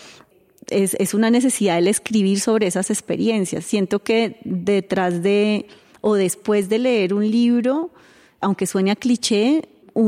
es, 0.68 1.14
una 1.14 1.30
necesidad 1.30 1.78
el 1.78 1.88
escribir 1.88 2.38
sobre 2.38 2.66
esas 2.66 2.90
experiencias. 2.90 3.64
Siento 3.64 4.00
que 4.00 4.36
detrás 4.44 5.22
de 5.22 5.64
o 6.06 6.16
después 6.16 6.68
de 6.68 6.78
leer 6.78 7.14
un 7.14 7.30
libro, 7.30 7.90
aunque 8.42 8.66
suene 8.66 8.90
a 8.90 8.94
cliché, 8.94 9.66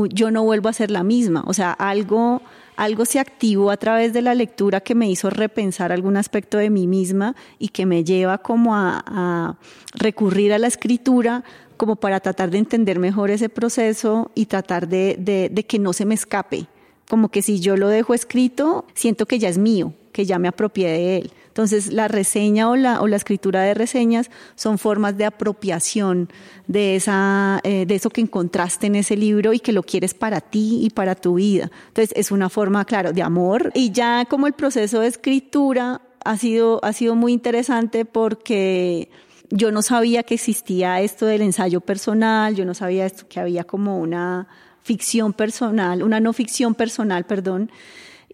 yo 0.09 0.29
no 0.29 0.43
vuelvo 0.43 0.69
a 0.69 0.73
ser 0.73 0.91
la 0.91 1.01
misma. 1.01 1.43
O 1.47 1.55
sea, 1.55 1.71
algo, 1.71 2.43
algo 2.75 3.03
se 3.03 3.19
activó 3.19 3.71
a 3.71 3.77
través 3.77 4.13
de 4.13 4.21
la 4.21 4.35
lectura 4.35 4.79
que 4.79 4.93
me 4.93 5.09
hizo 5.09 5.31
repensar 5.31 5.91
algún 5.91 6.15
aspecto 6.15 6.59
de 6.59 6.69
mí 6.69 6.85
misma 6.85 7.35
y 7.57 7.69
que 7.69 7.87
me 7.87 8.03
lleva 8.03 8.37
como 8.37 8.75
a, 8.75 9.57
recurrir 9.95 10.53
a 10.53 10.59
la 10.59 10.67
escritura 10.67 11.43
como 11.77 11.95
para 11.95 12.19
tratar 12.19 12.51
de 12.51 12.59
entender 12.59 12.99
mejor 12.99 13.31
ese 13.31 13.49
proceso 13.49 14.29
y 14.35 14.45
tratar 14.45 14.87
de, 14.87 15.49
de 15.51 15.63
que 15.63 15.79
no 15.79 15.93
se 15.93 16.05
me 16.05 16.13
escape. 16.13 16.67
Como 17.09 17.29
que 17.29 17.41
si 17.41 17.59
yo 17.59 17.75
lo 17.75 17.87
dejo 17.87 18.13
escrito, 18.13 18.85
siento 18.93 19.25
que 19.25 19.39
ya 19.39 19.49
es 19.49 19.57
mío, 19.57 19.93
que 20.17 20.25
ya 20.25 20.39
me 20.39 20.47
apropié 20.47 20.87
de 20.87 21.17
él. 21.17 21.31
Entonces, 21.49 21.93
la 21.93 22.07
reseña 22.07 22.71
o 22.71 22.75
la, 22.75 23.01
o 23.01 23.07
la 23.07 23.17
escritura 23.17 23.61
de 23.61 23.75
reseñas 23.75 24.31
son 24.55 24.79
formas 24.79 25.15
de 25.15 25.25
apropiación 25.25 26.29
de, 26.65 26.95
esa, 26.95 27.59
eh, 27.63 27.85
de 27.85 27.93
eso 27.93 28.09
que 28.09 28.21
encontraste 28.21 28.87
en 28.87 28.95
ese 28.95 29.15
libro 29.15 29.53
y 29.53 29.59
que 29.59 29.73
lo 29.73 29.83
quieres 29.83 30.15
para 30.15 30.41
ti 30.41 30.79
y 30.81 30.89
para 30.89 31.13
tu 31.13 31.35
vida. 31.35 31.69
Entonces, 31.89 32.13
es 32.15 32.31
una 32.31 32.49
forma, 32.49 32.83
claro, 32.85 33.13
de 33.13 33.21
amor. 33.21 33.71
Y 33.75 33.91
ya 33.91 34.25
como 34.25 34.47
el 34.47 34.53
proceso 34.53 35.01
de 35.01 35.07
escritura 35.07 36.01
ha 36.25 36.35
sido, 36.35 36.83
ha 36.83 36.93
sido 36.93 37.13
muy 37.13 37.31
interesante 37.31 38.05
porque 38.05 39.11
yo 39.51 39.71
no 39.71 39.83
sabía 39.83 40.23
que 40.23 40.33
existía 40.33 40.99
esto 41.01 41.27
del 41.27 41.43
ensayo 41.43 41.81
personal, 41.81 42.55
yo 42.55 42.65
no 42.65 42.73
sabía 42.73 43.05
esto, 43.05 43.27
que 43.29 43.39
había 43.39 43.65
como 43.65 43.99
una 43.99 44.47
ficción 44.81 45.31
personal, 45.31 46.01
una 46.01 46.19
no 46.19 46.33
ficción 46.33 46.73
personal, 46.73 47.27
perdón, 47.27 47.69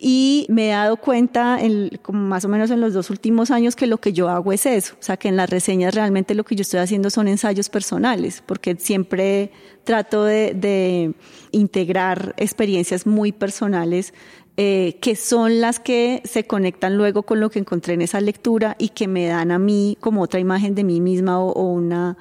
y 0.06 0.46
me 0.50 0.68
he 0.68 0.72
dado 0.72 0.98
cuenta, 0.98 1.58
en, 1.62 1.90
como 2.02 2.20
más 2.20 2.44
o 2.44 2.50
menos 2.50 2.70
en 2.72 2.82
los 2.82 2.94
dos 2.94 3.10
últimos 3.10 3.52
años, 3.52 3.78
que 3.78 3.88
lo 3.88 4.00
que 4.00 4.12
yo 4.12 4.28
hago 4.28 4.52
es 4.52 4.66
eso. 4.66 4.96
O 5.00 5.02
sea, 5.02 5.16
que 5.16 5.30
en 5.30 5.38
las 5.38 5.50
reseñas 5.50 5.96
realmente 5.96 6.36
lo 6.36 6.44
que 6.44 6.58
yo 6.58 6.64
estoy 6.64 6.82
haciendo 6.82 7.10
son 7.10 7.30
ensayos 7.30 7.70
personales, 7.70 8.44
porque 8.46 8.76
siempre 8.76 9.54
trato 9.86 10.26
de, 10.26 11.14
integrar 11.52 12.34
experiencias 12.36 13.08
muy 13.08 13.32
personales 13.32 14.14
eh, 14.58 14.98
que 15.02 15.16
son 15.16 15.62
las 15.62 15.80
que 15.80 16.22
se 16.26 16.46
conectan 16.48 16.98
luego 16.98 17.24
con 17.24 17.40
lo 17.40 17.50
que 17.50 17.60
encontré 17.60 17.94
en 17.94 18.02
esa 18.02 18.20
lectura 18.20 18.76
y 18.78 18.90
que 18.90 19.08
me 19.08 19.28
dan 19.28 19.52
a 19.52 19.58
mí 19.58 19.98
como 20.02 20.22
otra 20.22 20.42
imagen 20.42 20.76
de 20.76 20.84
mí 20.84 21.00
misma 21.00 21.40
o, 21.40 21.54
o 21.54 21.72
una, 21.72 22.18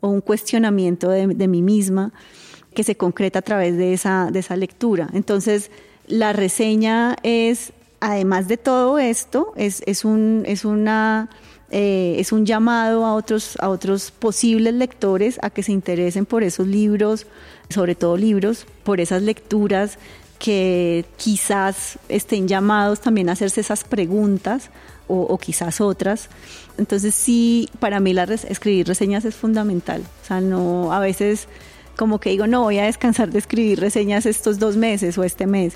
o 0.00 0.08
un 0.08 0.22
cuestionamiento 0.22 1.10
de, 1.10 1.26
de, 1.26 1.48
mí 1.48 1.60
misma 1.60 2.14
que 2.74 2.82
se 2.82 2.96
concreta 2.96 3.40
a 3.40 3.42
través 3.42 3.76
de 3.76 3.92
esa, 3.92 4.30
de 4.32 4.38
esa 4.38 4.56
lectura. 4.56 5.10
Entonces, 5.12 5.70
la 6.06 6.32
reseña 6.32 7.16
es, 7.22 7.72
además 8.00 8.48
de 8.48 8.56
todo 8.56 8.98
esto, 8.98 9.52
es, 9.56 9.82
es, 9.86 10.04
un, 10.04 10.44
es, 10.46 10.64
una, 10.64 11.28
eh, 11.70 12.16
es 12.18 12.32
un 12.32 12.46
llamado 12.46 13.04
a 13.04 13.14
otros, 13.14 13.56
a 13.60 13.68
otros 13.68 14.10
posibles 14.10 14.74
lectores 14.74 15.38
a 15.42 15.50
que 15.50 15.62
se 15.62 15.72
interesen 15.72 16.26
por 16.26 16.42
esos 16.42 16.66
libros, 16.66 17.26
sobre 17.70 17.94
todo 17.94 18.16
libros, 18.16 18.66
por 18.84 19.00
esas 19.00 19.22
lecturas 19.22 19.98
que 20.38 21.04
quizás 21.16 21.98
estén 22.08 22.46
llamados 22.46 23.00
también 23.00 23.28
a 23.28 23.32
hacerse 23.32 23.60
esas 23.60 23.84
preguntas 23.84 24.70
o, 25.08 25.38
quizás 25.38 25.80
otras. 25.80 26.28
Entonces 26.78 27.14
sí, 27.14 27.68
para 27.78 28.00
mí 28.00 28.12
la 28.12 28.24
escribir 28.24 28.88
reseñas 28.88 29.24
es 29.24 29.36
fundamental. 29.36 30.02
O 30.22 30.26
sea, 30.26 30.40
no, 30.40 30.92
a 30.92 30.98
veces 30.98 31.48
como 31.96 32.20
que 32.20 32.30
digo, 32.30 32.46
no, 32.46 32.62
voy 32.62 32.78
a 32.78 32.84
descansar 32.84 33.30
de 33.30 33.38
escribir 33.38 33.80
reseñas 33.80 34.26
estos 34.26 34.58
dos 34.58 34.76
meses 34.76 35.16
o 35.16 35.24
este 35.24 35.46
mes, 35.46 35.74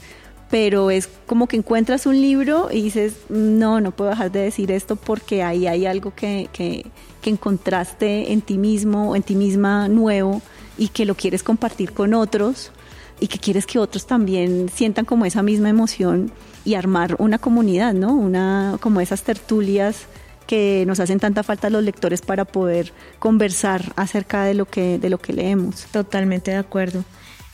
pero 0.50 0.90
es 0.90 1.08
como 1.26 1.46
que 1.46 1.56
encuentras 1.56 2.06
un 2.06 2.20
libro 2.20 2.68
y 2.72 2.82
dices, 2.82 3.14
no, 3.28 3.80
no 3.80 3.92
puedo 3.92 4.10
dejar 4.10 4.32
de 4.32 4.40
decir 4.40 4.70
esto 4.72 4.96
porque 4.96 5.42
ahí 5.42 5.66
hay 5.66 5.86
algo 5.86 6.12
que, 6.14 6.48
que, 6.52 6.86
que 7.22 7.30
encontraste 7.30 8.32
en 8.32 8.42
ti 8.42 8.58
mismo, 8.58 9.14
en 9.14 9.22
ti 9.22 9.36
misma 9.36 9.88
nuevo 9.88 10.42
y 10.76 10.88
que 10.88 11.04
lo 11.06 11.14
quieres 11.14 11.42
compartir 11.42 11.92
con 11.92 12.14
otros 12.14 12.72
y 13.20 13.28
que 13.28 13.38
quieres 13.38 13.66
que 13.66 13.78
otros 13.78 14.06
también 14.06 14.68
sientan 14.74 15.04
como 15.04 15.24
esa 15.24 15.42
misma 15.42 15.68
emoción 15.68 16.32
y 16.64 16.74
armar 16.74 17.16
una 17.18 17.38
comunidad, 17.38 17.92
¿no? 17.92 18.14
Una 18.14 18.76
como 18.80 19.00
esas 19.00 19.22
tertulias 19.22 20.06
que 20.46 20.84
nos 20.86 20.98
hacen 20.98 21.20
tanta 21.20 21.44
falta 21.44 21.70
los 21.70 21.84
lectores 21.84 22.22
para 22.22 22.44
poder 22.44 22.92
conversar 23.20 23.92
acerca 23.94 24.42
de 24.44 24.54
lo 24.54 24.66
que, 24.66 24.98
de 24.98 25.08
lo 25.08 25.18
que 25.18 25.32
leemos. 25.32 25.84
Totalmente 25.92 26.50
de 26.50 26.56
acuerdo. 26.56 27.04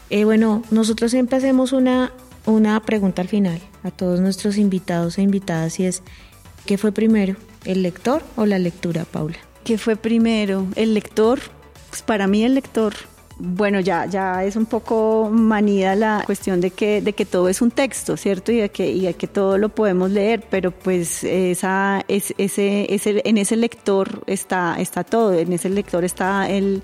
Eh, 0.09 0.24
bueno, 0.24 0.62
nosotros 0.70 1.11
siempre 1.11 1.36
hacemos 1.36 1.72
una, 1.72 2.12
una 2.47 2.80
pregunta 2.80 3.22
al 3.22 3.28
final 3.28 3.61
a 3.82 3.90
todos 3.90 4.20
nuestros 4.20 4.57
invitados 4.57 5.18
e 5.18 5.22
invitadas 5.22 5.78
y 5.80 5.86
es, 5.86 6.03
¿qué 6.64 6.78
fue 6.78 6.92
primero, 6.92 7.36
el 7.64 7.82
lector 7.82 8.22
o 8.36 8.47
la 8.47 8.59
lectura, 8.59 9.05
Paula? 9.05 9.36
¿Qué 9.64 9.78
fue 9.78 9.97
primero, 9.97 10.66
el 10.76 10.94
lector? 10.94 11.40
Pues 11.90 12.03
para 12.03 12.26
mí 12.26 12.44
el 12.44 12.55
lector 12.55 12.94
bueno, 13.38 13.80
ya, 13.80 14.07
ya 14.07 14.44
es 14.44 14.57
un 14.57 14.64
poco 14.64 15.28
manida 15.30 15.94
la 15.94 16.22
cuestión 16.24 16.61
de 16.61 16.70
que, 16.70 17.03
de 17.03 17.12
que 17.12 17.26
todo 17.26 17.49
es 17.51 17.61
un 17.61 17.70
texto, 17.70 18.16
¿cierto? 18.16 18.51
Y 18.51 18.57
de 18.57 18.70
que, 18.70 18.88
y 18.88 19.03
de 19.03 19.14
que 19.14 19.26
todo 19.26 19.59
lo 19.59 19.68
podemos 19.68 20.11
leer, 20.11 20.44
pero 20.49 20.70
pues 20.70 21.22
esa, 21.22 22.03
es, 22.09 22.34
ese, 22.38 22.94
ese, 22.94 23.20
en 23.26 23.36
ese 23.36 23.57
lector 23.57 24.22
está, 24.26 24.76
está 24.80 25.05
todo, 25.05 25.34
en 25.34 25.53
ese 25.53 25.68
lector 25.68 26.03
está 26.05 26.49
el, 26.49 26.82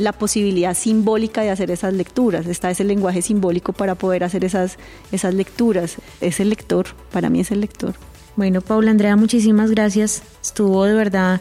la 0.00 0.12
posibilidad 0.12 0.74
simbólica 0.74 1.42
de 1.42 1.50
hacer 1.50 1.70
esas 1.70 1.94
lecturas, 1.94 2.46
está 2.46 2.70
ese 2.70 2.84
lenguaje 2.84 3.22
simbólico 3.22 3.72
para 3.72 3.94
poder 3.94 4.24
hacer 4.24 4.44
esas, 4.44 4.78
esas 5.12 5.34
lecturas. 5.34 5.96
Es 6.20 6.40
el 6.40 6.50
lector, 6.50 6.86
para 7.12 7.30
mí 7.30 7.40
es 7.40 7.50
el 7.50 7.60
lector. 7.60 7.94
Bueno, 8.36 8.60
Paula 8.60 8.90
Andrea, 8.90 9.16
muchísimas 9.16 9.70
gracias. 9.70 10.22
Estuvo 10.42 10.84
de 10.84 10.94
verdad 10.94 11.40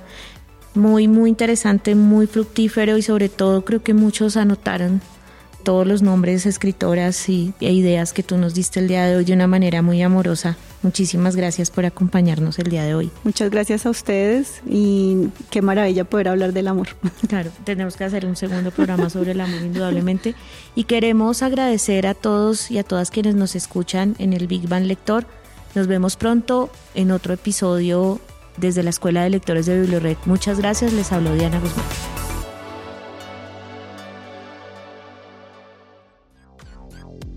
muy, 0.74 1.08
muy 1.08 1.30
interesante, 1.30 1.95
muy 1.95 2.28
fructífero 2.28 2.97
y 2.97 3.01
sobre 3.01 3.30
todo 3.30 3.66
creo 3.66 3.84
que 3.84 3.93
muchos 3.93 4.38
anotaron 4.38 5.01
todos 5.66 5.86
los 5.86 6.01
nombres, 6.03 6.45
escritoras 6.45 7.28
y, 7.28 7.53
e 7.59 7.74
ideas 7.74 8.13
que 8.13 8.24
tú 8.24 8.38
nos 8.38 8.53
diste 8.53 8.80
el 8.80 8.88
día 8.88 9.05
de 9.05 9.18
hoy 9.18 9.26
de 9.26 9.34
una 9.34 9.47
manera 9.47 9.82
muy 9.82 10.01
amorosa. 10.01 10.55
Muchísimas 10.84 11.36
gracias 11.36 11.72
por 11.72 11.86
acompañarnos 11.86 12.59
el 12.59 12.70
día 12.70 12.84
de 12.84 12.93
hoy. 12.93 13.11
Muchas 13.24 13.49
gracias 13.49 13.88
a 13.88 13.89
ustedes 13.89 14.61
y 14.68 15.30
qué 15.49 15.63
maravilla 15.63 16.05
poder 16.05 16.30
hablar 16.30 16.53
del 16.53 16.70
amor. 16.70 16.88
Claro, 17.28 17.49
tenemos 17.63 17.97
que 17.97 18.03
hacer 18.03 18.26
un 18.28 18.36
segundo 18.36 18.70
programa 18.70 19.09
sobre 19.09 19.32
el 19.32 19.41
amor 19.41 19.59
indudablemente 19.63 20.36
y 20.76 20.84
queremos 20.84 21.41
agradecer 21.41 22.05
a 22.05 22.13
todos 22.13 22.70
y 22.70 22.78
a 22.78 22.84
todas 22.84 23.09
quienes 23.09 23.34
nos 23.34 23.55
escuchan 23.55 24.16
en 24.20 24.34
el 24.34 24.45
Big 24.45 24.70
Bang 24.70 24.86
Lector. 24.86 25.26
Nos 25.74 25.88
vemos 25.88 26.16
pronto 26.16 26.70
en 26.93 27.09
otro 27.09 27.34
episodio 27.34 28.22
desde 28.57 28.84
la 28.84 28.91
Escuela 28.91 29.24
de 29.24 29.32
Lectores 29.32 29.66
de 29.66 29.82
Bibliored. 29.82 30.18
Muchas 30.26 30.59
gracias, 30.59 30.93
les 30.93 31.11
habló 31.11 31.34
Diana 31.34 31.59
Guzmán. 31.59 32.24